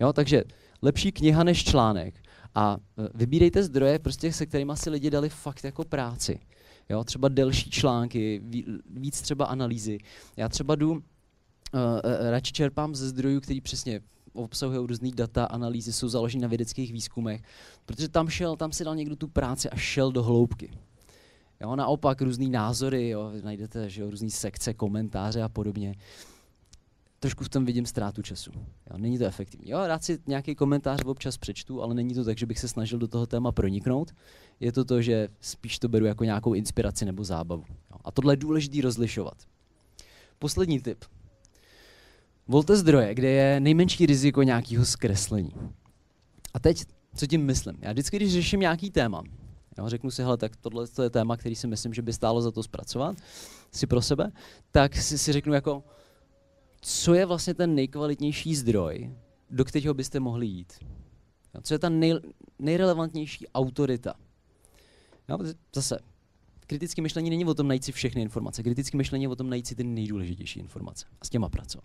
Jo, 0.00 0.12
takže 0.12 0.44
lepší 0.82 1.12
kniha 1.12 1.44
než 1.44 1.64
článek. 1.64 2.14
A 2.54 2.76
e, 2.98 3.08
vybírejte 3.14 3.62
zdroje, 3.62 3.98
prostě, 3.98 4.32
se 4.32 4.46
kterými 4.46 4.72
si 4.74 4.90
lidi 4.90 5.10
dali 5.10 5.28
fakt 5.28 5.64
jako 5.64 5.84
práci. 5.84 6.38
Jo, 6.88 7.04
třeba 7.04 7.28
delší 7.28 7.70
články, 7.70 8.42
víc 8.90 9.20
třeba 9.20 9.44
analýzy. 9.44 9.98
Já 10.36 10.48
třeba 10.48 10.74
jdu, 10.74 10.92
uh, 10.92 11.00
radši 12.30 12.52
čerpám 12.52 12.94
ze 12.94 13.08
zdrojů, 13.08 13.40
který 13.40 13.60
přesně 13.60 14.00
obsahují 14.32 14.86
různé 14.86 15.10
data, 15.14 15.44
analýzy, 15.44 15.92
jsou 15.92 16.08
založeny 16.08 16.42
na 16.42 16.48
vědeckých 16.48 16.92
výzkumech, 16.92 17.42
protože 17.86 18.08
tam 18.08 18.28
šel, 18.28 18.56
tam 18.56 18.72
si 18.72 18.84
dal 18.84 18.96
někdo 18.96 19.16
tu 19.16 19.28
práci 19.28 19.70
a 19.70 19.76
šel 19.76 20.12
do 20.12 20.22
hloubky. 20.22 20.70
Jo, 21.60 21.76
naopak 21.76 22.22
různý 22.22 22.50
názory, 22.50 23.08
jo, 23.08 23.32
najdete 23.42 23.90
že 23.90 24.02
jo, 24.02 24.10
různý 24.10 24.30
sekce, 24.30 24.74
komentáře 24.74 25.42
a 25.42 25.48
podobně. 25.48 25.94
Trošku 27.18 27.44
v 27.44 27.48
tom 27.48 27.64
vidím 27.64 27.86
ztrátu 27.86 28.22
času. 28.22 28.50
Jo, 28.90 28.98
není 28.98 29.18
to 29.18 29.24
efektivní. 29.24 29.70
Jo, 29.70 29.86
rád 29.86 30.04
si 30.04 30.18
nějaký 30.26 30.54
komentář 30.54 31.04
občas 31.04 31.36
přečtu, 31.36 31.82
ale 31.82 31.94
není 31.94 32.14
to 32.14 32.24
tak, 32.24 32.38
že 32.38 32.46
bych 32.46 32.58
se 32.58 32.68
snažil 32.68 32.98
do 32.98 33.08
toho 33.08 33.26
téma 33.26 33.52
proniknout. 33.52 34.14
Je 34.60 34.72
to 34.72 34.84
to, 34.84 35.02
že 35.02 35.28
spíš 35.40 35.78
to 35.78 35.88
beru 35.88 36.04
jako 36.04 36.24
nějakou 36.24 36.54
inspiraci 36.54 37.04
nebo 37.04 37.24
zábavu. 37.24 37.64
Jo. 37.68 37.96
A 38.04 38.10
tohle 38.10 38.32
je 38.32 38.36
důležité 38.36 38.80
rozlišovat. 38.80 39.36
Poslední 40.38 40.80
tip. 40.80 41.04
Volte 42.48 42.76
zdroje, 42.76 43.14
kde 43.14 43.30
je 43.30 43.60
nejmenší 43.60 44.06
riziko 44.06 44.42
nějakého 44.42 44.84
zkreslení. 44.84 45.52
A 46.54 46.58
teď, 46.58 46.84
co 47.14 47.26
tím 47.26 47.46
myslím? 47.46 47.76
Já 47.80 47.92
vždycky, 47.92 48.16
když 48.16 48.32
řeším 48.32 48.60
nějaký 48.60 48.90
téma, 48.90 49.22
jo, 49.78 49.88
řeknu 49.88 50.10
si, 50.10 50.22
hele, 50.22 50.36
tak 50.36 50.56
tohle 50.56 50.86
je 51.02 51.10
téma, 51.10 51.36
který 51.36 51.54
si 51.54 51.66
myslím, 51.66 51.94
že 51.94 52.02
by 52.02 52.12
stálo 52.12 52.42
za 52.42 52.50
to 52.50 52.62
zpracovat 52.62 53.16
si 53.72 53.86
pro 53.86 54.02
sebe, 54.02 54.32
tak 54.70 54.96
si, 54.96 55.18
si 55.18 55.32
řeknu 55.32 55.52
jako, 55.52 55.84
co 56.80 57.14
je 57.14 57.26
vlastně 57.26 57.54
ten 57.54 57.74
nejkvalitnější 57.74 58.56
zdroj, 58.56 59.14
do 59.50 59.64
kterého 59.64 59.94
byste 59.94 60.20
mohli 60.20 60.46
jít. 60.46 60.72
Co 61.62 61.74
je 61.74 61.78
ta 61.78 61.88
nej, 61.88 62.14
nejrelevantnější 62.58 63.48
autorita. 63.48 64.14
Jo, 65.28 65.38
zase, 65.74 65.98
kritické 66.66 67.02
myšlení 67.02 67.30
není 67.30 67.44
o 67.44 67.54
tom 67.54 67.68
najít 67.68 67.84
si 67.84 67.92
všechny 67.92 68.22
informace. 68.22 68.62
Kritické 68.62 68.96
myšlení 68.96 69.24
je 69.24 69.28
o 69.28 69.36
tom 69.36 69.50
najít 69.50 69.66
si 69.66 69.74
ty 69.74 69.84
nejdůležitější 69.84 70.60
informace 70.60 71.06
a 71.20 71.24
s 71.24 71.30
těma 71.30 71.48
pracovat. 71.48 71.84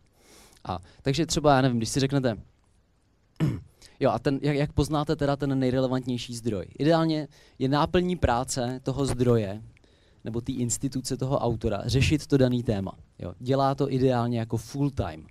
A, 0.63 0.79
takže 1.01 1.25
třeba, 1.25 1.55
já 1.55 1.61
nevím, 1.61 1.77
když 1.77 1.89
si 1.89 1.99
řeknete, 1.99 2.37
jo, 3.99 4.09
a 4.11 4.19
ten, 4.19 4.39
jak, 4.41 4.55
jak 4.55 4.73
poznáte 4.73 5.15
teda 5.15 5.35
ten 5.35 5.59
nejrelevantnější 5.59 6.35
zdroj? 6.35 6.65
Ideálně 6.79 7.27
je 7.59 7.69
náplní 7.69 8.15
práce 8.15 8.79
toho 8.83 9.05
zdroje, 9.05 9.61
nebo 10.23 10.41
té 10.41 10.51
instituce 10.51 11.17
toho 11.17 11.39
autora, 11.39 11.81
řešit 11.85 12.27
to 12.27 12.37
daný 12.37 12.63
téma. 12.63 12.91
Jo. 13.19 13.33
Dělá 13.39 13.75
to 13.75 13.91
ideálně 13.91 14.39
jako 14.39 14.57
full 14.57 14.91
time. 14.91 15.27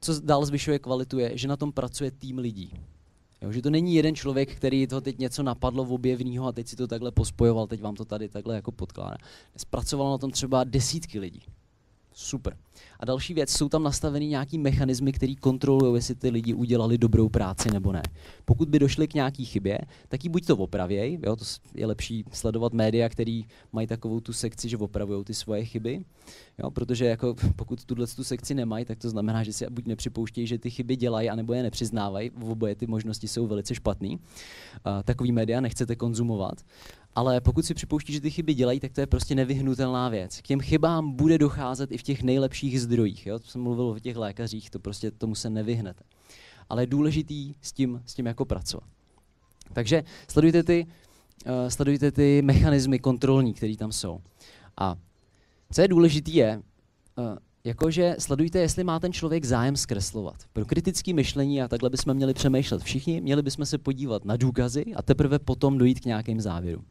Co 0.00 0.20
dál 0.20 0.44
zvyšuje 0.44 0.78
kvalitu 0.78 1.18
je, 1.18 1.38
že 1.38 1.48
na 1.48 1.56
tom 1.56 1.72
pracuje 1.72 2.10
tým 2.10 2.38
lidí. 2.38 2.72
Jo, 3.42 3.52
že 3.52 3.62
to 3.62 3.70
není 3.70 3.94
jeden 3.94 4.14
člověk, 4.14 4.54
který 4.54 4.86
to 4.86 5.00
teď 5.00 5.18
něco 5.18 5.42
napadlo 5.42 5.84
v 5.84 5.92
objevního 5.92 6.46
a 6.46 6.52
teď 6.52 6.68
si 6.68 6.76
to 6.76 6.86
takhle 6.86 7.12
pospojoval, 7.12 7.66
teď 7.66 7.80
vám 7.80 7.94
to 7.94 8.04
tady 8.04 8.28
takhle 8.28 8.54
jako 8.54 8.72
podkládá. 8.72 9.16
Zpracovalo 9.56 10.10
na 10.10 10.18
tom 10.18 10.30
třeba 10.30 10.64
desítky 10.64 11.18
lidí. 11.18 11.42
Super. 12.14 12.56
A 13.00 13.04
další 13.04 13.34
věc, 13.34 13.50
jsou 13.50 13.68
tam 13.68 13.82
nastaveny 13.82 14.26
nějaký 14.26 14.58
mechanismy, 14.58 15.12
které 15.12 15.34
kontrolují, 15.40 15.94
jestli 15.94 16.14
ty 16.14 16.30
lidi 16.30 16.54
udělali 16.54 16.98
dobrou 16.98 17.28
práci 17.28 17.70
nebo 17.70 17.92
ne. 17.92 18.02
Pokud 18.44 18.68
by 18.68 18.78
došli 18.78 19.08
k 19.08 19.14
nějaký 19.14 19.44
chybě, 19.44 19.78
tak 20.08 20.24
ji 20.24 20.30
buď 20.30 20.46
to 20.46 20.56
opravěj, 20.56 21.18
jo, 21.22 21.36
to 21.36 21.44
je 21.74 21.86
lepší 21.86 22.24
sledovat 22.32 22.72
média, 22.72 23.08
který 23.08 23.44
mají 23.72 23.86
takovou 23.86 24.20
tu 24.20 24.32
sekci, 24.32 24.68
že 24.68 24.76
opravují 24.76 25.24
ty 25.24 25.34
svoje 25.34 25.64
chyby, 25.64 26.04
jo, 26.58 26.70
protože 26.70 27.04
jako 27.04 27.34
pokud 27.56 27.84
tuhle 27.84 28.06
tu 28.06 28.24
sekci 28.24 28.54
nemají, 28.54 28.84
tak 28.84 28.98
to 28.98 29.10
znamená, 29.10 29.42
že 29.42 29.52
si 29.52 29.66
buď 29.70 29.86
nepřipouštějí, 29.86 30.46
že 30.46 30.58
ty 30.58 30.70
chyby 30.70 30.96
dělají, 30.96 31.30
anebo 31.30 31.52
je 31.52 31.62
nepřiznávají. 31.62 32.30
V 32.36 32.50
oboje 32.50 32.74
ty 32.74 32.86
možnosti 32.86 33.28
jsou 33.28 33.46
velice 33.46 33.74
špatný. 33.74 34.16
Uh, 34.16 35.02
takový 35.04 35.32
média 35.32 35.60
nechcete 35.60 35.96
konzumovat. 35.96 36.62
Ale 37.14 37.40
pokud 37.40 37.64
si 37.64 37.74
připouští, 37.74 38.12
že 38.12 38.20
ty 38.20 38.30
chyby 38.30 38.54
dělají, 38.54 38.80
tak 38.80 38.92
to 38.92 39.00
je 39.00 39.06
prostě 39.06 39.34
nevyhnutelná 39.34 40.08
věc. 40.08 40.40
K 40.40 40.42
těm 40.42 40.60
chybám 40.60 41.12
bude 41.12 41.38
docházet 41.38 41.92
i 41.92 41.98
v 41.98 42.02
těch 42.02 42.22
nejlepších 42.22 42.80
zdrojích. 42.80 43.26
Jo? 43.26 43.38
To 43.38 43.46
jsem 43.46 43.60
mluvil 43.60 43.84
o 43.84 43.98
těch 43.98 44.16
lékařích, 44.16 44.70
to 44.70 44.78
prostě 44.78 45.10
tomu 45.10 45.34
se 45.34 45.50
nevyhnete. 45.50 46.04
Ale 46.68 46.82
je 46.82 46.86
důležitý 46.86 47.54
s 47.60 47.72
tím, 47.72 48.02
s 48.06 48.14
tím 48.14 48.26
jako 48.26 48.44
pracovat. 48.44 48.88
Takže 49.72 50.04
sledujte 50.28 50.62
ty, 50.62 50.86
uh, 51.46 51.52
sledujte 51.68 52.12
ty 52.12 52.42
mechanismy 52.42 52.98
kontrolní, 52.98 53.54
které 53.54 53.76
tam 53.76 53.92
jsou. 53.92 54.20
A 54.76 54.96
co 55.72 55.80
je 55.80 55.88
důležité 55.88 56.30
je, 56.30 56.62
uh, 57.16 57.36
jakože 57.64 58.16
sledujte, 58.18 58.58
jestli 58.58 58.84
má 58.84 59.00
ten 59.00 59.12
člověk 59.12 59.44
zájem 59.44 59.76
zkreslovat. 59.76 60.36
Pro 60.52 60.64
kritické 60.64 61.14
myšlení 61.14 61.62
a 61.62 61.68
takhle 61.68 61.90
bychom 61.90 62.14
měli 62.14 62.34
přemýšlet 62.34 62.82
všichni, 62.82 63.20
měli 63.20 63.42
bychom 63.42 63.66
se 63.66 63.78
podívat 63.78 64.24
na 64.24 64.36
důkazy 64.36 64.84
a 64.96 65.02
teprve 65.02 65.38
potom 65.38 65.78
dojít 65.78 66.00
k 66.00 66.04
nějakým 66.04 66.40
závěrům. 66.40 66.84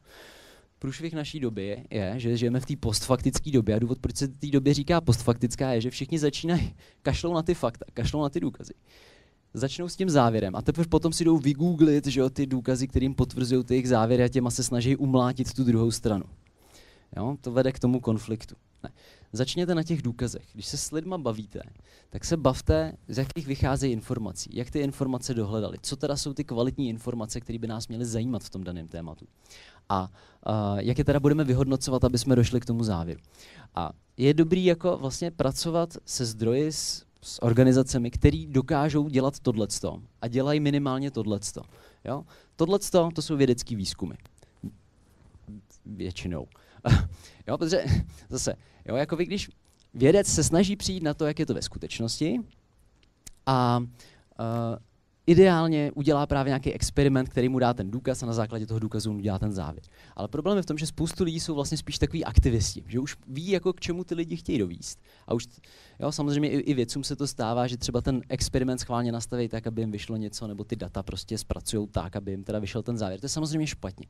Průšvih 0.79 1.13
naší 1.13 1.39
doby 1.39 1.83
je, 1.89 2.13
že 2.17 2.37
žijeme 2.37 2.59
v 2.59 2.65
té 2.65 2.73
postfaktické 2.75 3.51
době 3.51 3.75
a 3.75 3.79
důvod, 3.79 3.99
proč 3.99 4.15
se 4.15 4.27
té 4.27 4.47
době 4.47 4.73
říká 4.73 5.01
postfaktická, 5.01 5.71
je, 5.71 5.81
že 5.81 5.89
všichni 5.89 6.19
začínají 6.19 6.75
kašlou 7.01 7.33
na 7.33 7.41
ty 7.41 7.53
fakta, 7.53 7.85
kašlou 7.93 8.21
na 8.21 8.29
ty 8.29 8.39
důkazy. 8.39 8.73
Začnou 9.53 9.89
s 9.89 9.95
tím 9.95 10.09
závěrem 10.09 10.55
a 10.55 10.61
teprve 10.61 10.87
potom 10.87 11.13
si 11.13 11.25
jdou 11.25 11.37
vygooglit 11.37 12.07
že 12.07 12.19
jo, 12.19 12.29
ty 12.29 12.45
důkazy, 12.45 12.87
kterým 12.87 13.15
potvrzují 13.15 13.63
ty 13.63 13.73
jejich 13.73 13.89
závěry 13.89 14.23
a 14.23 14.27
těma 14.27 14.49
se 14.51 14.63
snaží 14.63 14.95
umlátit 14.95 15.53
tu 15.53 15.63
druhou 15.63 15.91
stranu. 15.91 16.23
Jo? 17.17 17.37
To 17.41 17.51
vede 17.51 17.71
k 17.71 17.79
tomu 17.79 17.99
konfliktu. 17.99 18.55
Ne. 18.83 18.89
Začněte 19.33 19.75
na 19.75 19.83
těch 19.83 20.01
důkazech. 20.01 20.45
Když 20.53 20.65
se 20.65 20.77
s 20.77 20.91
lidma 20.91 21.17
bavíte, 21.17 21.61
tak 22.09 22.25
se 22.25 22.37
bavte, 22.37 22.93
z 23.07 23.17
jakých 23.17 23.47
vycházejí 23.47 23.93
informací, 23.93 24.49
jak 24.53 24.71
ty 24.71 24.79
informace 24.79 25.33
dohledali, 25.33 25.77
co 25.81 25.95
teda 25.95 26.17
jsou 26.17 26.33
ty 26.33 26.43
kvalitní 26.43 26.89
informace, 26.89 27.41
které 27.41 27.59
by 27.59 27.67
nás 27.67 27.87
měly 27.87 28.05
zajímat 28.05 28.43
v 28.43 28.49
tom 28.49 28.63
daném 28.63 28.87
tématu. 28.87 29.25
A 29.89 30.01
uh, 30.01 30.79
jak 30.79 30.97
je 30.97 31.03
teda 31.03 31.19
budeme 31.19 31.43
vyhodnocovat, 31.43 32.03
aby 32.03 32.17
jsme 32.17 32.35
došli 32.35 32.59
k 32.59 32.65
tomu 32.65 32.83
závěru. 32.83 33.19
A 33.75 33.91
je 34.17 34.33
dobrý 34.33 34.65
jako 34.65 34.97
vlastně 34.97 35.31
pracovat 35.31 35.97
se 36.05 36.25
zdroji, 36.25 36.71
s, 36.71 37.05
s 37.21 37.43
organizacemi, 37.43 38.11
které 38.11 38.45
dokážou 38.47 39.09
dělat 39.09 39.39
tohleto 39.39 40.01
a 40.21 40.27
dělají 40.27 40.59
minimálně 40.59 41.11
tohleto. 41.11 41.61
Jo? 42.05 42.23
Tohleto 42.55 43.09
to 43.15 43.21
jsou 43.21 43.37
vědecké 43.37 43.75
výzkumy. 43.75 44.13
Většinou. 45.85 46.47
jo, 47.47 47.57
protože 47.57 47.85
zase, 48.29 48.55
jo, 48.85 48.95
jako 48.95 49.15
vy, 49.15 49.25
když 49.25 49.49
vědec 49.93 50.27
se 50.27 50.43
snaží 50.43 50.75
přijít 50.75 51.03
na 51.03 51.13
to, 51.13 51.25
jak 51.25 51.39
je 51.39 51.45
to 51.45 51.53
ve 51.53 51.61
skutečnosti 51.61 52.39
a 53.45 53.79
uh, 53.79 54.77
ideálně 55.27 55.91
udělá 55.95 56.25
právě 56.25 56.49
nějaký 56.49 56.73
experiment, 56.73 57.29
který 57.29 57.49
mu 57.49 57.59
dá 57.59 57.73
ten 57.73 57.91
důkaz 57.91 58.23
a 58.23 58.25
na 58.25 58.33
základě 58.33 58.65
toho 58.65 58.79
důkazu 58.79 59.11
mu 59.11 59.17
udělá 59.17 59.39
ten 59.39 59.51
závěr. 59.51 59.83
Ale 60.15 60.27
problém 60.27 60.57
je 60.57 60.63
v 60.63 60.65
tom, 60.65 60.77
že 60.77 60.87
spoustu 60.87 61.23
lidí 61.23 61.39
jsou 61.39 61.55
vlastně 61.55 61.77
spíš 61.77 61.99
takový 61.99 62.25
aktivisti, 62.25 62.83
že 62.87 62.99
už 62.99 63.15
ví, 63.27 63.49
jako 63.49 63.73
k 63.73 63.79
čemu 63.79 64.03
ty 64.03 64.15
lidi 64.15 64.35
chtějí 64.35 64.57
dovíst. 64.57 64.99
A 65.27 65.33
už, 65.33 65.47
jo, 65.99 66.11
samozřejmě 66.11 66.49
i, 66.49 66.57
i 66.57 66.73
vědcům 66.73 67.03
se 67.03 67.15
to 67.15 67.27
stává, 67.27 67.67
že 67.67 67.77
třeba 67.77 68.01
ten 68.01 68.21
experiment 68.29 68.79
schválně 68.79 69.11
nastaví 69.11 69.49
tak, 69.49 69.67
aby 69.67 69.81
jim 69.81 69.91
vyšlo 69.91 70.17
něco, 70.17 70.47
nebo 70.47 70.63
ty 70.63 70.75
data 70.75 71.03
prostě 71.03 71.37
zpracují 71.37 71.87
tak, 71.87 72.15
aby 72.15 72.31
jim 72.31 72.43
teda 72.43 72.59
vyšel 72.59 72.83
ten 72.83 72.97
závěr. 72.97 73.19
To 73.19 73.25
je 73.25 73.29
samozřejmě 73.29 73.67
špatně. 73.67 74.05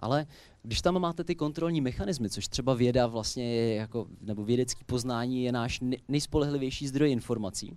Ale 0.00 0.26
když 0.62 0.82
tam 0.82 0.98
máte 0.98 1.24
ty 1.24 1.34
kontrolní 1.34 1.80
mechanismy, 1.80 2.30
což 2.30 2.48
třeba 2.48 2.74
věda 2.74 3.06
vlastně 3.06 3.54
je 3.54 3.74
jako, 3.74 4.06
nebo 4.20 4.44
vědecký 4.44 4.84
poznání 4.84 5.44
je 5.44 5.52
náš 5.52 5.80
nejspolehlivější 6.08 6.88
zdroj 6.88 7.10
informací, 7.10 7.76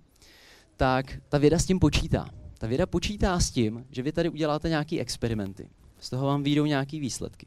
tak 0.76 1.20
ta 1.28 1.38
věda 1.38 1.58
s 1.58 1.66
tím 1.66 1.78
počítá. 1.78 2.28
Ta 2.58 2.66
věda 2.66 2.86
počítá 2.86 3.40
s 3.40 3.50
tím, 3.50 3.86
že 3.90 4.02
vy 4.02 4.12
tady 4.12 4.28
uděláte 4.28 4.68
nějaké 4.68 4.98
experimenty. 4.98 5.68
Z 5.98 6.10
toho 6.10 6.26
vám 6.26 6.42
výjdou 6.42 6.66
nějaké 6.66 7.00
výsledky. 7.00 7.46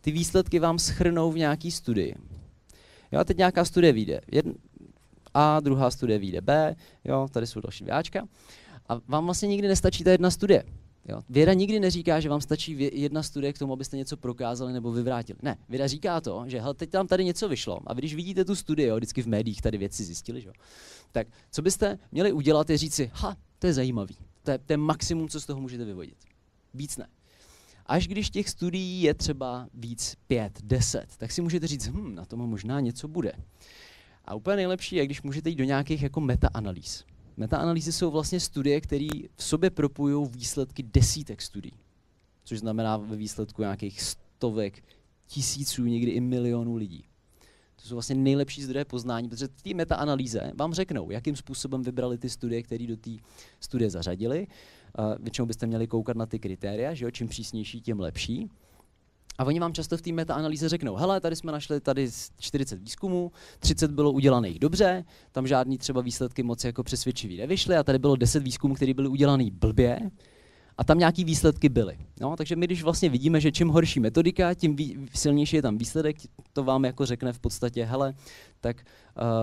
Ty 0.00 0.10
výsledky 0.12 0.58
vám 0.58 0.78
schrnou 0.78 1.32
v 1.32 1.38
nějaký 1.38 1.70
studii. 1.70 2.14
Jo, 3.12 3.20
a 3.20 3.24
teď 3.24 3.36
nějaká 3.36 3.64
studie 3.64 3.92
vyjde 3.92 4.20
A, 5.34 5.60
druhá 5.60 5.90
studie 5.90 6.18
vyjde 6.18 6.40
B, 6.40 6.76
jo, 7.04 7.28
tady 7.30 7.46
jsou 7.46 7.60
další 7.60 7.84
dváčka. 7.84 8.28
A 8.88 9.00
vám 9.08 9.24
vlastně 9.24 9.48
nikdy 9.48 9.68
nestačí 9.68 10.04
ta 10.04 10.10
jedna 10.10 10.30
studie. 10.30 10.64
Jo. 11.08 11.20
Věda 11.28 11.52
nikdy 11.52 11.80
neříká, 11.80 12.20
že 12.20 12.28
vám 12.28 12.40
stačí 12.40 12.90
jedna 12.92 13.22
studie 13.22 13.52
k 13.52 13.58
tomu, 13.58 13.72
abyste 13.72 13.96
něco 13.96 14.16
prokázali 14.16 14.72
nebo 14.72 14.92
vyvrátili. 14.92 15.38
Ne, 15.42 15.56
věda 15.68 15.86
říká 15.86 16.20
to, 16.20 16.44
že 16.46 16.60
hele, 16.60 16.74
teď 16.74 16.90
tam 16.90 17.06
tady 17.06 17.24
něco 17.24 17.48
vyšlo 17.48 17.80
a 17.86 17.94
když 17.94 18.14
vidíte 18.14 18.44
tu 18.44 18.54
studii, 18.54 18.86
jo, 18.86 18.96
vždycky 18.96 19.22
v 19.22 19.26
médiích 19.28 19.62
tady 19.62 19.78
věci 19.78 20.04
zjistili, 20.04 20.40
že? 20.40 20.50
tak 21.12 21.26
co 21.50 21.62
byste 21.62 21.98
měli 22.12 22.32
udělat 22.32 22.70
je 22.70 22.78
říct 22.78 22.94
si, 22.94 23.10
ha, 23.14 23.36
to 23.58 23.66
je 23.66 23.74
zajímavý, 23.74 24.16
to 24.42 24.50
je, 24.50 24.58
to 24.58 24.72
je 24.72 24.76
maximum, 24.76 25.28
co 25.28 25.40
z 25.40 25.46
toho 25.46 25.60
můžete 25.60 25.84
vyvodit. 25.84 26.18
Víc 26.74 26.96
ne. 26.96 27.06
Až 27.86 28.08
když 28.08 28.30
těch 28.30 28.48
studií 28.48 29.02
je 29.02 29.14
třeba 29.14 29.68
víc, 29.74 30.16
pět, 30.26 30.58
deset, 30.62 31.16
tak 31.16 31.32
si 31.32 31.42
můžete 31.42 31.66
říct, 31.66 31.88
hm, 31.88 32.14
na 32.14 32.24
tom 32.24 32.40
možná 32.40 32.80
něco 32.80 33.08
bude. 33.08 33.32
A 34.24 34.34
úplně 34.34 34.56
nejlepší 34.56 34.96
je, 34.96 35.06
když 35.06 35.22
můžete 35.22 35.48
jít 35.48 35.56
do 35.56 35.64
nějakých 35.64 36.02
jako 36.02 36.20
meta-analýz. 36.20 37.04
Metaanalýzy 37.38 37.92
jsou 37.92 38.10
vlastně 38.10 38.40
studie, 38.40 38.80
které 38.80 39.08
v 39.34 39.44
sobě 39.44 39.70
propojují 39.70 40.28
výsledky 40.30 40.82
desítek 40.82 41.42
studií, 41.42 41.72
což 42.44 42.58
znamená 42.58 42.96
ve 42.96 43.16
výsledku 43.16 43.62
nějakých 43.62 44.02
stovek, 44.02 44.84
tisíců, 45.26 45.84
někdy 45.84 46.10
i 46.10 46.20
milionů 46.20 46.76
lidí. 46.76 47.04
To 47.76 47.88
jsou 47.88 47.94
vlastně 47.94 48.14
nejlepší 48.14 48.62
zdroje 48.62 48.84
poznání, 48.84 49.28
protože 49.28 49.48
ty 49.48 49.74
metaanalýze 49.74 50.52
vám 50.54 50.74
řeknou, 50.74 51.10
jakým 51.10 51.36
způsobem 51.36 51.82
vybrali 51.82 52.18
ty 52.18 52.30
studie, 52.30 52.62
které 52.62 52.86
do 52.86 52.96
té 52.96 53.10
studie 53.60 53.90
zařadili. 53.90 54.46
Uh, 54.98 55.14
většinou 55.18 55.46
byste 55.46 55.66
měli 55.66 55.86
koukat 55.86 56.16
na 56.16 56.26
ty 56.26 56.38
kritéria, 56.38 56.94
že 56.94 57.04
jo? 57.04 57.10
čím 57.10 57.28
přísnější, 57.28 57.80
tím 57.80 58.00
lepší. 58.00 58.50
A 59.38 59.44
oni 59.44 59.60
vám 59.60 59.72
často 59.72 59.96
v 59.96 60.02
té 60.02 60.12
metaanalýze 60.12 60.68
řeknou, 60.68 60.94
hele, 60.94 61.20
tady 61.20 61.36
jsme 61.36 61.52
našli 61.52 61.80
tady 61.80 62.10
40 62.38 62.82
výzkumů, 62.82 63.32
30 63.58 63.90
bylo 63.90 64.12
udělaných 64.12 64.58
dobře, 64.58 65.04
tam 65.32 65.46
žádný 65.46 65.78
třeba 65.78 66.00
výsledky 66.00 66.42
moc 66.42 66.64
jako 66.64 66.82
přesvědčivý 66.82 67.36
nevyšly 67.36 67.76
a 67.76 67.82
tady 67.82 67.98
bylo 67.98 68.16
10 68.16 68.42
výzkumů, 68.42 68.74
které 68.74 68.94
byly 68.94 69.08
udělané 69.08 69.44
blbě 69.52 70.10
a 70.78 70.84
tam 70.84 70.98
nějaký 70.98 71.24
výsledky 71.24 71.68
byly. 71.68 71.98
No, 72.20 72.36
takže 72.36 72.56
my 72.56 72.66
když 72.66 72.82
vlastně 72.82 73.08
vidíme, 73.08 73.40
že 73.40 73.52
čím 73.52 73.68
horší 73.68 74.00
metodika, 74.00 74.54
tím 74.54 74.76
silnější 75.14 75.56
je 75.56 75.62
tam 75.62 75.78
výsledek, 75.78 76.16
to 76.52 76.64
vám 76.64 76.84
jako 76.84 77.06
řekne 77.06 77.32
v 77.32 77.38
podstatě, 77.38 77.84
hele, 77.84 78.14
tak 78.60 78.76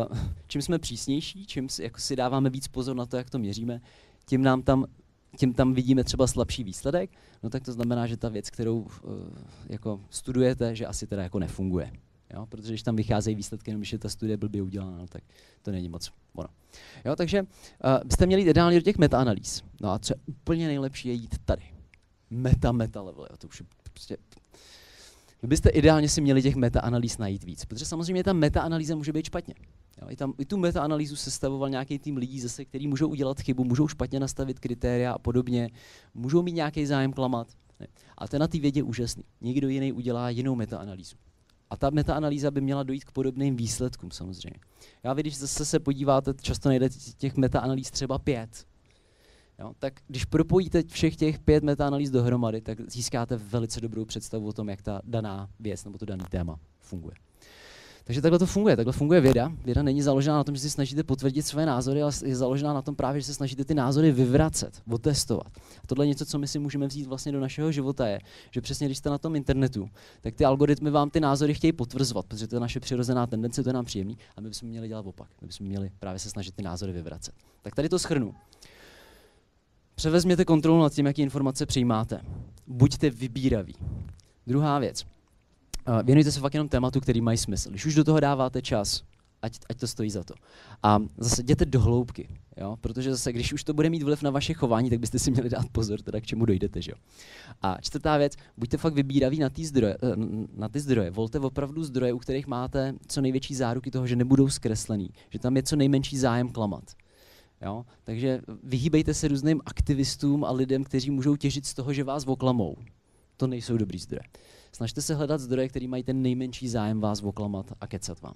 uh, 0.09 0.17
čím 0.47 0.61
jsme 0.61 0.79
přísnější, 0.79 1.45
čím 1.45 1.69
si, 1.69 1.83
jako 1.83 1.99
si 1.99 2.15
dáváme 2.15 2.49
víc 2.49 2.67
pozor 2.67 2.95
na 2.95 3.05
to, 3.05 3.17
jak 3.17 3.29
to 3.29 3.39
měříme, 3.39 3.81
tím 4.25 4.43
nám 4.43 4.61
tam 4.61 4.85
tím 5.37 5.53
tam 5.53 5.73
vidíme 5.73 6.03
třeba 6.03 6.27
slabší 6.27 6.63
výsledek, 6.63 7.09
no 7.43 7.49
tak 7.49 7.63
to 7.63 7.73
znamená, 7.73 8.07
že 8.07 8.17
ta 8.17 8.29
věc, 8.29 8.49
kterou 8.49 8.79
uh, 8.79 8.89
jako 9.69 10.01
studujete, 10.09 10.75
že 10.75 10.85
asi 10.85 11.07
teda 11.07 11.23
jako 11.23 11.39
nefunguje. 11.39 11.91
Jo? 12.33 12.45
Protože 12.45 12.69
když 12.69 12.83
tam 12.83 12.95
vycházejí 12.95 13.35
výsledky, 13.35 13.71
jenom 13.71 13.81
když 13.81 13.93
je 13.93 13.99
ta 13.99 14.09
studie 14.09 14.37
blbě 14.37 14.61
udělaná, 14.61 14.97
no, 14.97 15.07
tak 15.07 15.23
to 15.61 15.71
není 15.71 15.89
moc 15.89 16.11
ono. 16.33 16.47
Jo? 17.05 17.15
Takže 17.15 17.41
uh, 17.41 17.47
byste 18.05 18.25
měli 18.25 18.41
ideálně 18.41 18.77
do 18.77 18.83
těch 18.83 18.97
metaanalýz. 18.97 19.63
No 19.81 19.91
a 19.91 19.99
co 19.99 20.13
je 20.13 20.17
úplně 20.25 20.67
nejlepší, 20.67 21.07
je 21.07 21.13
jít 21.13 21.35
tady. 21.45 21.63
Meta, 22.29 22.71
meta 22.71 23.01
level. 23.01 23.27
Jo? 23.31 23.37
To 23.37 23.47
už 23.47 23.59
je 23.59 23.65
prostě 23.93 24.17
vy 25.45 25.49
byste 25.49 25.69
ideálně 25.69 26.09
si 26.09 26.21
měli 26.21 26.41
těch 26.41 26.55
metaanalýz 26.55 27.17
najít 27.17 27.43
víc, 27.43 27.65
protože 27.65 27.85
samozřejmě 27.85 28.23
ta 28.23 28.33
metaanalýza 28.33 28.95
může 28.95 29.13
být 29.13 29.25
špatně. 29.25 29.53
Jo, 30.01 30.07
i, 30.09 30.15
tam, 30.15 30.33
I 30.37 30.45
tu 30.45 30.57
metaanalýzu 30.57 31.15
sestavoval 31.15 31.69
nějaký 31.69 31.99
tým 31.99 32.17
lidí 32.17 32.39
zase, 32.39 32.65
který 32.65 32.87
můžou 32.87 33.07
udělat 33.07 33.39
chybu, 33.39 33.63
můžou 33.63 33.87
špatně 33.87 34.19
nastavit 34.19 34.59
kritéria 34.59 35.11
a 35.11 35.19
podobně, 35.19 35.69
můžou 36.13 36.41
mít 36.41 36.51
nějaký 36.51 36.85
zájem 36.85 37.13
klamat. 37.13 37.47
Ne. 37.79 37.87
A 38.17 38.27
to 38.27 38.35
je 38.35 38.39
na 38.39 38.47
té 38.47 38.59
vědě 38.59 38.83
úžasný. 38.83 39.23
Někdo 39.41 39.67
jiný 39.67 39.93
udělá 39.93 40.29
jinou 40.29 40.55
metaanalýzu. 40.55 41.15
A 41.69 41.77
ta 41.77 41.89
metaanalýza 41.89 42.51
by 42.51 42.61
měla 42.61 42.83
dojít 42.83 43.03
k 43.03 43.11
podobným 43.11 43.55
výsledkům 43.55 44.11
samozřejmě. 44.11 44.59
Já 45.03 45.13
vy, 45.13 45.21
když 45.21 45.37
zase 45.37 45.65
se 45.65 45.79
podíváte, 45.79 46.33
často 46.41 46.69
najde 46.69 46.89
těch 47.17 47.35
metaanalýz 47.35 47.91
třeba 47.91 48.19
pět. 48.19 48.65
Jo? 49.59 49.73
Tak 49.79 49.93
když 50.07 50.25
propojíte 50.25 50.83
všech 50.83 51.15
těch 51.15 51.39
pět 51.39 51.63
metaanalýz 51.63 52.09
dohromady, 52.09 52.61
tak 52.61 52.91
získáte 52.91 53.37
velice 53.37 53.81
dobrou 53.81 54.05
představu 54.05 54.47
o 54.47 54.53
tom, 54.53 54.69
jak 54.69 54.81
ta 54.81 55.01
daná 55.03 55.49
věc 55.59 55.85
nebo 55.85 55.97
to 55.97 56.05
daný 56.05 56.23
téma 56.29 56.59
funguje. 56.79 57.15
Takže 58.07 58.21
takhle 58.21 58.39
to 58.39 58.45
funguje, 58.45 58.75
takhle 58.75 58.93
funguje 58.93 59.21
věda. 59.21 59.51
Věda 59.65 59.83
není 59.83 60.01
založená 60.01 60.35
na 60.35 60.43
tom, 60.43 60.55
že 60.55 60.61
si 60.61 60.69
snažíte 60.69 61.03
potvrdit 61.03 61.43
své 61.43 61.65
názory, 61.65 62.01
ale 62.01 62.11
je 62.25 62.35
založená 62.35 62.73
na 62.73 62.81
tom 62.81 62.95
právě, 62.95 63.21
že 63.21 63.27
se 63.27 63.33
snažíte 63.33 63.65
ty 63.65 63.73
názory 63.73 64.11
vyvracet, 64.11 64.81
otestovat. 64.91 65.47
A 65.83 65.87
tohle 65.87 66.05
je 66.05 66.07
něco, 66.07 66.25
co 66.25 66.39
my 66.39 66.47
si 66.47 66.59
můžeme 66.59 66.87
vzít 66.87 67.07
vlastně 67.07 67.31
do 67.31 67.39
našeho 67.39 67.71
života, 67.71 68.07
je, 68.07 68.19
že 68.51 68.61
přesně 68.61 68.87
když 68.87 68.97
jste 68.97 69.09
na 69.09 69.17
tom 69.17 69.35
internetu, 69.35 69.89
tak 70.21 70.35
ty 70.35 70.45
algoritmy 70.45 70.89
vám 70.89 71.09
ty 71.09 71.19
názory 71.19 71.53
chtějí 71.53 71.73
potvrzovat, 71.73 72.25
protože 72.25 72.47
to 72.47 72.55
je 72.55 72.59
naše 72.59 72.79
přirozená 72.79 73.27
tendence, 73.27 73.63
to 73.63 73.69
je 73.69 73.73
nám 73.73 73.85
příjemný, 73.85 74.17
a 74.37 74.41
my 74.41 74.49
bychom 74.49 74.69
měli 74.69 74.87
dělat 74.87 75.05
opak. 75.05 75.29
My 75.41 75.47
bychom 75.47 75.67
měli 75.67 75.91
právě 75.99 76.19
se 76.19 76.29
snažit 76.29 76.55
ty 76.55 76.63
názory 76.63 76.91
vyvracet. 76.91 77.35
Tak 77.61 77.75
tady 77.75 77.89
to 77.89 77.99
schrnu. 77.99 78.35
Převezměte 79.95 80.45
kontrolu 80.45 80.81
nad 80.81 80.93
tím, 80.93 81.05
jaké 81.05 81.21
informace 81.21 81.65
přijímáte. 81.65 82.21
Buďte 82.67 83.09
vybíraví. 83.09 83.75
Druhá 84.47 84.79
věc. 84.79 85.14
Uh, 85.87 86.03
věnujte 86.03 86.31
se 86.31 86.39
fakt 86.39 86.53
jenom 86.53 86.69
tématu, 86.69 87.01
který 87.01 87.21
mají 87.21 87.37
smysl. 87.37 87.69
Když 87.69 87.85
už 87.85 87.95
do 87.95 88.03
toho 88.03 88.19
dáváte 88.19 88.61
čas, 88.61 89.03
ať, 89.45 89.59
ať 89.69 89.77
to 89.79 89.87
stojí 89.87 90.09
za 90.09 90.23
to. 90.23 90.33
A 90.83 90.99
zase 91.17 91.41
jděte 91.41 91.65
do 91.65 91.81
hloubky, 91.81 92.29
jo? 92.57 92.77
protože 92.81 93.11
zase, 93.11 93.33
když 93.33 93.53
už 93.53 93.63
to 93.63 93.73
bude 93.73 93.89
mít 93.89 94.03
vliv 94.03 94.21
na 94.21 94.31
vaše 94.31 94.53
chování, 94.53 94.89
tak 94.89 94.99
byste 94.99 95.19
si 95.19 95.31
měli 95.31 95.49
dát 95.49 95.65
pozor, 95.71 96.01
teda 96.01 96.21
k 96.21 96.25
čemu 96.25 96.45
dojdete. 96.45 96.81
Že? 96.81 96.91
A 97.61 97.77
čtvrtá 97.81 98.17
věc, 98.17 98.33
buďte 98.57 98.77
fakt 98.77 98.93
vybíraví 98.93 99.39
na 99.39 99.49
ty 99.49 99.65
zdroje, 99.65 99.97
eh, 100.03 100.15
na 100.55 100.69
ty 100.69 100.79
zdroje. 100.79 101.11
Volte 101.11 101.39
opravdu 101.39 101.83
zdroje, 101.83 102.13
u 102.13 102.19
kterých 102.19 102.47
máte 102.47 102.93
co 103.07 103.21
největší 103.21 103.55
záruky 103.55 103.91
toho, 103.91 104.07
že 104.07 104.15
nebudou 104.15 104.49
zkreslený, 104.49 105.09
že 105.29 105.39
tam 105.39 105.55
je 105.55 105.63
co 105.63 105.75
nejmenší 105.75 106.17
zájem 106.17 106.49
klamat. 106.49 106.83
Jo? 107.61 107.85
Takže 108.03 108.41
vyhýbejte 108.63 109.13
se 109.13 109.27
různým 109.27 109.61
aktivistům 109.65 110.43
a 110.43 110.51
lidem, 110.51 110.83
kteří 110.83 111.11
můžou 111.11 111.35
těžit 111.35 111.65
z 111.65 111.73
toho, 111.73 111.93
že 111.93 112.03
vás 112.03 112.27
oklamou. 112.27 112.75
To 113.37 113.47
nejsou 113.47 113.77
dobrý 113.77 113.99
zdroje. 113.99 114.23
Snažte 114.75 115.01
se 115.01 115.15
hledat 115.15 115.41
zdroje, 115.41 115.69
který 115.69 115.87
mají 115.87 116.03
ten 116.03 116.21
nejmenší 116.21 116.69
zájem 116.69 117.01
vás 117.01 117.23
oklamat 117.23 117.73
a 117.81 117.87
kecat 117.87 118.21
vám. 118.21 118.33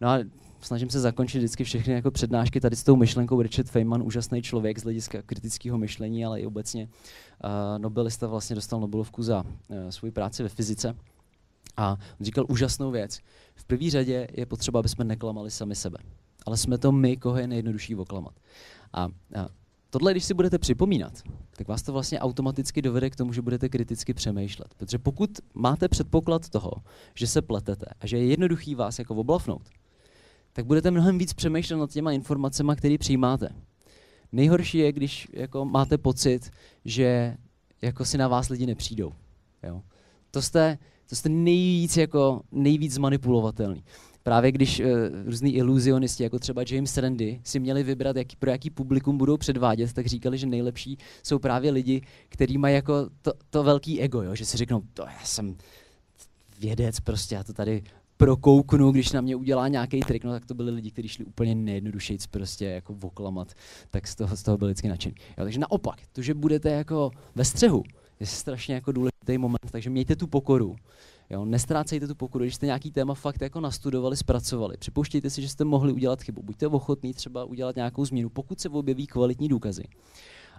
No 0.00 0.08
a 0.08 0.18
snažím 0.60 0.90
se 0.90 1.00
zakončit 1.00 1.38
vždycky 1.38 1.64
všechny 1.64 1.92
jako 1.94 2.10
přednášky 2.10 2.60
tady 2.60 2.76
s 2.76 2.84
tou 2.84 2.96
myšlenkou 2.96 3.42
Richard 3.42 3.66
Feynman, 3.66 4.02
úžasný 4.02 4.42
člověk 4.42 4.78
z 4.78 4.82
hlediska 4.82 5.22
kritického 5.22 5.78
myšlení, 5.78 6.24
ale 6.24 6.40
i 6.40 6.46
obecně 6.46 6.88
uh, 6.88 7.78
Nobelista 7.78 8.26
vlastně 8.26 8.56
dostal 8.56 8.80
Nobelovku 8.80 9.22
za 9.22 9.42
uh, 9.42 9.76
svou 9.90 10.10
práci 10.10 10.42
ve 10.42 10.48
fyzice. 10.48 10.96
A 11.76 11.90
on 11.90 12.26
říkal 12.26 12.46
úžasnou 12.48 12.90
věc. 12.90 13.20
V 13.54 13.64
první 13.64 13.90
řadě 13.90 14.28
je 14.32 14.46
potřeba, 14.46 14.80
aby 14.80 14.88
jsme 14.88 15.04
neklamali 15.04 15.50
sami 15.50 15.74
sebe. 15.74 15.98
Ale 16.46 16.56
jsme 16.56 16.78
to 16.78 16.92
my, 16.92 17.16
koho 17.16 17.38
je 17.38 17.46
nejjednodušší 17.46 17.94
oklamat. 17.94 18.34
A, 18.92 19.02
a 19.04 19.08
tohle, 19.90 20.12
když 20.12 20.24
si 20.24 20.34
budete 20.34 20.58
připomínat, 20.58 21.22
tak 21.56 21.68
vás 21.68 21.82
to 21.82 21.92
vlastně 21.92 22.20
automaticky 22.20 22.82
dovede 22.82 23.10
k 23.10 23.16
tomu, 23.16 23.32
že 23.32 23.42
budete 23.42 23.68
kriticky 23.68 24.14
přemýšlet. 24.14 24.74
Protože 24.74 24.98
pokud 24.98 25.30
máte 25.54 25.88
předpoklad 25.88 26.48
toho, 26.48 26.72
že 27.14 27.26
se 27.26 27.42
pletete 27.42 27.86
a 28.00 28.06
že 28.06 28.18
je 28.18 28.26
jednoduchý 28.26 28.74
vás 28.74 28.98
jako 28.98 29.14
oblafnout, 29.14 29.62
tak 30.52 30.66
budete 30.66 30.90
mnohem 30.90 31.18
víc 31.18 31.32
přemýšlet 31.32 31.76
nad 31.76 31.90
těma 31.90 32.12
informacemi, 32.12 32.72
které 32.76 32.98
přijímáte. 32.98 33.48
Nejhorší 34.32 34.78
je, 34.78 34.92
když 34.92 35.28
jako 35.32 35.64
máte 35.64 35.98
pocit, 35.98 36.50
že 36.84 37.36
jako 37.82 38.04
si 38.04 38.18
na 38.18 38.28
vás 38.28 38.48
lidi 38.48 38.66
nepřijdou. 38.66 39.12
Jo? 39.62 39.82
To 40.30 40.42
jste, 40.42 40.78
to 41.08 41.16
jste 41.16 41.28
nejvíc, 41.28 41.96
jako, 41.96 42.42
nejvíc 42.52 42.98
manipulovatelný 42.98 43.84
právě 44.26 44.52
když 44.52 44.80
uh, 44.80 44.86
různí 45.24 45.54
iluzionisti, 45.54 46.22
jako 46.22 46.38
třeba 46.38 46.62
James 46.70 46.96
Randy, 46.96 47.40
si 47.44 47.60
měli 47.60 47.82
vybrat, 47.82 48.16
jaký, 48.16 48.36
pro 48.36 48.50
jaký 48.50 48.70
publikum 48.70 49.18
budou 49.18 49.36
předvádět, 49.36 49.92
tak 49.92 50.06
říkali, 50.06 50.38
že 50.38 50.46
nejlepší 50.46 50.98
jsou 51.22 51.38
právě 51.38 51.70
lidi, 51.70 52.02
kteří 52.28 52.58
mají 52.58 52.74
jako 52.74 53.08
to, 53.22 53.32
to 53.50 53.62
velký 53.62 54.00
ego, 54.00 54.22
jo? 54.22 54.34
že 54.34 54.44
si 54.44 54.56
řeknou, 54.56 54.82
to 54.94 55.02
já 55.02 55.24
jsem 55.24 55.56
vědec, 56.60 57.00
prostě 57.00 57.34
já 57.34 57.44
to 57.44 57.52
tady 57.52 57.82
prokouknu, 58.16 58.92
když 58.92 59.12
na 59.12 59.20
mě 59.20 59.36
udělá 59.36 59.68
nějaký 59.68 60.00
trik, 60.00 60.24
no 60.24 60.32
tak 60.32 60.46
to 60.46 60.54
byli 60.54 60.70
lidi, 60.70 60.90
kteří 60.90 61.08
šli 61.08 61.24
úplně 61.24 61.54
nejjednodušejc 61.54 62.26
prostě 62.26 62.64
jako 62.64 62.94
voklamat, 62.94 63.52
tak 63.90 64.06
z 64.06 64.14
toho, 64.14 64.36
z 64.36 64.42
toho 64.42 64.58
byl 64.58 64.68
vždycky 64.68 64.88
nadšený. 64.88 65.14
Jo, 65.38 65.44
takže 65.44 65.58
naopak, 65.58 65.98
to, 66.12 66.22
že 66.22 66.34
budete 66.34 66.70
jako 66.70 67.10
ve 67.34 67.44
střehu, 67.44 67.82
je 68.20 68.26
strašně 68.26 68.74
jako 68.74 68.92
důležitý 68.92 69.38
moment, 69.38 69.70
takže 69.70 69.90
mějte 69.90 70.16
tu 70.16 70.26
pokoru. 70.26 70.76
Jo, 71.30 71.44
nestrácejte 71.44 72.06
tu 72.06 72.14
pokoru, 72.14 72.44
když 72.44 72.54
jste 72.54 72.66
nějaký 72.66 72.90
téma 72.90 73.14
fakt 73.14 73.40
jako 73.40 73.60
nastudovali, 73.60 74.16
zpracovali. 74.16 74.76
Připouštějte 74.76 75.30
si, 75.30 75.42
že 75.42 75.48
jste 75.48 75.64
mohli 75.64 75.92
udělat 75.92 76.22
chybu. 76.22 76.42
Buďte 76.42 76.66
ochotní 76.66 77.14
třeba 77.14 77.44
udělat 77.44 77.76
nějakou 77.76 78.04
změnu, 78.04 78.28
pokud 78.28 78.60
se 78.60 78.68
objeví 78.68 79.06
kvalitní 79.06 79.48
důkazy. 79.48 79.84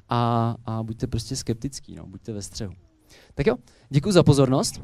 A, 0.10 0.56
a 0.66 0.84
buďte 0.84 1.08
prostě 1.08 1.36
skeptický, 1.36 1.96
no, 1.96 2.06
buďte 2.06 2.34
ve 2.34 2.42
střehu. 2.42 2.74
Tak 3.36 3.48
jo, 3.48 3.56
děkuji 3.90 4.12
za 4.12 4.24
pozornost. 4.24 4.82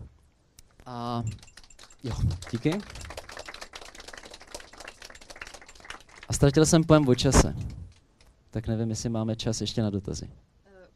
A 0.85 1.23
jo, 2.03 2.15
díky. 2.51 2.77
A 6.27 6.33
ztratil 6.33 6.65
jsem 6.65 6.83
pojem 6.83 7.07
o 7.07 7.15
čase. 7.15 7.55
Tak 8.49 8.67
nevím, 8.67 8.89
jestli 8.89 9.09
máme 9.09 9.35
čas 9.35 9.61
ještě 9.61 9.81
na 9.81 9.89
dotazy. 9.89 10.29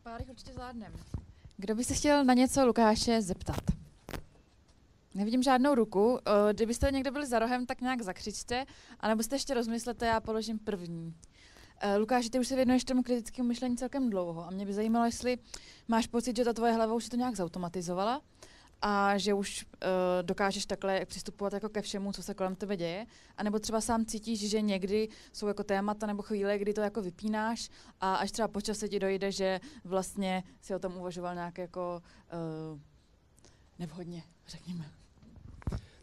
Pár 0.03 0.21
jich 0.21 0.29
určitě 0.29 0.53
zvládnem. 0.53 0.91
Kdo 1.57 1.75
by 1.75 1.83
se 1.83 1.93
chtěl 1.93 2.25
na 2.25 2.33
něco 2.33 2.65
Lukáše 2.65 3.21
zeptat? 3.21 3.61
Nevidím 5.17 5.43
žádnou 5.43 5.75
ruku. 5.75 6.19
Eh, 6.19 6.53
kdybyste 6.53 6.91
někdo 6.91 7.11
byli 7.11 7.25
za 7.25 7.39
rohem, 7.39 7.65
tak 7.65 7.81
nějak 7.81 8.01
zakřičte, 8.01 8.65
anebo 8.99 9.23
jste 9.23 9.35
ještě 9.35 9.53
rozmyslete, 9.53 10.05
já 10.05 10.19
položím 10.19 10.59
první. 10.59 11.15
Eh, 11.79 11.97
Lukáši, 11.97 12.29
ty 12.29 12.39
už 12.39 12.47
se 12.47 12.55
věnuješ 12.55 12.83
tomu 12.83 13.03
kritickému 13.03 13.47
myšlení 13.47 13.77
celkem 13.77 14.09
dlouho 14.09 14.47
a 14.47 14.49
mě 14.49 14.65
by 14.65 14.73
zajímalo, 14.73 15.05
jestli 15.05 15.37
máš 15.87 16.07
pocit, 16.07 16.35
že 16.35 16.45
ta 16.45 16.53
tvoje 16.53 16.73
hlava 16.73 16.93
už 16.93 17.03
si 17.03 17.09
to 17.09 17.17
nějak 17.17 17.35
zautomatizovala 17.35 18.21
a 18.81 19.17
že 19.17 19.33
už 19.33 19.65
uh, 19.65 19.79
dokážeš 20.21 20.65
takhle 20.65 21.05
přistupovat 21.05 21.53
jako 21.53 21.69
ke 21.69 21.81
všemu, 21.81 22.11
co 22.11 22.23
se 22.23 22.33
kolem 22.33 22.55
tebe 22.55 22.77
děje, 22.77 23.05
anebo 23.37 23.59
třeba 23.59 23.81
sám 23.81 24.05
cítíš, 24.05 24.49
že 24.49 24.61
někdy 24.61 25.09
jsou 25.33 25.47
jako 25.47 25.63
témata 25.63 26.07
nebo 26.07 26.21
chvíle, 26.21 26.57
kdy 26.57 26.73
to 26.73 26.81
jako 26.81 27.01
vypínáš 27.01 27.69
a 28.01 28.15
až 28.15 28.31
třeba 28.31 28.47
po 28.47 28.61
čase 28.61 28.89
ti 28.89 28.99
dojde, 28.99 29.31
že 29.31 29.59
vlastně 29.83 30.43
si 30.61 30.75
o 30.75 30.79
tom 30.79 30.97
uvažoval 30.97 31.35
nějak 31.35 31.57
jako 31.57 32.01
uh, 32.73 32.79
nevhodně, 33.79 34.23
řekněme. 34.47 34.96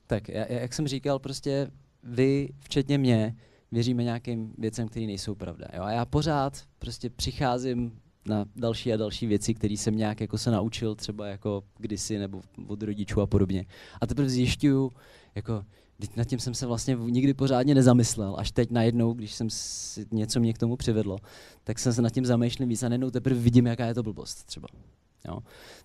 Tak, 0.06 0.28
jak 0.48 0.74
jsem 0.74 0.88
říkal, 0.88 1.18
prostě 1.18 1.70
vy, 2.02 2.48
včetně 2.60 2.98
mě, 2.98 3.36
věříme 3.72 4.04
nějakým 4.04 4.54
věcem, 4.58 4.88
které 4.88 5.06
nejsou 5.06 5.34
pravda. 5.34 5.66
Jo? 5.76 5.82
A 5.82 5.90
já 5.90 6.04
pořád 6.04 6.62
prostě 6.78 7.10
přicházím 7.10 8.00
na 8.26 8.44
další 8.56 8.92
a 8.92 8.96
další 8.96 9.26
věci, 9.26 9.54
které 9.54 9.74
jsem 9.74 9.96
nějak 9.96 10.20
jako 10.20 10.38
se 10.38 10.50
naučil 10.50 10.94
třeba 10.94 11.26
jako 11.26 11.62
kdysi 11.78 12.18
nebo 12.18 12.42
od 12.66 12.82
rodičů 12.82 13.20
a 13.20 13.26
podobně. 13.26 13.64
A 14.00 14.06
teprve 14.06 14.28
zjišťuju, 14.28 14.92
jako 15.34 15.64
nad 16.16 16.24
tím 16.24 16.38
jsem 16.38 16.54
se 16.54 16.66
vlastně 16.66 16.96
nikdy 17.00 17.34
pořádně 17.34 17.74
nezamyslel. 17.74 18.36
Až 18.38 18.50
teď 18.50 18.70
najednou, 18.70 19.12
když 19.12 19.34
jsem 19.34 19.50
si 19.50 20.06
něco 20.12 20.40
mě 20.40 20.52
k 20.52 20.58
tomu 20.58 20.76
přivedlo, 20.76 21.18
tak 21.64 21.78
jsem 21.78 21.92
se 21.92 22.02
nad 22.02 22.10
tím 22.10 22.26
zamýšlel 22.26 22.68
víc 22.68 22.82
a 22.82 22.88
najednou 22.88 23.10
teprve 23.10 23.40
vidím, 23.40 23.66
jaká 23.66 23.86
je 23.86 23.94
to 23.94 24.02
blbost 24.02 24.44
třeba. 24.44 24.68
Jo? 25.28 25.38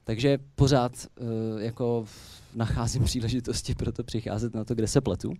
Takže 0.03 0.37
pořád 0.55 0.91
uh, 0.91 1.61
jako 1.61 2.05
nacházím 2.55 3.03
příležitosti 3.09 3.75
pro 3.75 3.91
to 3.91 4.03
přicházet 4.03 4.55
na 4.55 4.63
to, 4.63 4.75
kde 4.75 4.87
se 4.87 5.01
pletu. 5.01 5.33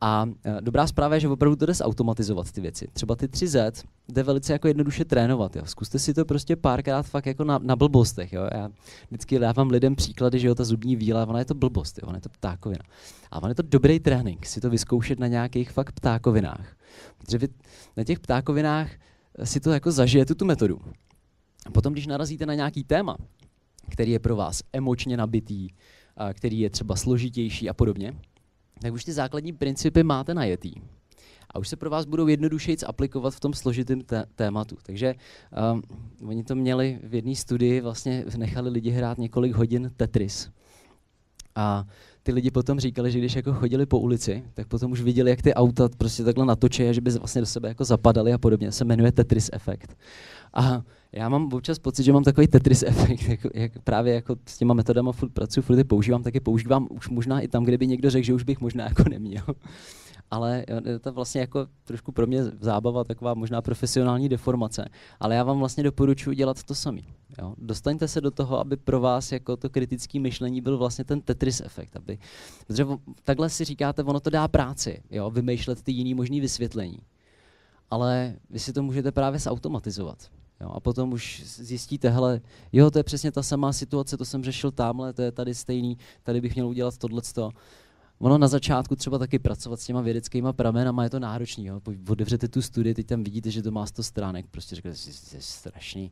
A 0.00 0.24
uh, 0.24 0.32
dobrá 0.60 0.86
zpráva 0.86 1.14
je, 1.14 1.20
že 1.20 1.28
opravdu 1.28 1.56
to 1.56 1.66
jde 1.66 1.74
zautomatizovat 1.74 2.52
ty 2.52 2.60
věci. 2.60 2.88
Třeba 2.92 3.16
ty 3.16 3.26
3Z 3.26 3.84
jde 4.08 4.22
velice 4.22 4.52
jako 4.52 4.68
jednoduše 4.68 5.04
trénovat. 5.04 5.56
Jo. 5.56 5.62
Zkuste 5.66 5.98
si 5.98 6.14
to 6.14 6.24
prostě 6.24 6.56
párkrát 6.56 7.02
fakt 7.02 7.26
jako 7.26 7.44
na, 7.44 7.58
na 7.62 7.76
blbostech. 7.76 8.32
Jo. 8.32 8.48
Já 8.52 8.68
vždycky 9.08 9.38
dávám 9.38 9.70
lidem 9.70 9.96
příklady, 9.96 10.38
že 10.38 10.46
jo, 10.46 10.54
ta 10.54 10.64
zubní 10.64 10.96
víla, 10.96 11.26
ona 11.26 11.38
je 11.38 11.44
to 11.44 11.54
blbost, 11.54 11.98
jo, 11.98 12.08
ona 12.08 12.16
je 12.16 12.20
to 12.22 12.28
ptákovina. 12.28 12.84
A 13.30 13.42
on 13.42 13.48
je 13.48 13.54
to 13.54 13.62
dobrý 13.62 14.00
trénink, 14.00 14.46
si 14.46 14.60
to 14.60 14.70
vyzkoušet 14.70 15.18
na 15.18 15.26
nějakých 15.26 15.70
fakt 15.70 15.92
ptákovinách. 15.92 16.76
Protože 17.18 17.38
vy 17.38 17.48
na 17.96 18.04
těch 18.04 18.20
ptákovinách 18.20 18.90
si 19.44 19.60
to 19.60 19.70
jako 19.70 19.92
zažijete 19.92 20.34
tu 20.34 20.44
metodu. 20.44 20.80
A 21.66 21.70
potom, 21.70 21.92
když 21.92 22.06
narazíte 22.06 22.46
na 22.46 22.54
nějaký 22.54 22.84
téma, 22.84 23.16
který 23.90 24.12
je 24.12 24.18
pro 24.18 24.36
vás 24.36 24.62
emočně 24.72 25.16
nabitý, 25.16 25.68
který 26.32 26.60
je 26.60 26.70
třeba 26.70 26.96
složitější 26.96 27.68
a 27.68 27.74
podobně, 27.74 28.14
tak 28.80 28.92
už 28.92 29.04
ty 29.04 29.12
základní 29.12 29.52
principy 29.52 30.02
máte 30.02 30.34
najetý. 30.34 30.72
A 31.50 31.58
už 31.58 31.68
se 31.68 31.76
pro 31.76 31.90
vás 31.90 32.04
budou 32.04 32.26
jednodušeji 32.26 32.76
aplikovat 32.86 33.34
v 33.34 33.40
tom 33.40 33.54
složitém 33.54 34.00
té- 34.00 34.26
tématu. 34.34 34.76
Takže 34.82 35.14
um, 35.72 35.82
oni 36.28 36.44
to 36.44 36.54
měli 36.54 36.98
v 37.02 37.14
jedné 37.14 37.34
studii, 37.34 37.80
vlastně 37.80 38.24
nechali 38.36 38.70
lidi 38.70 38.90
hrát 38.90 39.18
několik 39.18 39.52
hodin 39.52 39.90
Tetris. 39.96 40.50
A 41.54 41.84
ty 42.22 42.32
lidi 42.32 42.50
potom 42.50 42.80
říkali, 42.80 43.12
že 43.12 43.18
když 43.18 43.36
jako 43.36 43.52
chodili 43.52 43.86
po 43.86 43.98
ulici, 43.98 44.44
tak 44.54 44.68
potom 44.68 44.92
už 44.92 45.00
viděli, 45.00 45.30
jak 45.30 45.42
ty 45.42 45.54
auta 45.54 45.88
prostě 45.98 46.24
takhle 46.24 46.46
natočí 46.46 46.88
a 46.88 46.92
že 46.92 47.00
by 47.00 47.10
vlastně 47.10 47.40
do 47.40 47.46
sebe 47.46 47.68
jako 47.68 47.84
zapadaly 47.84 48.32
a 48.32 48.38
podobně. 48.38 48.72
Se 48.72 48.84
jmenuje 48.84 49.12
Tetris 49.12 49.50
efekt. 49.52 49.96
A 50.54 50.82
Já 51.16 51.28
mám 51.28 51.52
občas 51.52 51.78
pocit, 51.78 52.02
že 52.02 52.12
mám 52.12 52.24
takový 52.24 52.46
Tetris 52.46 52.82
efekt, 52.82 53.22
jako, 53.28 53.48
jak 53.54 53.72
právě 53.84 54.14
jako 54.14 54.36
s 54.46 54.58
těma 54.58 54.74
metodama 54.74 55.12
furt 55.12 55.32
pracuji, 55.32 55.62
furt 55.62 55.78
je 55.78 55.84
používám, 55.84 56.22
tak 56.22 56.34
je 56.34 56.40
používám 56.40 56.88
už 56.90 57.08
možná 57.08 57.40
i 57.40 57.48
tam, 57.48 57.64
kde 57.64 57.78
by 57.78 57.86
někdo 57.86 58.10
řekl, 58.10 58.26
že 58.26 58.34
už 58.34 58.42
bych 58.42 58.60
možná 58.60 58.84
jako 58.84 59.04
neměl. 59.08 59.44
Ale 60.30 60.64
je 60.84 60.98
to 60.98 61.12
vlastně 61.12 61.40
jako 61.40 61.66
trošku 61.84 62.12
pro 62.12 62.26
mě 62.26 62.44
zábava, 62.44 63.04
taková 63.04 63.34
možná 63.34 63.62
profesionální 63.62 64.28
deformace. 64.28 64.88
Ale 65.20 65.34
já 65.34 65.42
vám 65.42 65.58
vlastně 65.58 65.84
doporučuji 65.84 66.36
dělat 66.36 66.62
to 66.62 66.74
sami. 66.74 67.04
Jo? 67.42 67.54
Dostaňte 67.58 68.08
se 68.08 68.20
do 68.20 68.30
toho, 68.30 68.60
aby 68.60 68.76
pro 68.76 69.00
vás 69.00 69.32
jako 69.32 69.56
to 69.56 69.70
kritické 69.70 70.20
myšlení 70.20 70.60
byl 70.60 70.78
vlastně 70.78 71.04
ten 71.04 71.20
Tetris 71.20 71.60
efekt. 71.60 71.96
Aby, 71.96 72.18
protože 72.66 72.86
takhle 73.24 73.50
si 73.50 73.64
říkáte, 73.64 74.02
ono 74.02 74.20
to 74.20 74.30
dá 74.30 74.48
práci, 74.48 75.02
jo? 75.10 75.30
vymýšlet 75.30 75.82
ty 75.82 75.92
jiný 75.92 76.14
možný 76.14 76.40
vysvětlení. 76.40 76.98
Ale 77.90 78.36
vy 78.50 78.58
si 78.58 78.72
to 78.72 78.82
můžete 78.82 79.12
právě 79.12 79.38
zautomatizovat. 79.38 80.35
Jo, 80.60 80.70
a 80.74 80.80
potom 80.80 81.12
už 81.12 81.42
zjistíte, 81.44 82.10
hele, 82.10 82.40
jo, 82.72 82.90
to 82.90 82.98
je 82.98 83.04
přesně 83.04 83.32
ta 83.32 83.42
samá 83.42 83.72
situace, 83.72 84.16
to 84.16 84.24
jsem 84.24 84.44
řešil 84.44 84.70
tamhle, 84.70 85.12
to 85.12 85.22
je 85.22 85.32
tady 85.32 85.54
stejný, 85.54 85.98
tady 86.22 86.40
bych 86.40 86.54
měl 86.54 86.68
udělat 86.68 86.98
tohleto. 86.98 87.50
Ono 88.18 88.38
na 88.38 88.48
začátku 88.48 88.96
třeba 88.96 89.18
taky 89.18 89.38
pracovat 89.38 89.80
s 89.80 89.86
těma 89.86 90.00
vědeckými 90.00 90.48
pramenama 90.52 91.04
je 91.04 91.10
to 91.10 91.20
náročný. 91.20 91.66
Jo. 91.66 91.80
Otevřete 92.08 92.48
tu 92.48 92.62
studii, 92.62 92.94
teď 92.94 93.06
tam 93.06 93.24
vidíte, 93.24 93.50
že 93.50 93.62
to 93.62 93.70
má 93.70 93.86
100 93.86 94.02
stránek, 94.02 94.46
prostě 94.50 94.76
řeknete 94.76 94.96
že 94.96 95.36
je 95.36 95.42
strašný. 95.42 96.10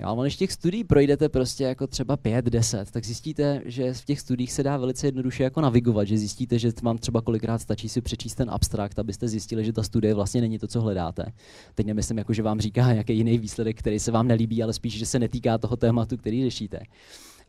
Jo, 0.00 0.08
a 0.08 0.22
když 0.22 0.36
těch 0.36 0.52
studií 0.52 0.84
projdete 0.84 1.28
prostě 1.28 1.64
jako 1.64 1.86
třeba 1.86 2.16
5, 2.16 2.44
10, 2.44 2.90
tak 2.90 3.04
zjistíte, 3.04 3.62
že 3.64 3.94
v 3.94 4.04
těch 4.04 4.20
studiích 4.20 4.52
se 4.52 4.62
dá 4.62 4.76
velice 4.76 5.06
jednoduše 5.06 5.42
jako 5.42 5.60
navigovat, 5.60 6.08
že 6.08 6.18
zjistíte, 6.18 6.58
že 6.58 6.72
vám 6.82 6.98
třeba 6.98 7.20
kolikrát 7.20 7.58
stačí 7.58 7.88
si 7.88 8.00
přečíst 8.00 8.34
ten 8.34 8.50
abstrakt, 8.50 8.98
abyste 8.98 9.28
zjistili, 9.28 9.64
že 9.64 9.72
ta 9.72 9.82
studie 9.82 10.14
vlastně 10.14 10.40
není 10.40 10.58
to, 10.58 10.66
co 10.66 10.80
hledáte. 10.80 11.32
Teď 11.74 11.86
nemyslím, 11.86 12.18
jako, 12.18 12.32
že 12.32 12.42
vám 12.42 12.60
říká 12.60 12.92
nějaký 12.92 13.16
jiný 13.16 13.38
výsledek, 13.38 13.78
který 13.78 13.98
se 13.98 14.10
vám 14.10 14.28
nelíbí, 14.28 14.62
ale 14.62 14.72
spíš, 14.72 14.98
že 14.98 15.06
se 15.06 15.18
netýká 15.18 15.58
toho 15.58 15.76
tématu, 15.76 16.16
který 16.16 16.42
řešíte. 16.42 16.80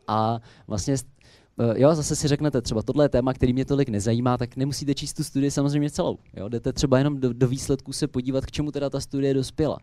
A 0.06 0.40
vlastně 0.66 0.96
jo, 1.74 1.94
zase 1.94 2.16
si 2.16 2.28
řeknete, 2.28 2.62
třeba 2.62 2.82
tohle 2.82 3.04
je 3.04 3.08
téma, 3.08 3.34
který 3.34 3.52
mě 3.52 3.64
tolik 3.64 3.88
nezajímá, 3.88 4.38
tak 4.38 4.56
nemusíte 4.56 4.94
číst 4.94 5.12
tu 5.12 5.24
studii 5.24 5.50
samozřejmě 5.50 5.90
celou. 5.90 6.18
Jo? 6.36 6.48
Jdete 6.48 6.72
třeba 6.72 6.98
jenom 6.98 7.20
do, 7.20 7.32
do 7.32 7.48
výsledku 7.48 7.92
se 7.92 8.08
podívat, 8.08 8.46
k 8.46 8.50
čemu 8.50 8.72
teda 8.72 8.90
ta 8.90 9.00
studie 9.00 9.34
dospěla. 9.34 9.78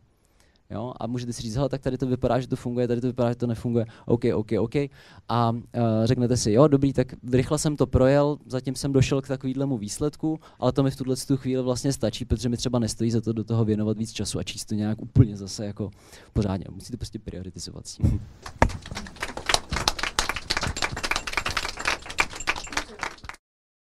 Jo? 0.71 0.93
A 0.99 1.07
můžete 1.07 1.33
si 1.33 1.41
říct, 1.41 1.55
hele, 1.55 1.69
tak 1.69 1.81
tady 1.81 1.97
to 1.97 2.07
vypadá, 2.07 2.39
že 2.39 2.47
to 2.47 2.55
funguje, 2.55 2.87
tady 2.87 3.01
to 3.01 3.07
vypadá, 3.07 3.29
že 3.29 3.35
to 3.35 3.47
nefunguje, 3.47 3.85
OK, 4.05 4.21
OK, 4.33 4.51
OK. 4.59 4.75
A 5.29 5.49
uh, 5.51 5.59
řeknete 6.03 6.37
si, 6.37 6.51
jo, 6.51 6.67
dobrý, 6.67 6.93
tak 6.93 7.07
rychle 7.31 7.57
jsem 7.57 7.75
to 7.75 7.87
projel, 7.87 8.37
zatím 8.45 8.75
jsem 8.75 8.93
došel 8.93 9.21
k 9.21 9.27
takovému 9.27 9.77
výsledku, 9.77 10.39
ale 10.59 10.71
to 10.71 10.83
mi 10.83 10.91
v 10.91 10.95
tuhle 10.95 11.15
tu 11.15 11.37
chvíli 11.37 11.63
vlastně 11.63 11.93
stačí, 11.93 12.25
protože 12.25 12.49
mi 12.49 12.57
třeba 12.57 12.79
nestojí 12.79 13.11
za 13.11 13.21
to 13.21 13.33
do 13.33 13.43
toho 13.43 13.65
věnovat 13.65 13.97
víc 13.97 14.11
času 14.11 14.39
a 14.39 14.43
číst 14.43 14.65
to 14.65 14.75
nějak 14.75 15.01
úplně 15.01 15.37
zase 15.37 15.65
jako 15.65 15.91
pořádně. 16.33 16.65
Musíte 16.71 16.97
prostě 16.97 17.19
prioritizovat 17.19 17.87
s 17.87 17.95
tím. 17.95 18.21